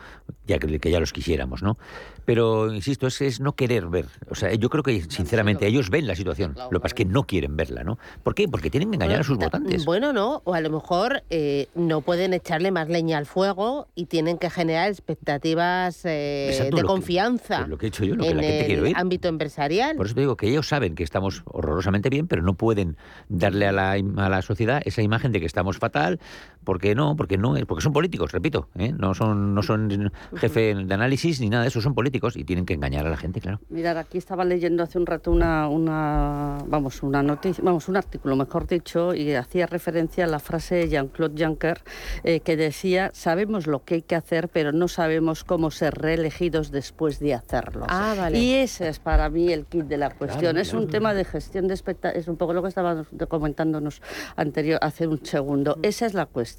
ya 0.46 0.60
que, 0.60 0.78
que 0.78 0.92
ya 0.92 1.00
los 1.00 1.14
quisiéramos, 1.14 1.64
¿no? 1.64 1.78
Pero, 2.26 2.74
insisto, 2.74 3.08
es, 3.08 3.22
es, 3.22 3.40
no 3.40 3.56
querer 3.56 3.88
ver. 3.88 4.08
O 4.30 4.36
sea, 4.36 4.54
yo 4.54 4.70
creo 4.70 4.84
que, 4.84 5.02
sinceramente, 5.04 5.68
ellos 5.68 5.90
ven 5.90 6.08
la 6.08 6.16
situación. 6.16 6.54
Lo 6.56 6.70
que 6.70 6.80
pasa 6.82 6.88
es 6.88 6.96
que 6.96 7.06
no 7.06 7.24
quieren 7.24 7.56
verla, 7.56 7.86
¿no? 7.86 7.98
¿Por 8.24 8.36
qué? 8.36 8.50
Porque 8.50 8.70
tienen 8.70 8.85
engañar 8.94 9.22
a 9.22 9.24
sus 9.24 9.38
votantes. 9.38 9.86
Bueno, 9.86 10.14
no, 10.14 10.42
o 10.46 10.54
a 10.54 10.62
lo 10.62 10.70
mejor 10.70 11.24
eh, 11.30 11.68
no 11.76 12.02
pueden 12.02 12.34
echarle 12.34 12.72
más 12.72 12.88
leña 12.90 13.18
al 13.18 13.26
fuego 13.26 13.88
y 13.96 14.06
tienen 14.06 14.38
que 14.38 14.50
generar 14.50 14.90
expectativas 14.90 16.06
eh, 16.06 16.70
de 16.74 16.84
confianza 16.84 17.58
pues 17.60 17.70
lo 17.70 17.78
que 17.78 17.86
he 17.88 17.90
hecho 17.90 18.06
yo, 18.06 18.16
lo 18.16 18.24
que 18.24 18.30
en 18.30 18.38
la 18.38 18.44
gente 18.44 18.66
quiere 18.66 18.82
el 18.82 18.86
oír. 18.88 18.98
ámbito 18.98 19.28
empresarial. 19.28 19.96
Por 19.96 20.06
eso 20.06 20.16
te 20.16 20.22
digo 20.22 20.38
que 20.38 20.48
ellos 20.48 20.68
saben 20.68 20.96
que 20.96 21.04
estamos 21.04 21.44
horrorosamente 21.46 22.10
bien, 22.10 22.28
pero 22.28 22.42
no 22.42 22.54
pueden 22.56 22.98
darle 23.30 23.68
a 23.68 23.72
la, 23.72 23.92
a 23.92 24.30
la 24.30 24.42
sociedad 24.42 24.82
esa 24.86 25.02
imagen 25.02 25.32
de 25.32 25.40
que 25.40 25.46
estamos 25.46 25.78
fatal, 25.78 26.20
porque 26.66 26.96
no, 26.96 27.16
porque 27.16 27.38
no, 27.38 27.56
porque 27.68 27.82
son 27.84 27.94
políticos, 27.94 28.32
repito, 28.32 28.68
¿eh? 28.78 28.92
no 28.92 29.14
son 29.14 29.54
no 29.54 29.64
son 29.64 30.12
jefe 30.36 30.76
de 30.76 30.94
análisis 30.94 31.40
ni 31.40 31.50
nada 31.50 31.64
de 31.64 31.70
eso, 31.70 31.82
son 31.82 31.94
políticos 31.94 32.36
y 32.36 32.44
tienen 32.44 32.66
que 32.66 32.74
engañar 32.74 33.06
a 33.06 33.10
la 33.10 33.18
gente, 33.18 33.40
claro. 33.40 33.60
Mirar, 33.70 33.98
aquí 33.98 34.18
estaba 34.18 34.44
leyendo 34.44 34.84
hace 34.84 34.98
un 34.98 35.06
rato 35.06 35.32
una, 35.32 35.70
una 35.70 36.58
vamos, 36.68 37.04
una 37.04 37.24
noticia, 37.24 37.64
vamos, 37.64 37.88
un 37.88 37.98
artículo, 37.98 38.36
mejor 38.36 38.68
dicho, 38.68 39.14
y 39.14 39.34
hacía 39.34 39.68
referencia 39.68 40.26
a 40.26 40.28
la 40.28 40.40
frase 40.40 40.76
de 40.76 40.90
Jean-Claude 40.90 41.46
Juncker 41.46 41.82
eh, 42.24 42.40
que 42.40 42.58
decía, 42.58 43.12
sabemos 43.14 43.68
lo 43.68 43.84
que 43.84 43.96
hay 43.96 44.02
que 44.02 44.16
hacer, 44.16 44.50
pero 44.50 44.72
no 44.72 44.88
sabemos 44.88 45.44
cómo 45.44 45.72
ser 45.72 45.94
reelegidos 45.96 46.72
después 46.72 47.20
de 47.20 47.34
hacerlo. 47.34 47.86
Ah, 47.90 48.16
vale. 48.18 48.40
Y 48.40 48.54
ese 48.54 48.90
es 48.90 49.00
para 49.00 49.30
mí 49.30 49.52
el 49.52 49.66
kit 49.66 49.86
de 49.86 49.98
la 49.98 50.10
cuestión. 50.10 50.42
Claro, 50.42 50.60
es 50.60 50.74
un 50.74 50.88
tema 50.88 51.14
de 51.14 51.26
gestión 51.26 51.68
de 51.68 51.74
expectativas, 51.74 52.24
es 52.24 52.28
un 52.28 52.38
poco 52.38 52.54
lo 52.54 52.62
que 52.62 52.70
estábamos 52.70 53.08
comentándonos 53.28 54.02
anterior, 54.36 54.80
hace 54.82 55.08
un 55.08 55.24
segundo. 55.26 55.78
Esa 55.84 56.06
es 56.06 56.14
la 56.14 56.26
cuestión, 56.26 56.55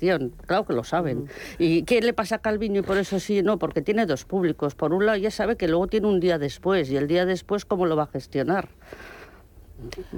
claro 0.47 0.67
que 0.67 0.73
lo 0.73 0.85
saben. 0.85 1.29
¿Y 1.59 1.83
qué 1.83 2.01
le 2.01 2.13
pasa 2.13 2.37
a 2.37 2.39
Calviño? 2.39 2.81
Y 2.81 2.83
por 2.83 2.99
eso 2.99 3.21
sí, 3.21 3.43
no, 3.43 3.59
porque 3.59 3.83
tiene 3.83 4.07
dos 4.07 4.25
públicos. 4.25 4.75
Por 4.75 4.93
un 4.93 5.07
lado 5.07 5.19
ya 5.19 5.31
sabe 5.31 5.57
que 5.57 5.69
luego 5.69 5.87
tiene 5.87 6.07
un 6.07 6.21
día 6.21 6.39
después, 6.39 6.91
y 6.91 6.97
el 6.97 7.07
día 7.07 7.27
después, 7.27 7.65
¿cómo 7.65 7.87
lo 7.87 7.97
va 7.97 8.05
a 8.05 8.09
gestionar? 8.09 8.69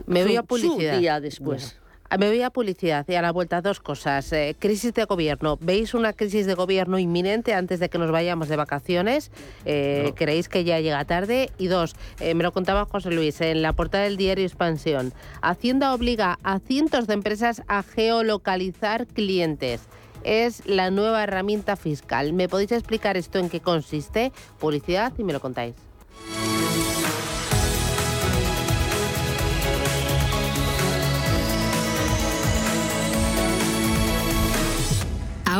Me 0.06 0.24
voy 0.24 0.36
a 0.36 0.42
publicidad. 0.42 0.94
Su 0.94 1.00
día 1.00 1.20
después. 1.20 1.78
Me 2.16 2.28
voy 2.28 2.40
a 2.40 2.48
publicidad 2.48 3.04
y 3.06 3.16
a 3.16 3.22
la 3.22 3.32
vuelta 3.32 3.60
dos 3.60 3.80
cosas. 3.80 4.32
Eh, 4.32 4.56
crisis 4.58 4.94
de 4.94 5.04
gobierno. 5.04 5.58
¿Veis 5.60 5.92
una 5.92 6.14
crisis 6.14 6.46
de 6.46 6.54
gobierno 6.54 6.98
inminente 6.98 7.52
antes 7.52 7.80
de 7.80 7.90
que 7.90 7.98
nos 7.98 8.10
vayamos 8.10 8.48
de 8.48 8.56
vacaciones? 8.56 9.30
Eh, 9.66 10.12
¿Creéis 10.16 10.48
que 10.48 10.64
ya 10.64 10.80
llega 10.80 11.04
tarde? 11.04 11.50
Y 11.58 11.66
dos, 11.66 11.96
eh, 12.20 12.34
me 12.34 12.44
lo 12.44 12.52
contaba 12.52 12.86
José 12.86 13.10
Luis 13.10 13.42
en 13.42 13.60
la 13.60 13.74
portada 13.74 14.04
del 14.04 14.16
diario 14.16 14.46
Expansión. 14.46 15.12
Hacienda 15.42 15.92
obliga 15.92 16.38
a 16.44 16.60
cientos 16.60 17.06
de 17.06 17.14
empresas 17.14 17.62
a 17.68 17.82
geolocalizar 17.82 19.06
clientes. 19.06 19.82
Es 20.24 20.66
la 20.66 20.90
nueva 20.90 21.22
herramienta 21.22 21.76
fiscal. 21.76 22.32
¿Me 22.32 22.48
podéis 22.48 22.72
explicar 22.72 23.18
esto 23.18 23.38
en 23.38 23.50
qué 23.50 23.60
consiste? 23.60 24.32
Publicidad 24.58 25.12
y 25.18 25.24
me 25.24 25.34
lo 25.34 25.40
contáis. 25.40 25.74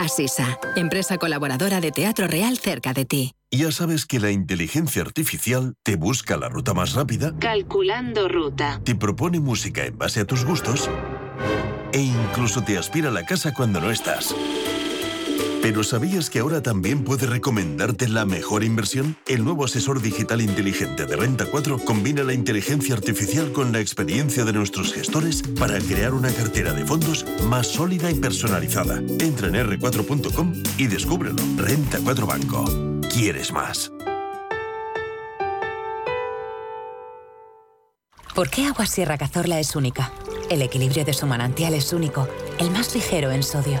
Asisa, 0.00 0.58
empresa 0.76 1.18
colaboradora 1.18 1.78
de 1.82 1.92
Teatro 1.92 2.26
Real 2.26 2.56
cerca 2.56 2.94
de 2.94 3.04
ti. 3.04 3.34
Ya 3.50 3.70
sabes 3.70 4.06
que 4.06 4.18
la 4.18 4.30
inteligencia 4.30 5.02
artificial 5.02 5.74
te 5.82 5.96
busca 5.96 6.38
la 6.38 6.48
ruta 6.48 6.72
más 6.72 6.94
rápida, 6.94 7.34
Calculando 7.38 8.26
ruta. 8.26 8.80
te 8.82 8.94
propone 8.94 9.40
música 9.40 9.84
en 9.84 9.98
base 9.98 10.20
a 10.20 10.24
tus 10.24 10.46
gustos 10.46 10.88
e 11.92 12.00
incluso 12.00 12.62
te 12.62 12.78
aspira 12.78 13.10
a 13.10 13.12
la 13.12 13.26
casa 13.26 13.52
cuando 13.52 13.78
no 13.78 13.90
estás. 13.90 14.34
Pero 15.62 15.84
¿sabías 15.84 16.30
que 16.30 16.38
ahora 16.38 16.62
también 16.62 17.04
puede 17.04 17.26
recomendarte 17.26 18.08
la 18.08 18.24
mejor 18.24 18.64
inversión? 18.64 19.16
El 19.26 19.44
nuevo 19.44 19.66
asesor 19.66 20.00
digital 20.00 20.40
inteligente 20.40 21.04
de 21.04 21.16
Renta 21.16 21.44
4 21.44 21.78
combina 21.80 22.22
la 22.22 22.32
inteligencia 22.32 22.94
artificial 22.94 23.52
con 23.52 23.70
la 23.70 23.80
experiencia 23.80 24.44
de 24.44 24.54
nuestros 24.54 24.94
gestores 24.94 25.42
para 25.58 25.78
crear 25.78 26.14
una 26.14 26.32
cartera 26.32 26.72
de 26.72 26.86
fondos 26.86 27.26
más 27.44 27.66
sólida 27.66 28.10
y 28.10 28.14
personalizada. 28.14 28.98
Entra 29.20 29.48
en 29.48 29.54
r4.com 29.54 30.52
y 30.78 30.86
descúbrelo. 30.86 31.42
Renta 31.56 31.98
4 32.02 32.26
Banco. 32.26 32.64
¿Quieres 33.12 33.52
más? 33.52 33.92
¿Por 38.34 38.48
qué 38.48 38.64
Agua 38.64 38.86
Sierra 38.86 39.18
Cazorla 39.18 39.60
es 39.60 39.76
única? 39.76 40.10
El 40.48 40.62
equilibrio 40.62 41.04
de 41.04 41.12
su 41.12 41.26
manantial 41.26 41.74
es 41.74 41.92
único, 41.92 42.26
el 42.58 42.70
más 42.70 42.94
ligero 42.94 43.30
en 43.30 43.42
sodio, 43.42 43.80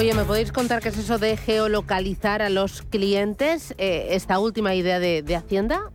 Oye, 0.00 0.14
¿me 0.14 0.24
podéis 0.24 0.50
contar 0.50 0.80
qué 0.80 0.88
es 0.88 0.96
eso 0.96 1.18
de 1.18 1.36
geolocalizar 1.36 2.40
a 2.40 2.48
los 2.48 2.80
clientes? 2.80 3.74
Eh, 3.76 4.06
esta 4.12 4.38
última 4.38 4.74
idea 4.74 4.98
de, 4.98 5.20
de 5.20 5.36
Hacienda. 5.36 5.90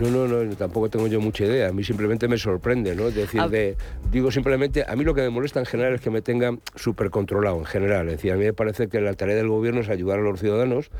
No, 0.00 0.08
no, 0.08 0.26
no, 0.26 0.56
tampoco 0.56 0.88
tengo 0.88 1.06
yo 1.08 1.20
mucha 1.20 1.44
idea. 1.44 1.68
A 1.68 1.72
mí 1.72 1.84
simplemente 1.84 2.26
me 2.26 2.38
sorprende, 2.38 2.96
¿no? 2.96 3.08
Es 3.08 3.14
decir, 3.14 3.42
de, 3.42 3.76
digo 4.10 4.30
simplemente, 4.30 4.84
a 4.88 4.96
mí 4.96 5.04
lo 5.04 5.14
que 5.14 5.20
me 5.20 5.30
molesta 5.30 5.60
en 5.60 5.66
general 5.66 5.94
es 5.94 6.00
que 6.00 6.10
me 6.10 6.22
tengan 6.22 6.60
súper 6.74 7.10
controlado, 7.10 7.58
en 7.58 7.66
general. 7.66 8.08
Es 8.08 8.16
decir, 8.16 8.32
a 8.32 8.36
mí 8.36 8.44
me 8.44 8.54
parece 8.54 8.88
que 8.88 9.00
la 9.00 9.12
tarea 9.12 9.36
del 9.36 9.48
gobierno 9.48 9.82
es 9.82 9.90
ayudar 9.90 10.20
a 10.20 10.22
los 10.22 10.40
ciudadanos 10.40 10.90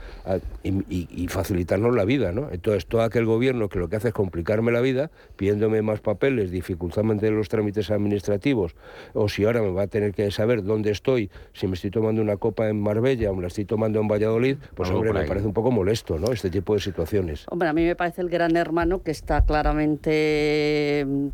y, 0.63 1.29
facilitarnos 1.29 1.95
la 1.95 2.05
vida, 2.05 2.33
¿no? 2.33 2.49
Entonces, 2.51 2.87
todo 2.87 3.03
aquel 3.03 3.25
gobierno 3.25 3.69
que 3.69 3.79
lo 3.79 3.89
que 3.89 3.97
hace 3.97 4.09
es 4.09 4.15
complicarme 4.15 4.73
la 4.73 4.81
vida, 4.81 5.11
pidiéndome 5.37 5.81
más 5.81 6.01
papeles, 6.01 6.51
dificultándome 6.51 7.31
los 7.31 7.49
trámites 7.49 7.91
administrativos, 7.91 8.75
o 9.15 9.29
si 9.29 9.45
ahora 9.45 9.63
me 9.63 9.71
va 9.71 9.83
a 9.83 9.87
tener 9.87 10.13
que 10.13 10.31
saber 10.31 10.63
dónde 10.63 10.91
estoy, 10.91 11.31
si 11.53 11.67
me 11.67 11.75
estoy 11.75 11.91
tomando 11.91 12.21
una 12.21 12.37
copa 12.37 12.69
en 12.69 12.83
Marbella 12.83 13.31
o 13.31 13.35
me 13.35 13.43
la 13.43 13.49
estoy 13.49 13.65
tomando 13.65 14.01
en 14.01 14.09
Valladolid, 14.09 14.57
pues 14.75 14.91
hombre, 14.91 15.13
me 15.13 15.25
parece 15.25 15.47
un 15.47 15.55
poco 15.55 15.71
molesto, 15.71 16.19
¿no? 16.19 16.33
Este 16.33 16.51
tipo 16.51 16.75
de 16.75 16.81
situaciones. 16.81 17.47
Hombre, 17.49 17.69
a 17.69 17.73
mí 17.73 17.85
me 17.85 17.97
parece 17.97 18.21
el 18.21 18.29
gran 18.29 18.57
hermano 18.57 18.90
que 18.99 19.11
está 19.11 19.45
claramente 19.45 21.05
mm, 21.07 21.29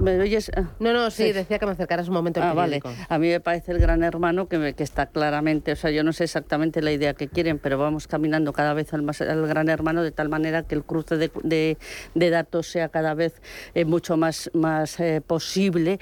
¿Me 0.00 0.18
oyes? 0.20 0.50
Ah, 0.56 0.64
no, 0.78 0.92
no, 0.92 1.10
sí, 1.10 1.32
decía 1.32 1.58
que 1.58 1.66
me 1.66 1.72
acercaras 1.72 2.08
un 2.08 2.14
momento 2.14 2.40
ah, 2.42 2.54
vale. 2.54 2.80
A 3.08 3.18
mí 3.18 3.28
me 3.28 3.40
parece 3.40 3.72
el 3.72 3.78
gran 3.78 4.02
hermano 4.02 4.48
que, 4.48 4.74
que, 4.74 4.82
está 4.82 5.06
claramente, 5.06 5.72
o 5.72 5.76
sea, 5.76 5.90
yo 5.90 6.02
no 6.02 6.12
sé 6.12 6.24
exactamente 6.24 6.82
la 6.82 6.92
idea 6.92 7.14
que 7.14 7.28
quieren, 7.28 7.58
pero 7.58 7.78
vamos 7.78 8.06
caminando 8.06 8.52
cada 8.52 8.74
vez 8.74 8.92
al, 8.94 9.02
más, 9.02 9.20
al 9.20 9.46
gran 9.46 9.68
hermano 9.68 10.02
de 10.02 10.10
tal 10.10 10.28
manera 10.28 10.62
que 10.64 10.74
el 10.74 10.84
cruce 10.84 11.16
de, 11.16 11.76
de, 12.14 12.30
datos 12.30 12.66
sea 12.66 12.88
cada 12.88 13.14
vez 13.14 13.40
eh, 13.74 13.84
mucho 13.84 14.16
más, 14.16 14.50
más 14.54 14.98
eh, 15.00 15.20
posible, 15.20 15.98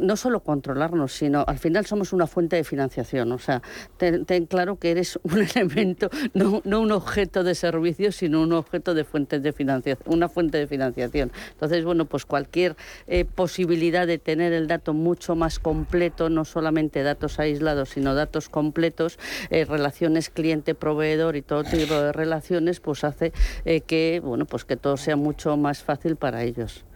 no 0.00 0.16
solo 0.16 0.40
controlarnos, 0.40 1.12
sino 1.12 1.44
al 1.46 1.58
final 1.58 1.86
somos 1.86 2.12
una 2.12 2.26
fuente 2.26 2.56
de 2.56 2.64
financiación, 2.64 3.32
o 3.32 3.38
sea, 3.38 3.62
ten, 3.96 4.24
claro 4.46 4.76
que 4.76 4.90
eres 4.90 5.18
un 5.22 5.38
elemento, 5.54 6.10
no, 6.34 6.60
no, 6.64 6.80
un 6.80 6.92
objeto 6.92 7.44
de 7.44 7.54
servicio, 7.54 8.12
sino 8.12 8.42
un 8.42 8.52
objeto 8.52 8.94
de 8.94 9.04
fuentes 9.04 9.42
de 9.42 9.52
financiación, 9.52 10.12
una 10.12 10.28
fuente 10.28 10.58
de 10.58 10.66
financiación. 10.66 11.32
Entonces, 11.52 11.84
bueno, 11.84 12.06
pues 12.06 12.26
cualquier 12.26 12.76
eh, 13.14 13.26
posibilidad 13.26 14.06
de 14.06 14.16
tener 14.16 14.54
el 14.54 14.68
dato 14.68 14.94
mucho 14.94 15.36
más 15.36 15.58
completo, 15.58 16.30
no 16.30 16.46
solamente 16.46 17.02
datos 17.02 17.38
aislados, 17.38 17.90
sino 17.90 18.14
datos 18.14 18.48
completos, 18.48 19.18
eh, 19.50 19.66
relaciones 19.66 20.30
cliente-proveedor 20.30 21.36
y 21.36 21.42
todo 21.42 21.62
tipo 21.62 21.92
de 21.92 22.12
relaciones, 22.12 22.80
pues 22.80 23.04
hace 23.04 23.34
eh, 23.66 23.82
que, 23.82 24.22
bueno, 24.24 24.46
pues 24.46 24.64
que 24.64 24.78
todo 24.78 24.96
sea 24.96 25.16
mucho 25.16 25.58
más 25.58 25.82
fácil 25.82 26.16
para 26.16 26.42
ellos 26.44 26.86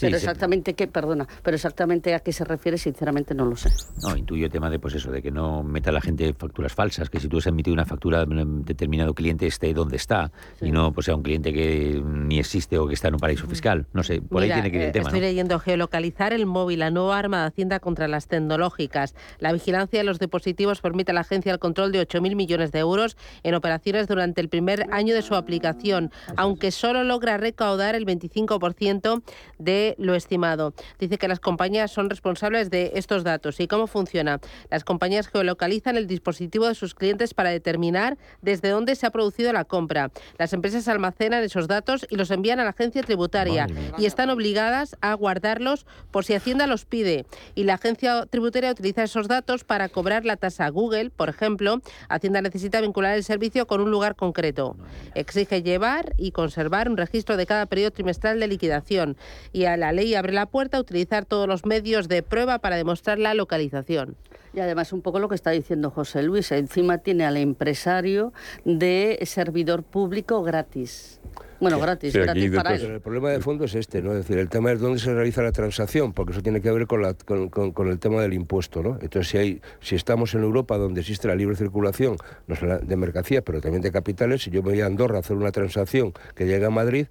pero 0.00 0.16
exactamente 0.16 0.74
qué, 0.74 0.86
perdona, 0.86 1.26
pero 1.42 1.54
exactamente 1.54 2.14
a 2.14 2.20
qué 2.20 2.32
se 2.32 2.44
refiere, 2.44 2.78
sinceramente 2.78 3.34
no 3.34 3.44
lo 3.44 3.56
sé. 3.56 3.70
No, 4.02 4.16
intuyo 4.16 4.46
el 4.46 4.52
tema 4.52 4.70
de 4.70 4.78
pues 4.78 4.94
eso, 4.94 5.10
de 5.10 5.22
que 5.22 5.30
no 5.30 5.62
meta 5.62 5.92
la 5.92 6.00
gente 6.00 6.32
facturas 6.34 6.72
falsas, 6.72 7.10
que 7.10 7.20
si 7.20 7.28
tú 7.28 7.38
has 7.38 7.46
emitido 7.46 7.74
una 7.74 7.84
factura 7.84 8.22
a 8.22 8.24
un 8.24 8.64
determinado 8.64 9.14
cliente 9.14 9.46
esté 9.46 9.72
donde 9.74 9.96
está 9.96 10.30
y 10.60 10.70
no 10.70 10.92
pues 10.92 11.06
sea 11.06 11.14
un 11.14 11.22
cliente 11.22 11.52
que 11.52 12.02
ni 12.04 12.38
existe 12.38 12.78
o 12.78 12.86
que 12.86 12.94
está 12.94 13.08
en 13.08 13.14
un 13.14 13.20
paraíso 13.20 13.46
fiscal. 13.46 13.86
No 13.92 14.02
sé, 14.02 14.20
por 14.20 14.42
ahí 14.42 14.50
tiene 14.52 14.70
que 14.70 14.76
ir 14.76 14.82
el 14.82 14.88
eh, 14.88 14.92
tema. 14.92 15.08
Estoy 15.08 15.20
leyendo 15.20 15.58
geolocalizar 15.58 16.32
el 16.32 16.46
móvil, 16.46 16.80
la 16.80 16.90
nueva 16.90 17.18
arma 17.18 17.42
de 17.42 17.48
Hacienda 17.48 17.80
contra 17.80 18.08
las 18.08 18.28
tecnológicas. 18.28 19.14
La 19.38 19.52
vigilancia 19.52 19.98
de 19.98 20.04
los 20.04 20.18
dispositivos 20.18 20.80
permite 20.80 21.12
a 21.12 21.14
la 21.14 21.20
agencia 21.20 21.52
el 21.52 21.58
control 21.58 21.92
de 21.92 22.06
8.000 22.06 22.34
millones 22.34 22.72
de 22.72 22.80
euros 22.80 23.16
en 23.42 23.54
operaciones 23.54 24.08
durante 24.08 24.40
el 24.40 24.48
primer 24.48 24.86
año 24.92 25.14
de 25.14 25.22
su 25.22 25.34
aplicación, 25.34 26.10
aunque 26.36 26.70
solo 26.70 27.04
logra 27.04 27.36
recaudar 27.36 27.94
el 27.94 28.06
25% 28.06 29.22
de 29.58 29.87
lo 29.98 30.14
estimado. 30.14 30.74
Dice 30.98 31.18
que 31.18 31.28
las 31.28 31.40
compañías 31.40 31.90
son 31.90 32.10
responsables 32.10 32.70
de 32.70 32.92
estos 32.94 33.24
datos. 33.24 33.60
¿Y 33.60 33.68
cómo 33.68 33.86
funciona? 33.86 34.40
Las 34.70 34.84
compañías 34.84 35.28
geolocalizan 35.28 35.96
el 35.96 36.06
dispositivo 36.06 36.66
de 36.66 36.74
sus 36.74 36.94
clientes 36.94 37.34
para 37.34 37.50
determinar 37.50 38.18
desde 38.42 38.70
dónde 38.70 38.96
se 38.96 39.06
ha 39.06 39.10
producido 39.10 39.52
la 39.52 39.64
compra. 39.64 40.10
Las 40.38 40.52
empresas 40.52 40.88
almacenan 40.88 41.42
esos 41.42 41.68
datos 41.68 42.06
y 42.10 42.16
los 42.16 42.30
envían 42.30 42.60
a 42.60 42.64
la 42.64 42.70
agencia 42.70 43.02
tributaria 43.02 43.66
y 43.96 44.06
están 44.06 44.30
obligadas 44.30 44.96
a 45.00 45.14
guardarlos 45.14 45.86
por 46.10 46.24
si 46.24 46.34
Hacienda 46.34 46.66
los 46.66 46.84
pide. 46.84 47.26
Y 47.54 47.64
la 47.64 47.74
agencia 47.74 48.26
tributaria 48.26 48.70
utiliza 48.70 49.02
esos 49.02 49.28
datos 49.28 49.64
para 49.64 49.88
cobrar 49.88 50.24
la 50.24 50.36
tasa 50.36 50.68
Google, 50.68 51.10
por 51.10 51.28
ejemplo. 51.28 51.80
Hacienda 52.08 52.42
necesita 52.42 52.80
vincular 52.80 53.16
el 53.16 53.24
servicio 53.24 53.66
con 53.66 53.80
un 53.80 53.90
lugar 53.90 54.16
concreto. 54.16 54.76
Exige 55.14 55.62
llevar 55.62 56.14
y 56.16 56.32
conservar 56.32 56.88
un 56.88 56.96
registro 56.96 57.36
de 57.36 57.46
cada 57.46 57.66
periodo 57.66 57.90
trimestral 57.90 58.40
de 58.40 58.48
liquidación 58.48 59.16
y 59.52 59.64
al 59.64 59.77
la 59.78 59.92
ley 59.92 60.14
abre 60.14 60.32
la 60.32 60.46
puerta 60.46 60.76
a 60.76 60.80
utilizar 60.80 61.24
todos 61.24 61.48
los 61.48 61.64
medios 61.64 62.08
de 62.08 62.22
prueba 62.22 62.58
para 62.58 62.76
demostrar 62.76 63.18
la 63.18 63.34
localización. 63.34 64.16
Y 64.54 64.60
además 64.60 64.92
un 64.92 65.02
poco 65.02 65.18
lo 65.18 65.28
que 65.28 65.34
está 65.34 65.50
diciendo 65.50 65.90
José 65.90 66.22
Luis, 66.22 66.50
encima 66.52 66.98
tiene 66.98 67.24
al 67.24 67.36
empresario 67.36 68.32
de 68.64 69.18
servidor 69.24 69.82
público 69.82 70.42
gratis. 70.42 71.20
Bueno, 71.60 71.80
gratis, 71.80 72.14
gratis 72.14 72.52
para 72.52 72.76
Pero 72.76 72.94
el 72.94 73.00
problema 73.00 73.30
de 73.30 73.40
fondo 73.40 73.64
es 73.64 73.74
este, 73.74 74.00
¿no? 74.00 74.12
Es 74.12 74.18
decir, 74.18 74.38
el 74.38 74.48
tema 74.48 74.70
es 74.70 74.80
dónde 74.80 75.00
se 75.00 75.12
realiza 75.12 75.42
la 75.42 75.50
transacción, 75.50 76.12
porque 76.12 76.32
eso 76.32 76.42
tiene 76.42 76.60
que 76.60 76.70
ver 76.70 76.86
con, 76.86 77.02
la, 77.02 77.14
con, 77.14 77.88
el 77.88 77.98
tema 77.98 78.22
del 78.22 78.32
impuesto, 78.32 78.82
¿no? 78.82 78.98
Entonces, 79.00 79.28
si, 79.28 79.38
hay, 79.38 79.60
si 79.80 79.96
estamos 79.96 80.34
en 80.34 80.42
Europa 80.42 80.76
donde 80.78 81.00
existe 81.00 81.26
la 81.26 81.34
libre 81.34 81.56
circulación, 81.56 82.16
no 82.46 82.54
solo 82.54 82.78
de 82.78 82.96
mercancías, 82.96 83.42
pero 83.44 83.60
también 83.60 83.82
de 83.82 83.90
capitales, 83.90 84.42
si 84.42 84.50
yo 84.50 84.62
me 84.62 84.70
voy 84.70 84.80
a 84.82 84.86
Andorra 84.86 85.16
a 85.16 85.20
hacer 85.20 85.36
una 85.36 85.50
transacción 85.50 86.12
que 86.36 86.46
llega 86.46 86.68
a 86.68 86.70
Madrid, 86.70 87.06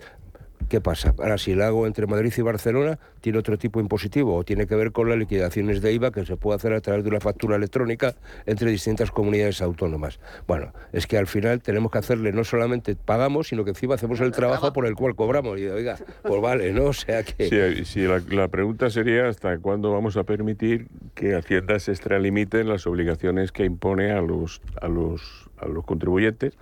¿Qué 0.70 0.82
pasa? 0.82 1.16
Ahora, 1.18 1.38
si 1.38 1.51
el 1.51 1.62
hago 1.62 1.88
entre 1.88 2.08
Madrid 2.08 2.34
y 2.36 2.41
Barcelona, 2.41 2.99
¿tiene 3.22 3.39
otro 3.39 3.58
tipo 3.58 3.80
impositivo 3.80 4.36
o 4.36 4.43
tiene 4.43 4.68
que 4.68 4.76
ver 4.76 4.91
con 4.91 5.08
las 5.08 5.18
liquidaciones 5.18 5.82
de 5.82 5.93
IVA 5.93 6.12
que 6.12 6.26
se 6.26 6.36
puede 6.36 6.58
hacer 6.58 6.74
a 6.74 6.82
través 6.82 7.03
de 7.03 7.10
una 7.10 7.22
factura 7.22 7.55
electrónica 7.55 8.16
entre 8.45 8.70
distintas 8.70 9.10
comunidades 9.12 9.62
autónomas? 9.62 10.20
Bueno, 10.45 10.74
es 10.91 11.08
que 11.08 11.18
al 11.18 11.28
final 11.28 11.62
tenemos 11.62 11.89
que 11.89 11.99
hacerle, 11.99 12.34
no 12.34 12.43
solamente 12.43 12.97
pagamos, 12.97 13.47
sino 13.47 13.64
que 13.64 13.70
encima 13.70 13.95
hacemos 13.95 14.20
el 14.20 14.34
trabajo 14.34 14.74
por 14.74 14.86
el 14.86 14.95
cual 14.95 15.16
cobramos. 15.16 15.58
Y 15.58 15.68
oiga, 15.68 15.97
pues 16.22 16.41
vale, 16.41 16.74
¿no? 16.74 16.86
O 16.86 16.93
sea 16.93 17.24
que... 17.24 17.86
Sí, 17.86 18.01
la, 18.01 18.22
la, 18.30 18.49
pregunta 18.49 18.89
sería 18.89 19.30
hasta 19.30 19.58
cuándo 19.60 19.93
vamos 19.93 20.18
a 20.18 20.24
permitir 20.24 20.88
que 21.16 21.36
Hacienda 21.36 21.80
se 21.80 21.91
extralimite 21.91 22.60
en 22.60 22.68
las 22.68 22.88
obligaciones 22.88 23.53
que 23.53 23.64
impone 23.64 24.12
a 24.12 24.22
los, 24.22 24.62
a 24.82 24.89
los, 24.89 25.49
a 25.58 25.68
los 25.68 25.86
contribuyentes 25.86 26.58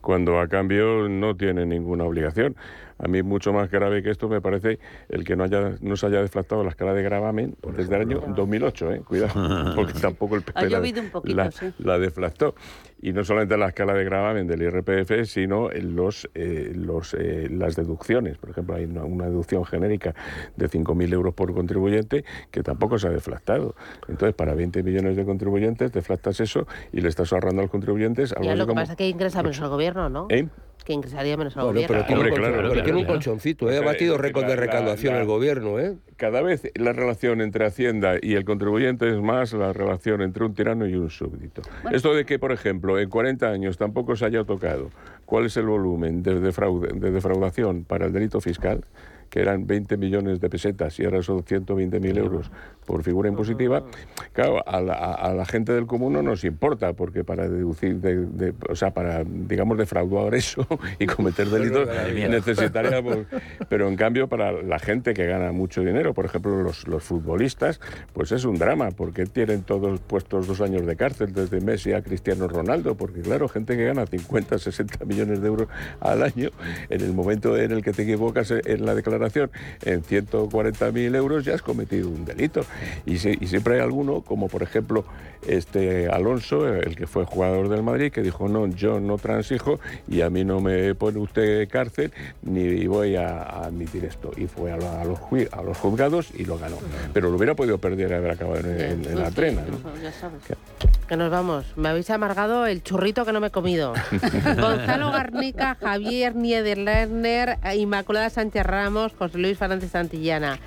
cuando 0.00 0.40
a 0.40 0.48
cambio 0.48 1.08
no 1.08 1.36
tiene 1.36 1.66
ninguna 1.66 2.04
obligación. 2.04 2.56
A 2.98 3.08
mí 3.08 3.22
mucho 3.22 3.52
más 3.52 3.70
grave 3.70 4.02
que 4.02 4.10
esto 4.10 4.28
me 4.28 4.40
parece 4.40 4.78
el 5.08 5.24
que 5.24 5.36
no 5.36 5.44
haya 5.44 5.76
no 5.80 5.96
se 5.96 6.06
haya 6.06 6.20
deflactado 6.20 6.64
la 6.64 6.70
escala 6.70 6.94
de 6.94 7.02
gravamen 7.02 7.56
desde 7.76 7.94
el 7.94 8.02
año 8.02 8.22
2008, 8.34 8.92
¿eh? 8.92 9.02
cuidado, 9.06 9.74
porque 9.76 9.92
tampoco 9.94 10.36
el 10.36 10.42
PP 10.42 10.68
la, 10.70 11.50
la, 11.78 11.98
deflactó. 11.98 12.54
Y 13.00 13.12
no 13.12 13.24
solamente 13.24 13.56
la 13.56 13.68
escala 13.68 13.94
de 13.94 14.04
gravamen 14.04 14.46
del 14.46 14.62
IRPF, 14.62 15.24
sino 15.24 15.70
en 15.70 15.94
los, 15.94 16.28
eh, 16.34 16.72
los, 16.74 17.14
eh, 17.14 17.48
las 17.50 17.76
deducciones. 17.76 18.38
Por 18.38 18.50
ejemplo, 18.50 18.74
hay 18.74 18.84
una, 18.84 19.26
deducción 19.26 19.64
genérica 19.64 20.14
de 20.56 20.68
5.000 20.68 21.12
euros 21.12 21.34
por 21.34 21.54
contribuyente 21.54 22.24
que 22.50 22.62
tampoco 22.62 22.98
se 22.98 23.08
ha 23.08 23.10
deflactado. 23.10 23.74
Entonces, 24.08 24.34
para 24.34 24.54
20 24.54 24.82
millones 24.82 25.16
de 25.16 25.24
contribuyentes, 25.24 25.92
deflactas 25.92 26.40
eso 26.40 26.66
y 26.92 27.00
le 27.00 27.08
estás 27.08 27.32
ahorrando 27.32 27.60
a 27.60 27.64
los 27.64 27.70
contribuyentes 27.70 28.32
algo 28.32 28.54
lo 28.54 28.66
que 28.66 28.74
pasa 28.74 28.92
es 28.92 28.98
que 28.98 29.08
ingresa 29.08 29.42
menos 29.42 29.60
al 29.60 29.68
gobierno, 29.68 30.08
¿no? 30.08 30.26
¿Eh? 30.30 30.48
que 30.84 30.94
ingresaría 30.94 31.36
menos 31.36 31.54
al 31.56 31.64
gobierno. 31.64 32.02
Pero 32.06 32.06
tiene, 32.82 32.94
un, 32.94 33.04
colchoncito, 33.04 33.70
¿eh? 33.70 33.76
ha 33.76 33.82
batido 33.82 34.16
récord 34.16 34.46
de 34.46 34.56
recaudación 34.56 35.16
el 35.16 35.26
gobierno. 35.26 35.78
¿eh? 35.78 35.96
Cada 36.18 36.42
vez 36.42 36.68
la 36.74 36.92
relación 36.92 37.40
entre 37.40 37.64
Hacienda 37.64 38.16
y 38.20 38.34
el 38.34 38.44
contribuyente 38.44 39.08
es 39.08 39.22
más 39.22 39.52
la 39.52 39.72
relación 39.72 40.20
entre 40.20 40.44
un 40.44 40.52
tirano 40.52 40.84
y 40.84 40.96
un 40.96 41.10
súbdito. 41.10 41.62
Esto 41.92 42.12
de 42.12 42.26
que, 42.26 42.40
por 42.40 42.50
ejemplo, 42.50 42.98
en 42.98 43.08
40 43.08 43.48
años 43.48 43.78
tampoco 43.78 44.16
se 44.16 44.24
haya 44.24 44.42
tocado 44.42 44.90
cuál 45.26 45.46
es 45.46 45.56
el 45.56 45.66
volumen 45.66 46.24
de, 46.24 46.40
de 46.40 47.10
defraudación 47.12 47.84
para 47.84 48.06
el 48.06 48.12
delito 48.12 48.40
fiscal, 48.40 48.84
que 49.30 49.40
eran 49.40 49.66
20 49.66 49.96
millones 49.96 50.40
de 50.40 50.48
pesetas 50.48 50.98
y 50.98 51.04
ahora 51.04 51.22
son 51.22 51.44
120.000 51.44 52.18
euros 52.18 52.50
por 52.86 53.02
figura 53.02 53.28
impositiva, 53.28 53.84
claro, 54.32 54.66
a 54.66 54.80
la, 54.80 55.44
gente 55.44 55.74
del 55.74 55.86
común 55.86 56.14
no 56.14 56.22
nos 56.22 56.42
importa, 56.44 56.94
porque 56.94 57.22
para 57.22 57.46
deducir, 57.46 57.96
de, 57.96 58.54
o 58.66 58.74
sea, 58.74 58.94
para, 58.94 59.24
digamos, 59.24 59.76
defraudar 59.76 60.34
eso 60.34 60.66
y 60.98 61.06
cometer 61.06 61.48
delitos 61.48 61.86
necesitaríamos... 62.30 63.18
Pero 63.68 63.88
en 63.88 63.96
cambio, 63.96 64.28
para 64.28 64.52
la 64.52 64.78
gente 64.78 65.12
que 65.12 65.26
gana 65.26 65.52
mucho 65.52 65.82
dinero, 65.82 66.14
por 66.14 66.24
ejemplo, 66.24 66.62
los, 66.62 66.88
los 66.88 67.02
futbolistas, 67.02 67.78
pues 68.14 68.32
es 68.32 68.46
un 68.46 68.56
drama, 68.56 68.90
porque 68.92 69.26
tienen 69.26 69.64
todos 69.64 70.00
puestos 70.00 70.46
dos 70.46 70.62
años 70.62 70.86
de 70.86 70.96
cárcel, 70.96 71.34
desde 71.34 71.60
Messi 71.60 71.92
a 71.92 72.00
Cristiano 72.00 72.48
Ronaldo, 72.48 72.94
porque 72.94 73.20
claro, 73.20 73.48
gente 73.48 73.76
que 73.76 73.84
gana 73.84 74.06
50, 74.06 74.58
60 74.58 75.04
millones 75.04 75.42
de 75.42 75.46
euros 75.46 75.68
al 76.00 76.22
año, 76.22 76.48
en 76.88 77.00
el 77.02 77.12
momento 77.12 77.54
en 77.58 77.72
el 77.72 77.82
que 77.82 77.92
te 77.92 78.04
equivocas 78.04 78.50
en 78.50 78.86
la 78.86 78.94
declaración 78.94 79.17
declaración 79.18 79.50
en 79.84 80.02
140.000 80.02 81.16
euros, 81.16 81.44
ya 81.44 81.54
has 81.54 81.62
cometido 81.62 82.08
un 82.08 82.24
delito. 82.24 82.64
Y, 83.06 83.14
y 83.14 83.46
siempre 83.46 83.74
hay 83.74 83.80
alguno, 83.80 84.22
como 84.22 84.48
por 84.48 84.62
ejemplo 84.62 85.04
este 85.46 86.08
Alonso, 86.08 86.66
el 86.68 86.96
que 86.96 87.06
fue 87.06 87.24
jugador 87.24 87.68
del 87.68 87.82
Madrid, 87.82 88.12
que 88.12 88.22
dijo, 88.22 88.48
no, 88.48 88.66
yo 88.66 89.00
no 89.00 89.18
transijo 89.18 89.80
y 90.08 90.22
a 90.22 90.30
mí 90.30 90.44
no 90.44 90.60
me 90.60 90.94
pone 90.94 91.18
usted 91.18 91.68
cárcel 91.68 92.12
ni 92.42 92.86
voy 92.86 93.16
a, 93.16 93.42
admitir 93.64 94.04
esto. 94.04 94.30
Y 94.36 94.46
fue 94.46 94.72
a, 94.72 94.76
los, 94.76 95.18
a 95.52 95.62
los 95.62 95.78
juzgados 95.78 96.30
y 96.34 96.44
lo 96.44 96.58
ganó. 96.58 96.76
Pero 97.12 97.30
lo 97.30 97.36
hubiera 97.36 97.54
podido 97.54 97.78
perder 97.78 98.14
haber 98.14 98.32
acabado 98.32 98.58
en, 98.58 99.18
la 99.18 99.30
trena. 99.30 99.62
Que 101.08 101.16
nos 101.16 101.30
vamos. 101.30 101.64
Me 101.76 101.88
habéis 101.88 102.10
amargado 102.10 102.66
el 102.66 102.82
churrito 102.82 103.24
que 103.24 103.32
no 103.32 103.40
me 103.40 103.48
he 103.48 103.50
comido. 103.50 103.94
Gonzalo 104.60 105.10
Garnica, 105.10 105.76
Javier 105.80 106.34
Niederlerner, 106.34 107.58
Inmaculada 107.74 108.28
Sánchez 108.30 108.64
Ramos, 108.64 109.07
José 109.14 109.38
Luis 109.38 109.58
Fernández 109.58 109.90
Santillana. 109.90 110.58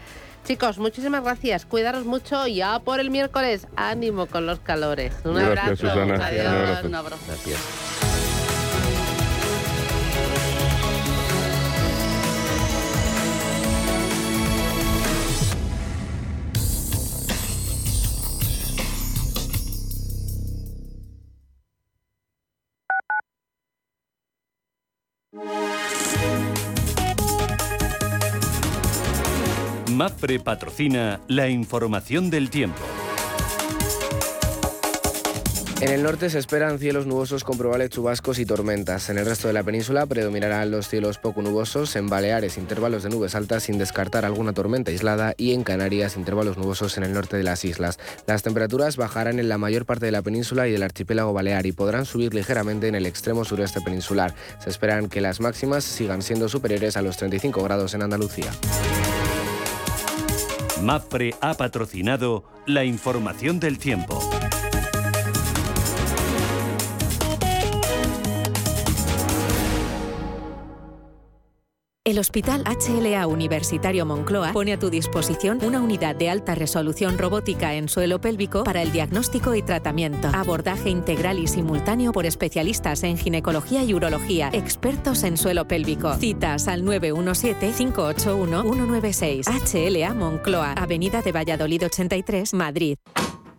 Chicos, 0.46 0.80
muchísimas 0.80 1.24
gracias. 1.24 1.66
Cuidaros 1.66 2.06
mucho 2.06 2.48
y 2.48 2.56
ya 2.56 2.80
por 2.80 3.00
el 3.00 3.12
miércoles. 3.12 3.68
Ánimo 3.76 4.26
con 4.26 4.46
los 4.46 4.60
calores. 4.60 5.14
Un 5.24 5.38
abrazo. 5.38 5.88
Adiós. 5.90 6.84
Un 6.84 6.96
abrazo. 6.96 8.11
MAPRE 30.02 30.40
patrocina 30.40 31.20
la 31.28 31.48
información 31.48 32.32
del 32.32 32.50
tiempo. 32.50 32.82
En 35.80 35.90
el 35.92 36.02
norte 36.02 36.32
se 36.32 36.40
esperan 36.40 36.80
cielos 36.80 37.06
nubosos 37.06 37.44
con 37.44 37.56
probables 37.56 37.92
chubascos 37.92 38.40
y 38.40 38.46
tormentas. 38.48 39.12
En 39.12 39.20
el 39.20 39.28
resto 39.28 39.48
de 39.48 39.54
la 39.54 39.62
península 39.62 40.08
predominarán 40.08 40.72
los 40.72 40.88
cielos 40.88 41.20
poco 41.20 41.44
nubosos, 41.44 41.96
en 41.96 42.10
Baleares 42.10 42.58
intervalos 42.58 43.04
de 43.04 43.10
nubes 43.10 43.36
altas 43.36 43.62
sin 43.62 43.78
descartar 43.78 44.26
alguna 44.26 44.54
tormenta 44.54 44.90
aislada 44.90 45.36
y 45.38 45.54
en 45.54 45.64
Canarias 45.64 46.18
intervalos 46.18 46.58
nubosos 46.58 46.98
en 46.98 47.04
el 47.04 47.14
norte 47.14 47.38
de 47.38 47.44
las 47.44 47.64
islas. 47.64 48.00
Las 48.26 48.42
temperaturas 48.42 48.98
bajarán 48.98 49.38
en 49.38 49.50
la 49.50 49.60
mayor 49.60 49.86
parte 49.86 50.08
de 50.08 50.12
la 50.12 50.24
península 50.24 50.68
y 50.68 50.72
del 50.72 50.82
archipiélago 50.82 51.32
balear 51.32 51.68
y 51.68 51.74
podrán 51.74 52.06
subir 52.08 52.34
ligeramente 52.34 52.88
en 52.88 52.96
el 52.96 53.06
extremo 53.06 53.46
sureste 53.46 53.82
peninsular. 53.82 54.34
Se 54.64 54.72
esperan 54.72 55.10
que 55.10 55.22
las 55.22 55.40
máximas 55.42 55.84
sigan 55.84 56.24
siendo 56.24 56.50
superiores 56.50 56.98
a 56.98 57.04
los 57.04 57.18
35 57.18 57.62
grados 57.62 57.94
en 57.94 58.02
Andalucía. 58.02 58.52
MAPRE 60.82 61.36
ha 61.42 61.54
patrocinado 61.54 62.44
la 62.66 62.84
información 62.84 63.60
del 63.60 63.78
tiempo. 63.78 64.20
El 72.04 72.18
Hospital 72.18 72.64
HLA 72.64 73.28
Universitario 73.28 74.08
Moncloa 74.08 74.54
pone 74.54 74.74
a 74.74 74.80
tu 74.80 74.90
disposición 74.90 75.64
una 75.64 75.80
unidad 75.80 76.16
de 76.16 76.32
alta 76.32 76.56
resolución 76.56 77.20
robótica 77.20 77.76
en 77.76 77.90
suelo 77.90 78.20
pélvico 78.20 78.64
para 78.64 78.82
el 78.82 78.92
diagnóstico 78.92 79.54
y 79.54 79.62
tratamiento. 79.62 80.30
Abordaje 80.34 80.90
integral 80.90 81.38
y 81.38 81.46
simultáneo 81.46 82.12
por 82.12 82.26
especialistas 82.26 83.04
en 83.04 83.20
ginecología 83.20 83.84
y 83.84 83.94
urología, 83.94 84.50
expertos 84.52 85.22
en 85.22 85.38
suelo 85.38 85.68
pélvico. 85.68 86.16
Citas 86.16 86.68
al 86.68 86.84
917-581-196. 86.86 89.46
HLA 89.46 90.16
Moncloa, 90.16 90.74
Avenida 90.74 91.22
de 91.22 91.32
Valladolid 91.32 91.86
83, 91.86 92.56
Madrid. 92.56 92.98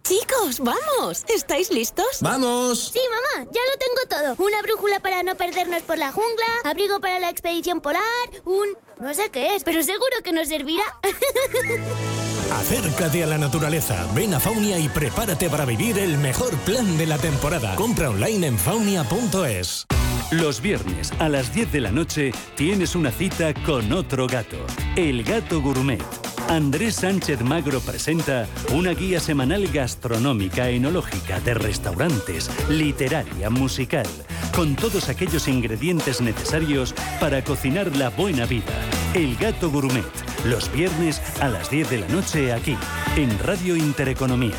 Chicos, 0.05 0.59
vamos. 0.59 1.24
¿Estáis 1.28 1.70
listos? 1.70 2.18
¡Vamos! 2.20 2.90
Sí, 2.92 3.00
mamá, 3.09 3.48
ya 3.53 3.61
lo 3.70 3.78
tengo 3.78 4.34
todo. 4.34 4.44
Una 4.46 4.61
brújula 4.62 5.00
para 5.00 5.22
no 5.22 5.36
perdernos 5.36 5.82
por 5.82 5.96
la 5.96 6.11
jungla, 6.11 6.46
abrigo 6.64 7.00
para 7.00 7.20
la 7.20 7.30
expedición 7.30 7.80
polar, 7.80 8.03
un... 8.44 8.76
no 8.98 9.14
sé 9.14 9.30
qué 9.30 9.55
es, 9.55 9.62
pero 9.62 9.82
seguro 9.82 10.16
que 10.24 10.32
nos 10.32 10.48
servirá. 10.48 10.84
Acércate 12.51 13.22
a 13.22 13.26
la 13.26 13.38
naturaleza, 13.38 14.07
ven 14.14 14.34
a 14.34 14.40
Faunia 14.40 14.78
y 14.78 14.88
prepárate 14.88 15.49
para 15.49 15.64
vivir 15.64 15.99
el 15.99 16.18
mejor 16.18 16.55
plan 16.59 16.99
de 16.99 17.07
la 17.07 17.18
temporada. 17.18 17.74
Compra 17.76 18.11
online 18.11 18.47
en 18.47 18.59
faunia.es. 18.59 19.86
Los 20.30 20.61
viernes 20.62 21.12
a 21.18 21.28
las 21.28 21.55
10 21.55 21.72
de 21.72 21.80
la 21.80 21.93
noche 21.93 22.32
tienes 22.57 22.95
una 22.97 23.11
cita 23.11 23.53
con 23.53 23.93
otro 23.93 24.26
gato, 24.26 24.59
el 24.97 25.22
gato 25.24 25.61
gourmet 25.61 26.03
Andrés 26.49 26.97
Sánchez 26.97 27.40
Magro 27.43 27.80
presenta 27.80 28.47
una 28.74 28.93
guía 28.93 29.20
semanal 29.20 29.68
gastronómica, 29.68 30.68
enológica, 30.68 31.40
de 31.40 31.55
restaurantes, 31.55 32.51
literaria, 32.68 33.49
musical, 33.49 34.07
con 34.55 34.76
todos 34.76 35.09
aquellos 35.09 35.49
ingredientes 35.49 36.20
necesarios 36.20 36.95
para 37.20 37.43
cocinar 37.43 37.97
la 37.97 38.11
buena 38.11 38.45
vida. 38.45 38.74
El 39.14 39.36
Gato 39.36 39.70
Gourmet, 39.70 40.05
los 40.45 40.72
viernes 40.72 41.22
a 41.40 41.49
las 41.49 41.70
10 41.70 41.90
de 41.90 41.99
la 41.99 42.09
noche 42.09 42.53
aquí, 42.53 42.76
en 43.16 43.38
Radio 43.38 43.76
Intereconomía. 43.76 44.57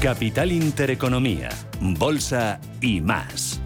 Capital 0.00 0.52
Intereconomía, 0.52 1.50
Bolsa 1.80 2.60
y 2.80 3.00
más. 3.00 3.60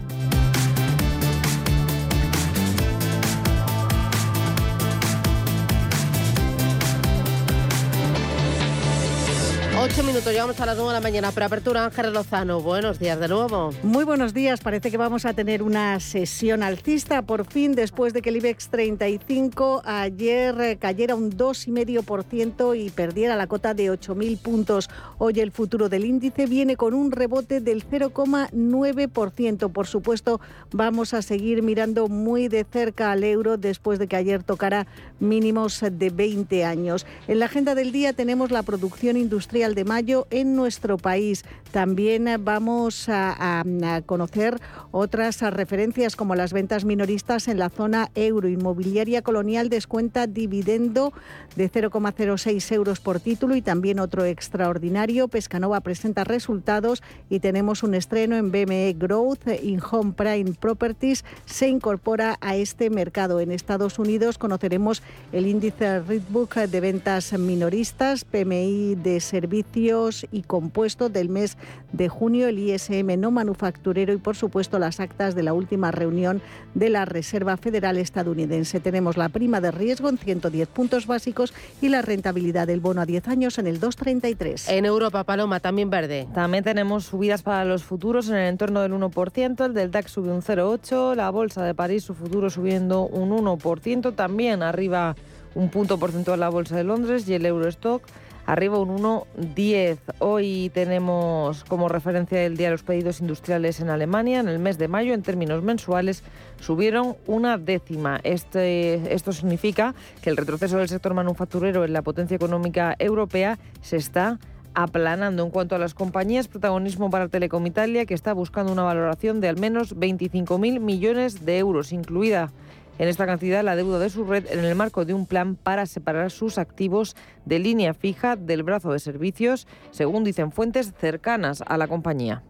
Ocho 9.93 10.01
minutos, 10.01 10.31
llegamos 10.31 10.59
a 10.59 10.65
las 10.65 10.75
nueve 10.75 10.91
de 10.91 10.99
la 10.99 11.03
mañana. 11.03 11.31
Preapertura, 11.31 11.85
Ángel 11.85 12.13
Lozano. 12.13 12.61
Buenos 12.61 12.97
días 12.97 13.19
de 13.19 13.27
nuevo. 13.27 13.69
Muy 13.83 14.05
buenos 14.05 14.33
días. 14.33 14.59
Parece 14.59 14.89
que 14.89 14.97
vamos 14.97 15.23
a 15.23 15.35
tener 15.35 15.61
una 15.61 15.99
sesión 15.99 16.63
alcista 16.63 17.21
por 17.21 17.45
fin 17.45 17.75
después 17.75 18.11
de 18.11 18.23
que 18.23 18.29
el 18.31 18.37
IBEX 18.37 18.69
35 18.69 19.83
ayer 19.85 20.59
eh, 20.61 20.77
cayera 20.77 21.13
un 21.13 21.31
2,5% 21.31 22.75
y 22.75 22.89
perdiera 22.89 23.35
la 23.35 23.45
cota 23.45 23.75
de 23.75 23.91
8.000 23.91 24.39
puntos. 24.39 24.89
Hoy 25.19 25.39
el 25.39 25.51
futuro 25.51 25.89
del 25.89 26.05
índice 26.05 26.47
viene 26.47 26.75
con 26.75 26.95
un 26.95 27.11
rebote 27.11 27.61
del 27.61 27.87
0,9%. 27.87 29.71
Por 29.71 29.85
supuesto, 29.85 30.41
vamos 30.71 31.13
a 31.13 31.21
seguir 31.21 31.61
mirando 31.61 32.07
muy 32.07 32.47
de 32.47 32.63
cerca 32.63 33.11
al 33.11 33.23
euro 33.23 33.57
después 33.57 33.99
de 33.99 34.07
que 34.07 34.15
ayer 34.15 34.41
tocara 34.41 34.87
mínimos 35.19 35.81
de 35.87 36.09
20 36.09 36.65
años. 36.65 37.05
En 37.27 37.37
la 37.37 37.45
agenda 37.45 37.75
del 37.75 37.91
día 37.91 38.13
tenemos 38.13 38.49
la 38.49 38.63
producción 38.63 39.17
industrial 39.17 39.75
de 39.75 39.82
mayo 39.83 40.27
en 40.29 40.55
nuestro 40.55 40.97
país. 40.97 41.43
También 41.71 42.29
vamos 42.41 43.09
a, 43.09 43.63
conocer 44.05 44.59
otras 44.91 45.41
referencias 45.41 46.15
como 46.15 46.35
las 46.35 46.53
ventas 46.53 46.85
minoristas 46.85 47.47
en 47.47 47.57
la 47.57 47.69
zona 47.69 48.11
euro. 48.13 48.47
Inmobiliaria 48.47 49.23
Colonial 49.23 49.69
descuenta 49.69 50.27
dividendo 50.27 51.13
de 51.55 51.71
0,06 51.71 52.71
euros 52.73 52.99
por 52.99 53.19
título 53.19 53.55
y 53.55 53.63
también 53.63 53.99
otro 53.99 54.23
extraordinario. 54.23 55.27
Pescanova 55.27 55.81
presenta 55.81 56.23
resultados 56.23 57.01
y 57.27 57.39
tenemos 57.39 57.81
un 57.81 57.95
estreno 57.95 58.35
en 58.35 58.51
BME 58.51 58.95
Growth. 58.97 59.47
In 59.63 59.81
Home 59.91 60.13
Prime 60.13 60.53
Properties 60.53 61.25
se 61.45 61.69
incorpora 61.69 62.37
a 62.39 62.55
este 62.55 62.91
mercado. 62.91 63.39
En 63.39 63.51
Estados 63.51 63.97
Unidos 63.97 64.37
conoceremos 64.37 65.01
el 65.31 65.47
índice 65.47 66.01
Redbook 66.01 66.55
de 66.55 66.79
ventas 66.79 67.33
minoristas, 67.33 68.25
PMI 68.25 68.93
de 68.95 69.19
servicios 69.19 69.72
y 69.75 70.43
compuestos 70.43 71.11
del 71.11 71.29
mes 71.29 71.57
de 71.93 72.07
junio, 72.07 72.47
el 72.47 72.59
ISM 72.59 73.19
no 73.19 73.31
manufacturero 73.31 74.13
y, 74.13 74.17
por 74.17 74.35
supuesto, 74.35 74.77
las 74.77 74.99
actas 74.99 75.33
de 75.33 75.41
la 75.41 75.53
última 75.53 75.89
reunión 75.89 76.41
de 76.75 76.89
la 76.89 77.05
Reserva 77.05 77.57
Federal 77.57 77.97
estadounidense. 77.97 78.79
Tenemos 78.79 79.17
la 79.17 79.29
prima 79.29 79.61
de 79.61 79.71
riesgo 79.71 80.09
en 80.09 80.17
110 80.17 80.67
puntos 80.67 81.07
básicos 81.07 81.53
y 81.81 81.89
la 81.89 82.03
rentabilidad 82.03 82.67
del 82.67 82.81
bono 82.81 83.01
a 83.01 83.05
10 83.05 83.27
años 83.27 83.57
en 83.57 83.65
el 83.65 83.81
2,33. 83.81 84.69
En 84.69 84.85
Europa, 84.85 85.23
Paloma, 85.23 85.59
también 85.59 85.89
verde. 85.89 86.27
También 86.33 86.63
tenemos 86.63 87.05
subidas 87.05 87.41
para 87.41 87.65
los 87.65 87.83
futuros 87.83 88.29
en 88.29 88.35
el 88.35 88.49
entorno 88.49 88.81
del 88.81 88.93
1%, 88.93 89.65
el 89.65 89.73
del 89.73 89.89
DAX 89.89 90.11
sube 90.11 90.31
un 90.31 90.41
0,8%, 90.41 91.15
la 91.15 91.31
Bolsa 91.31 91.63
de 91.63 91.73
París, 91.73 92.03
su 92.03 92.13
futuro 92.13 92.49
subiendo 92.49 93.07
un 93.07 93.31
1%, 93.31 94.15
también 94.15 94.61
arriba 94.61 95.15
un 95.55 95.69
punto 95.69 95.97
porcentual 95.97 96.39
la 96.39 96.49
Bolsa 96.49 96.75
de 96.75 96.83
Londres 96.83 97.27
y 97.27 97.33
el 97.33 97.45
Eurostock 97.45 98.03
arriba 98.45 98.77
un 98.77 98.97
1,10. 98.97 99.97
Hoy 100.19 100.71
tenemos 100.73 101.63
como 101.65 101.89
referencia 101.89 102.43
el 102.43 102.57
día 102.57 102.71
los 102.71 102.83
pedidos 102.83 103.21
industriales 103.21 103.79
en 103.79 103.89
Alemania. 103.89 104.39
En 104.39 104.47
el 104.47 104.59
mes 104.59 104.77
de 104.77 104.87
mayo, 104.87 105.13
en 105.13 105.21
términos 105.21 105.63
mensuales, 105.63 106.23
subieron 106.59 107.15
una 107.27 107.57
décima. 107.57 108.19
Este, 108.23 109.13
esto 109.13 109.31
significa 109.31 109.95
que 110.21 110.29
el 110.29 110.37
retroceso 110.37 110.77
del 110.77 110.89
sector 110.89 111.13
manufacturero 111.13 111.85
en 111.85 111.93
la 111.93 112.01
potencia 112.01 112.35
económica 112.35 112.95
europea 112.99 113.59
se 113.81 113.97
está 113.97 114.39
aplanando 114.75 115.43
en 115.43 115.51
cuanto 115.51 115.75
a 115.75 115.77
las 115.77 115.93
compañías, 115.93 116.47
protagonismo 116.47 117.09
para 117.09 117.27
Telecom 117.27 117.65
Italia, 117.67 118.05
que 118.05 118.13
está 118.15 118.33
buscando 118.33 118.71
una 118.71 118.83
valoración 118.83 119.39
de 119.39 119.49
al 119.49 119.57
menos 119.57 119.95
25.000 119.95 120.79
millones 120.79 121.45
de 121.45 121.59
euros, 121.59 121.91
incluida 121.93 122.51
en 122.99 123.07
esta 123.07 123.25
cantidad 123.25 123.63
la 123.63 123.75
deuda 123.75 123.99
de 123.99 124.09
su 124.09 124.23
red 124.23 124.45
en 124.49 124.63
el 124.63 124.75
marco 124.75 125.05
de 125.05 125.13
un 125.13 125.25
plan 125.25 125.55
para 125.55 125.85
separar 125.85 126.31
sus 126.31 126.57
activos 126.57 127.15
de 127.45 127.59
línea 127.59 127.93
fija 127.93 128.35
del 128.35 128.63
brazo 128.63 128.91
de 128.91 128.99
servicios, 128.99 129.67
según 129.91 130.23
dicen 130.23 130.51
fuentes 130.51 130.93
cercanas 130.99 131.63
a 131.65 131.77
la 131.77 131.87
compañía. 131.87 132.43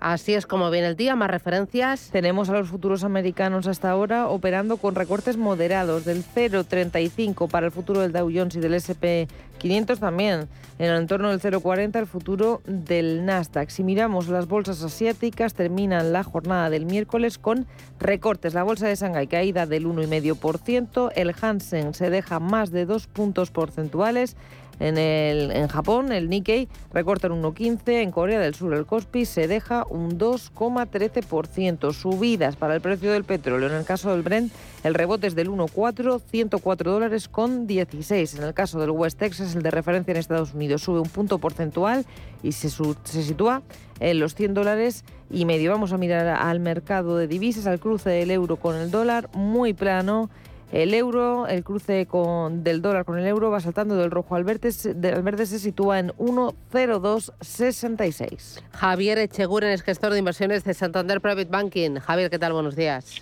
Así 0.00 0.34
es 0.34 0.46
como 0.46 0.70
viene 0.70 0.86
el 0.86 0.96
día, 0.96 1.16
más 1.16 1.28
referencias. 1.28 2.10
Tenemos 2.12 2.48
a 2.48 2.52
los 2.52 2.68
futuros 2.68 3.02
americanos 3.02 3.66
hasta 3.66 3.90
ahora 3.90 4.28
operando 4.28 4.76
con 4.76 4.94
recortes 4.94 5.36
moderados 5.36 6.04
del 6.04 6.22
0,35 6.22 7.48
para 7.48 7.66
el 7.66 7.72
futuro 7.72 8.00
del 8.00 8.12
Dow 8.12 8.30
Jones 8.32 8.54
y 8.54 8.60
del 8.60 8.74
SP500 8.74 9.98
también. 9.98 10.48
En 10.78 10.90
el 10.90 11.00
entorno 11.00 11.30
del 11.30 11.40
0,40 11.40 11.98
el 11.98 12.06
futuro 12.06 12.62
del 12.64 13.26
Nasdaq. 13.26 13.70
Si 13.70 13.82
miramos 13.82 14.28
las 14.28 14.46
bolsas 14.46 14.84
asiáticas, 14.84 15.54
terminan 15.54 16.12
la 16.12 16.22
jornada 16.22 16.70
del 16.70 16.86
miércoles 16.86 17.36
con 17.36 17.66
recortes. 17.98 18.54
La 18.54 18.62
bolsa 18.62 18.86
de 18.86 18.94
Shanghái 18.94 19.26
caída 19.26 19.66
del 19.66 19.86
1,5%, 19.86 21.10
el 21.16 21.34
Hansen 21.40 21.92
se 21.94 22.10
deja 22.10 22.38
más 22.38 22.70
de 22.70 22.86
dos 22.86 23.08
puntos 23.08 23.50
porcentuales. 23.50 24.36
En, 24.80 24.96
el, 24.98 25.50
en 25.50 25.68
Japón, 25.68 26.12
el 26.12 26.28
Nikkei 26.28 26.68
recorta 26.92 27.28
un 27.28 27.42
1,15. 27.42 28.02
En 28.02 28.10
Corea 28.10 28.38
del 28.38 28.54
Sur, 28.54 28.74
el 28.74 28.86
Kospi 28.86 29.24
se 29.24 29.48
deja 29.48 29.84
un 29.88 30.18
2,13%. 30.18 31.92
Subidas 31.92 32.56
para 32.56 32.74
el 32.74 32.80
precio 32.80 33.12
del 33.12 33.24
petróleo. 33.24 33.68
En 33.68 33.74
el 33.74 33.84
caso 33.84 34.10
del 34.10 34.22
Brent, 34.22 34.52
el 34.84 34.94
rebote 34.94 35.26
es 35.26 35.34
del 35.34 35.50
1,4, 35.50 36.20
104 36.30 36.92
dólares 36.92 37.28
con 37.28 37.66
16. 37.66 38.36
En 38.36 38.44
el 38.44 38.54
caso 38.54 38.78
del 38.78 38.90
West 38.90 39.18
Texas, 39.18 39.54
el 39.54 39.62
de 39.62 39.70
referencia 39.70 40.12
en 40.12 40.18
Estados 40.18 40.54
Unidos, 40.54 40.82
sube 40.82 41.00
un 41.00 41.08
punto 41.08 41.38
porcentual 41.38 42.06
y 42.42 42.52
se, 42.52 42.70
se 42.70 43.22
sitúa 43.22 43.62
en 44.00 44.20
los 44.20 44.34
100 44.34 44.54
dólares 44.54 45.04
y 45.30 45.44
medio. 45.44 45.72
Vamos 45.72 45.92
a 45.92 45.98
mirar 45.98 46.26
al 46.26 46.60
mercado 46.60 47.16
de 47.16 47.26
divisas, 47.26 47.66
al 47.66 47.80
cruce 47.80 48.10
del 48.10 48.30
euro 48.30 48.56
con 48.56 48.76
el 48.76 48.90
dólar, 48.90 49.28
muy 49.34 49.74
plano. 49.74 50.30
El 50.70 50.92
euro, 50.92 51.46
el 51.46 51.64
cruce 51.64 52.04
con, 52.04 52.62
del 52.62 52.82
dólar 52.82 53.06
con 53.06 53.18
el 53.18 53.26
euro 53.26 53.50
va 53.50 53.60
saltando 53.60 53.96
del 53.96 54.10
rojo 54.10 54.34
al 54.34 54.44
verde, 54.44 54.68
del 54.94 55.22
verde 55.22 55.46
se 55.46 55.58
sitúa 55.58 55.98
en 55.98 56.08
1,0266. 56.18 58.62
Javier 58.72 59.16
Echeguren 59.16 59.70
es 59.70 59.82
gestor 59.82 60.12
de 60.12 60.18
inversiones 60.18 60.64
de 60.64 60.74
Santander 60.74 61.22
Private 61.22 61.48
Banking. 61.50 61.94
Javier, 62.00 62.28
¿qué 62.28 62.38
tal? 62.38 62.52
Buenos 62.52 62.76
días. 62.76 63.18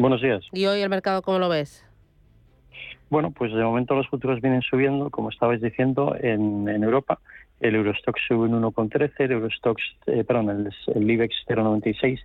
Buenos 0.00 0.20
días. 0.20 0.44
¿Y 0.52 0.66
hoy 0.66 0.80
el 0.80 0.88
mercado 0.88 1.22
cómo 1.22 1.38
lo 1.38 1.48
ves? 1.48 1.84
Bueno, 3.08 3.30
pues 3.30 3.52
de 3.52 3.62
momento 3.62 3.94
los 3.94 4.08
futuros 4.08 4.40
vienen 4.40 4.62
subiendo, 4.62 5.10
como 5.10 5.30
estabais 5.30 5.62
diciendo, 5.62 6.16
en, 6.20 6.68
en 6.68 6.82
Europa. 6.82 7.20
El 7.60 7.76
Eurostox 7.76 8.20
sube 8.26 8.48
un 8.48 8.60
1,13, 8.60 9.12
el 9.18 9.30
Eurostox, 9.32 9.80
eh, 10.06 10.24
perdón, 10.24 10.50
el, 10.50 10.72
el 10.94 11.10
IBEX 11.10 11.36
0,96 11.46 12.18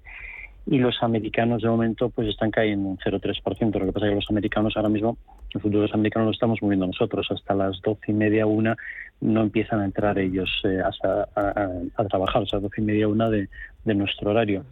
y 0.66 0.78
los 0.78 1.02
americanos 1.04 1.62
de 1.62 1.70
momento 1.70 2.10
pues 2.10 2.30
están 2.30 2.52
cayendo 2.52 2.90
un 2.90 2.98
0,3%. 2.98 3.80
Lo 3.80 3.86
que 3.86 3.92
pasa 3.92 4.06
es 4.06 4.12
que 4.12 4.16
los 4.16 4.30
americanos 4.30 4.74
ahora 4.76 4.90
mismo, 4.90 5.18
el 5.54 5.62
futuro 5.62 5.82
de 5.82 5.88
los 5.88 5.94
americanos 5.94 6.28
lo 6.28 6.32
estamos 6.32 6.62
moviendo 6.62 6.88
nosotros. 6.88 7.28
Hasta 7.30 7.54
las 7.54 7.82
doce 7.82 8.12
y 8.12 8.14
media, 8.14 8.46
una, 8.46 8.78
no 9.20 9.42
empiezan 9.42 9.82
a 9.82 9.86
entrar 9.86 10.18
ellos 10.18 10.50
eh, 10.64 10.80
hasta 10.84 11.28
a, 11.36 12.06
trabajar, 12.06 12.44
o 12.44 12.46
sea, 12.46 12.60
doce 12.60 12.82
y 12.82 12.86
media, 12.86 13.08
una 13.08 13.30
de, 13.30 13.50
de 13.84 13.96
nuestro 13.96 14.32
horario. 14.32 14.66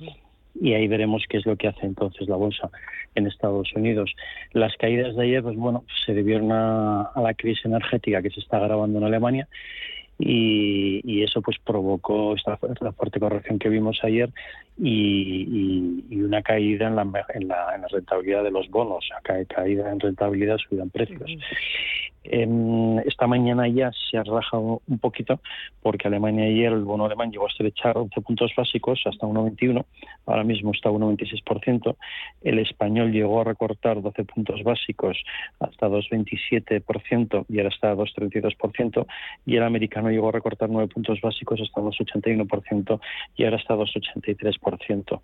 Y 0.59 0.73
ahí 0.73 0.87
veremos 0.87 1.23
qué 1.29 1.37
es 1.37 1.45
lo 1.45 1.55
que 1.55 1.67
hace 1.67 1.85
entonces 1.85 2.27
la 2.27 2.35
bolsa 2.35 2.69
en 3.15 3.27
Estados 3.27 3.73
Unidos. 3.73 4.13
Las 4.53 4.75
caídas 4.77 5.15
de 5.15 5.23
ayer, 5.23 5.43
pues 5.43 5.57
bueno, 5.57 5.83
se 6.05 6.13
debieron 6.13 6.51
a, 6.51 7.03
a 7.03 7.21
la 7.21 7.33
crisis 7.33 7.65
energética 7.65 8.21
que 8.21 8.29
se 8.29 8.39
está 8.39 8.57
agravando 8.57 8.97
en 8.99 9.05
Alemania 9.05 9.47
y, 10.21 11.23
eso 11.23 11.41
pues 11.41 11.57
provocó 11.63 12.35
esta, 12.35 12.57
fuerte 12.57 13.19
corrección 13.19 13.59
que 13.59 13.69
vimos 13.69 13.99
ayer 14.03 14.29
y, 14.77 16.23
una 16.23 16.41
caída 16.41 16.87
en 16.87 16.95
la, 16.95 17.01
en 17.01 17.47
la, 17.47 17.75
en, 17.75 17.81
la, 17.81 17.87
rentabilidad 17.87 18.43
de 18.43 18.51
los 18.51 18.69
bonos, 18.69 19.09
caída 19.23 19.91
en 19.91 19.99
rentabilidad, 19.99 20.57
subida 20.57 20.83
en 20.83 20.89
precios. 20.89 21.31
Esta 22.23 23.25
mañana 23.25 23.67
ya 23.67 23.91
se 24.09 24.17
ha 24.17 24.23
rajado 24.23 24.81
un 24.87 24.99
poquito 24.99 25.39
porque 25.81 26.07
Alemania 26.07 26.45
ayer 26.45 26.71
el 26.71 26.83
bono 26.83 27.05
alemán 27.05 27.31
llegó 27.31 27.45
a 27.45 27.49
estrechar 27.49 27.97
11 27.97 28.21
puntos 28.21 28.51
básicos 28.55 29.01
hasta 29.05 29.25
1,21, 29.25 29.83
ahora 30.27 30.43
mismo 30.43 30.71
está 30.71 30.89
a 30.89 30.91
1,26%, 30.91 31.95
el 32.43 32.59
español 32.59 33.11
llegó 33.11 33.41
a 33.41 33.43
recortar 33.43 34.01
12 34.01 34.23
puntos 34.25 34.61
básicos 34.63 35.17
hasta 35.59 35.87
2,27% 35.87 37.45
y 37.49 37.57
ahora 37.57 37.69
está 37.69 37.91
a 37.91 37.95
2,32% 37.95 39.07
y 39.47 39.55
el 39.55 39.63
americano 39.63 40.09
llegó 40.11 40.29
a 40.29 40.33
recortar 40.33 40.69
9 40.69 40.89
puntos 40.93 41.19
básicos 41.21 41.59
hasta 41.59 41.81
2,81% 41.81 42.99
y 43.35 43.45
ahora 43.45 43.57
está 43.57 43.73
a 43.73 43.77
2,83%. 43.77 45.21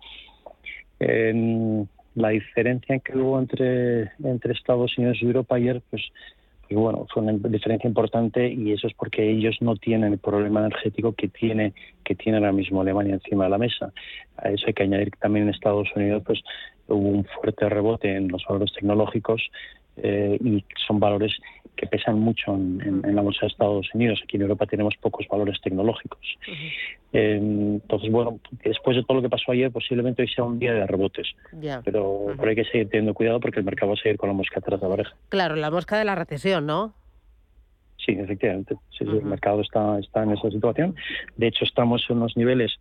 la 2.14 2.28
diferencia 2.30 2.98
que 2.98 3.16
hubo 3.16 3.38
entre 3.38 4.10
Estados 4.52 4.98
Unidos 4.98 5.18
y 5.20 5.26
Europa 5.26 5.54
ayer, 5.54 5.80
pues 5.90 6.02
y 6.68 6.74
bueno, 6.74 7.06
fue 7.12 7.22
una 7.22 7.32
diferencia 7.48 7.88
importante 7.88 8.52
y 8.52 8.72
eso 8.72 8.86
es 8.86 8.94
porque 8.94 9.30
ellos 9.30 9.56
no 9.60 9.76
tienen 9.76 10.12
el 10.12 10.18
problema 10.18 10.60
energético 10.60 11.12
que 11.12 11.28
tiene 11.28 11.72
que 12.04 12.14
tiene 12.14 12.38
ahora 12.38 12.52
mismo 12.52 12.80
Alemania 12.80 13.14
encima 13.14 13.44
de 13.44 13.50
la 13.50 13.58
mesa. 13.58 13.92
A 14.36 14.50
eso 14.50 14.66
hay 14.66 14.74
que 14.74 14.82
añadir 14.82 15.10
que 15.10 15.18
también 15.18 15.44
en 15.46 15.54
Estados 15.54 15.88
Unidos 15.96 16.22
pues 16.26 16.40
hubo 16.88 17.08
un 17.08 17.24
fuerte 17.24 17.68
rebote 17.68 18.14
en 18.14 18.28
los 18.28 18.44
valores 18.46 18.72
tecnológicos 18.74 19.50
eh, 20.02 20.38
y 20.42 20.64
son 20.86 21.00
valores 21.00 21.32
que 21.78 21.86
pesan 21.86 22.18
mucho 22.18 22.54
en, 22.54 23.02
la 23.14 23.22
bolsa 23.22 23.42
de 23.42 23.46
Estados 23.48 23.88
Unidos. 23.94 24.20
Aquí 24.22 24.36
en 24.36 24.42
Europa 24.42 24.66
tenemos 24.66 24.94
pocos 25.00 25.26
valores 25.28 25.60
tecnológicos. 25.62 26.20
Eh, 27.12 27.38
entonces, 27.40 28.10
bueno, 28.10 28.40
después 28.64 28.96
de 28.96 29.04
todo 29.04 29.18
lo 29.18 29.22
que 29.22 29.28
pasó 29.28 29.52
ayer, 29.52 29.70
posiblemente 29.70 30.22
hoy 30.22 30.28
sea 30.28 30.44
un 30.44 30.58
día 30.58 30.74
de 30.74 30.86
rebotes. 30.86 31.28
Pero, 31.84 32.34
hay 32.44 32.56
que 32.56 32.64
seguir 32.64 32.88
teniendo 32.90 33.14
cuidado 33.14 33.38
porque 33.38 33.60
el 33.60 33.64
mercado 33.64 33.92
va 33.92 33.94
a 33.94 34.02
seguir 34.02 34.18
con 34.18 34.28
la 34.28 34.34
mosca 34.34 34.58
atrás 34.58 34.80
de 34.80 34.88
la 34.88 34.94
oreja. 34.94 35.14
Claro, 35.28 35.54
la 35.54 35.70
mosca 35.70 35.96
de 35.96 36.04
la 36.04 36.16
recesión, 36.16 36.66
¿no? 36.66 36.94
Sí, 38.04 38.12
efectivamente. 38.12 38.76
Sí, 38.90 39.04
El 39.04 39.22
mercado 39.22 39.60
está, 39.60 39.98
está 39.98 40.22
en 40.22 40.32
esa 40.32 40.50
situación. 40.50 40.96
De 41.36 41.46
hecho, 41.46 41.64
estamos 41.64 42.04
en 42.08 42.16
unos 42.16 42.36
niveles 42.36 42.78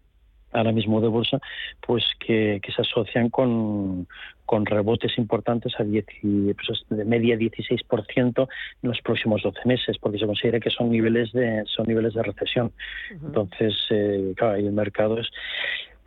ahora 0.52 0.72
mismo 0.72 1.02
de 1.02 1.08
bolsa, 1.08 1.40
pues 1.86 2.04
que, 2.20 2.62
se 2.76 2.82
asocian 2.82 3.30
con, 3.30 4.08
con 4.46 4.66
rebotes 4.66 5.18
importantes 5.18 5.74
a 5.80 5.84
pues, 5.84 6.86
de 6.90 7.06
media 7.06 7.38
16% 7.38 8.48
en 8.84 8.90
los 8.90 9.02
próximos 9.02 9.42
12 9.44 9.60
meses, 9.66 9.98
porque 10.00 10.20
se 10.20 10.26
considera 10.26 10.60
que 10.60 10.70
son 10.70 10.90
niveles 10.90 11.32
de 11.32 11.64
son 11.66 11.88
niveles 11.88 12.14
de 12.14 12.24
recesión. 12.24 12.72
Entonces, 13.12 13.76
eh, 13.90 14.34
claro, 14.36 14.56
el 14.56 14.72
mercado 14.72 15.20
es 15.20 15.28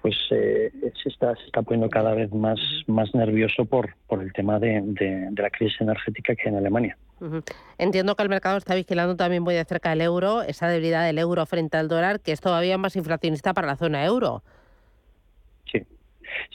pues 0.02 0.16
eh, 0.30 0.70
se 1.02 1.08
está 1.08 1.34
se 1.36 1.44
está 1.44 1.62
poniendo 1.62 1.90
cada 1.90 2.14
vez 2.14 2.32
más 2.32 2.58
más 2.86 3.14
nervioso 3.14 3.64
por 3.64 3.94
por 4.06 4.22
el 4.22 4.32
tema 4.32 4.58
de, 4.58 4.80
de, 4.82 5.30
la 5.36 5.50
crisis 5.50 5.80
energética 5.80 6.34
que 6.34 6.42
hay 6.44 6.48
en 6.48 6.58
Alemania. 6.58 6.96
Entiendo 7.76 8.16
que 8.16 8.22
el 8.22 8.30
mercado 8.30 8.56
está 8.56 8.74
vigilando 8.74 9.14
también 9.14 9.42
muy 9.42 9.54
de 9.54 9.64
cerca 9.64 9.92
el 9.92 10.00
euro, 10.00 10.40
esa 10.42 10.68
debilidad 10.68 11.04
del 11.04 11.18
euro 11.18 11.44
frente 11.44 11.76
al 11.76 11.88
dólar, 11.88 12.20
que 12.20 12.32
es 12.32 12.40
todavía 12.40 12.78
más 12.78 12.96
inflacionista 12.96 13.52
para 13.52 13.66
la 13.66 13.76
zona 13.76 14.06
euro. 14.06 14.42
Sí, 15.70 15.84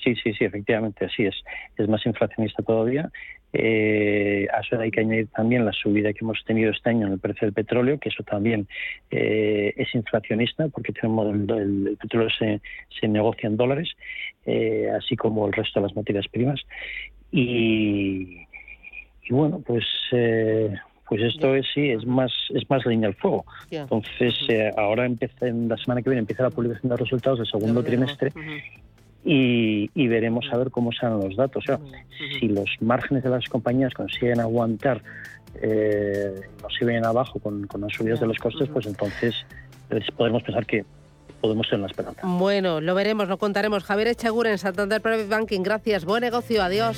sí, 0.04 0.16
sí, 0.16 0.34
sí, 0.34 0.44
efectivamente, 0.44 1.06
así 1.06 1.26
es. 1.26 1.36
Es 1.78 1.88
más 1.88 2.04
inflacionista 2.08 2.64
todavía. 2.64 3.12
Eh, 3.58 4.48
a 4.54 4.60
eso 4.60 4.78
hay 4.78 4.92
que 4.92 5.00
añadir 5.00 5.28
también 5.28 5.66
la 5.66 5.72
subida 5.72 6.12
que 6.12 6.20
hemos 6.22 6.44
tenido 6.44 6.72
este 6.72 6.90
año 6.90 7.08
en 7.08 7.14
el 7.14 7.20
precio 7.20 7.46
del 7.46 7.54
petróleo, 7.54 8.00
que 8.00 8.10
eso 8.10 8.22
también 8.24 8.68
eh, 9.12 9.74
es 9.78 9.96
inflacionista, 9.96 10.68
porque 10.68 10.92
tenemos 10.92 11.34
el, 11.34 11.98
petróleo 12.00 12.30
se, 12.38 12.62
se, 13.00 13.08
negocia 13.08 13.48
en 13.48 13.56
dólares, 13.56 13.90
eh, 14.46 14.90
así 14.98 15.16
como 15.16 15.48
el 15.48 15.54
resto 15.54 15.80
de 15.80 15.88
las 15.88 15.96
materias 15.96 16.28
primas. 16.28 16.60
Y, 17.32 18.40
y 19.24 19.30
bueno, 19.32 19.62
pues 19.66 19.86
eh, 20.12 20.76
pues 21.08 21.22
esto 21.22 21.56
es 21.56 21.66
sí 21.74 21.92
es 21.92 22.06
más 22.06 22.32
es 22.54 22.70
más 22.70 22.86
leña 22.86 23.08
al 23.08 23.16
fuego. 23.16 23.46
Entonces 23.72 24.36
eh, 24.50 24.72
ahora 24.76 25.06
empieza 25.06 25.48
en 25.48 25.70
la 25.70 25.78
semana 25.78 26.02
que 26.02 26.10
viene 26.10 26.22
empieza 26.22 26.44
la 26.44 26.50
publicación 26.50 26.90
de 26.90 26.98
resultados 26.98 27.40
del 27.40 27.48
segundo 27.48 27.84
trimestre 27.84 28.32
y, 29.26 30.08
veremos 30.08 30.46
a 30.52 30.58
ver 30.58 30.70
cómo 30.70 30.92
salen 30.92 31.20
los 31.20 31.36
datos. 31.36 31.64
O 31.64 31.66
sea, 31.66 31.80
si 32.40 32.48
los 32.48 32.70
márgenes 32.80 33.24
de 33.24 33.30
las 33.30 33.50
compañías 33.50 33.94
consiguen 33.94 34.40
aguantar 34.40 35.02
eh, 35.62 36.42
no 36.62 36.70
se 36.70 36.86
ven 36.86 37.06
abajo 37.06 37.40
con, 37.40 37.66
con 37.68 37.82
las 37.82 37.94
subidas 37.94 38.20
de 38.20 38.28
los 38.28 38.38
costes, 38.38 38.70
pues 38.70 38.86
entonces 38.86 39.34
podemos 40.18 40.44
pensar 40.44 40.66
que 40.66 40.86
podemos 41.42 41.68
ser 41.68 41.80
la 41.80 41.88
esperanza. 41.88 42.22
Bueno, 42.24 42.82
lo 42.82 42.96
veremos, 42.96 43.28
lo 43.28 43.38
contaremos. 43.38 43.84
Javier 43.84 44.10
Echegur 44.10 44.48
en 44.48 44.58
Santander 44.58 45.02
Private 45.02 45.28
Banking. 45.28 45.62
Gracias, 45.62 46.06
buen 46.06 46.22
negocio, 46.22 46.62
adiós. 46.62 46.98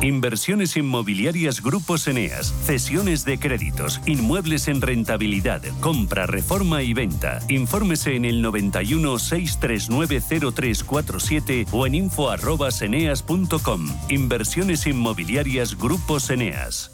Inversiones 0.00 0.76
inmobiliarias 0.76 1.62
Grupos 1.62 2.08
Eneas, 2.08 2.54
cesiones 2.64 3.24
de 3.24 3.38
créditos, 3.38 4.00
inmuebles 4.06 4.68
en 4.68 4.80
rentabilidad, 4.80 5.62
compra, 5.80 6.26
reforma 6.26 6.82
y 6.82 6.92
venta. 6.92 7.40
Infórmese 7.48 8.16
en 8.16 8.24
el 8.24 8.42
91 8.42 9.18
639 9.18 10.20
0347 10.54 11.66
o 11.72 11.86
en 11.86 11.94
info@eneas.com. 11.94 13.86
Inversiones 14.08 14.86
inmobiliarias 14.86 15.78
Grupos 15.78 16.30
Eneas. 16.30 16.93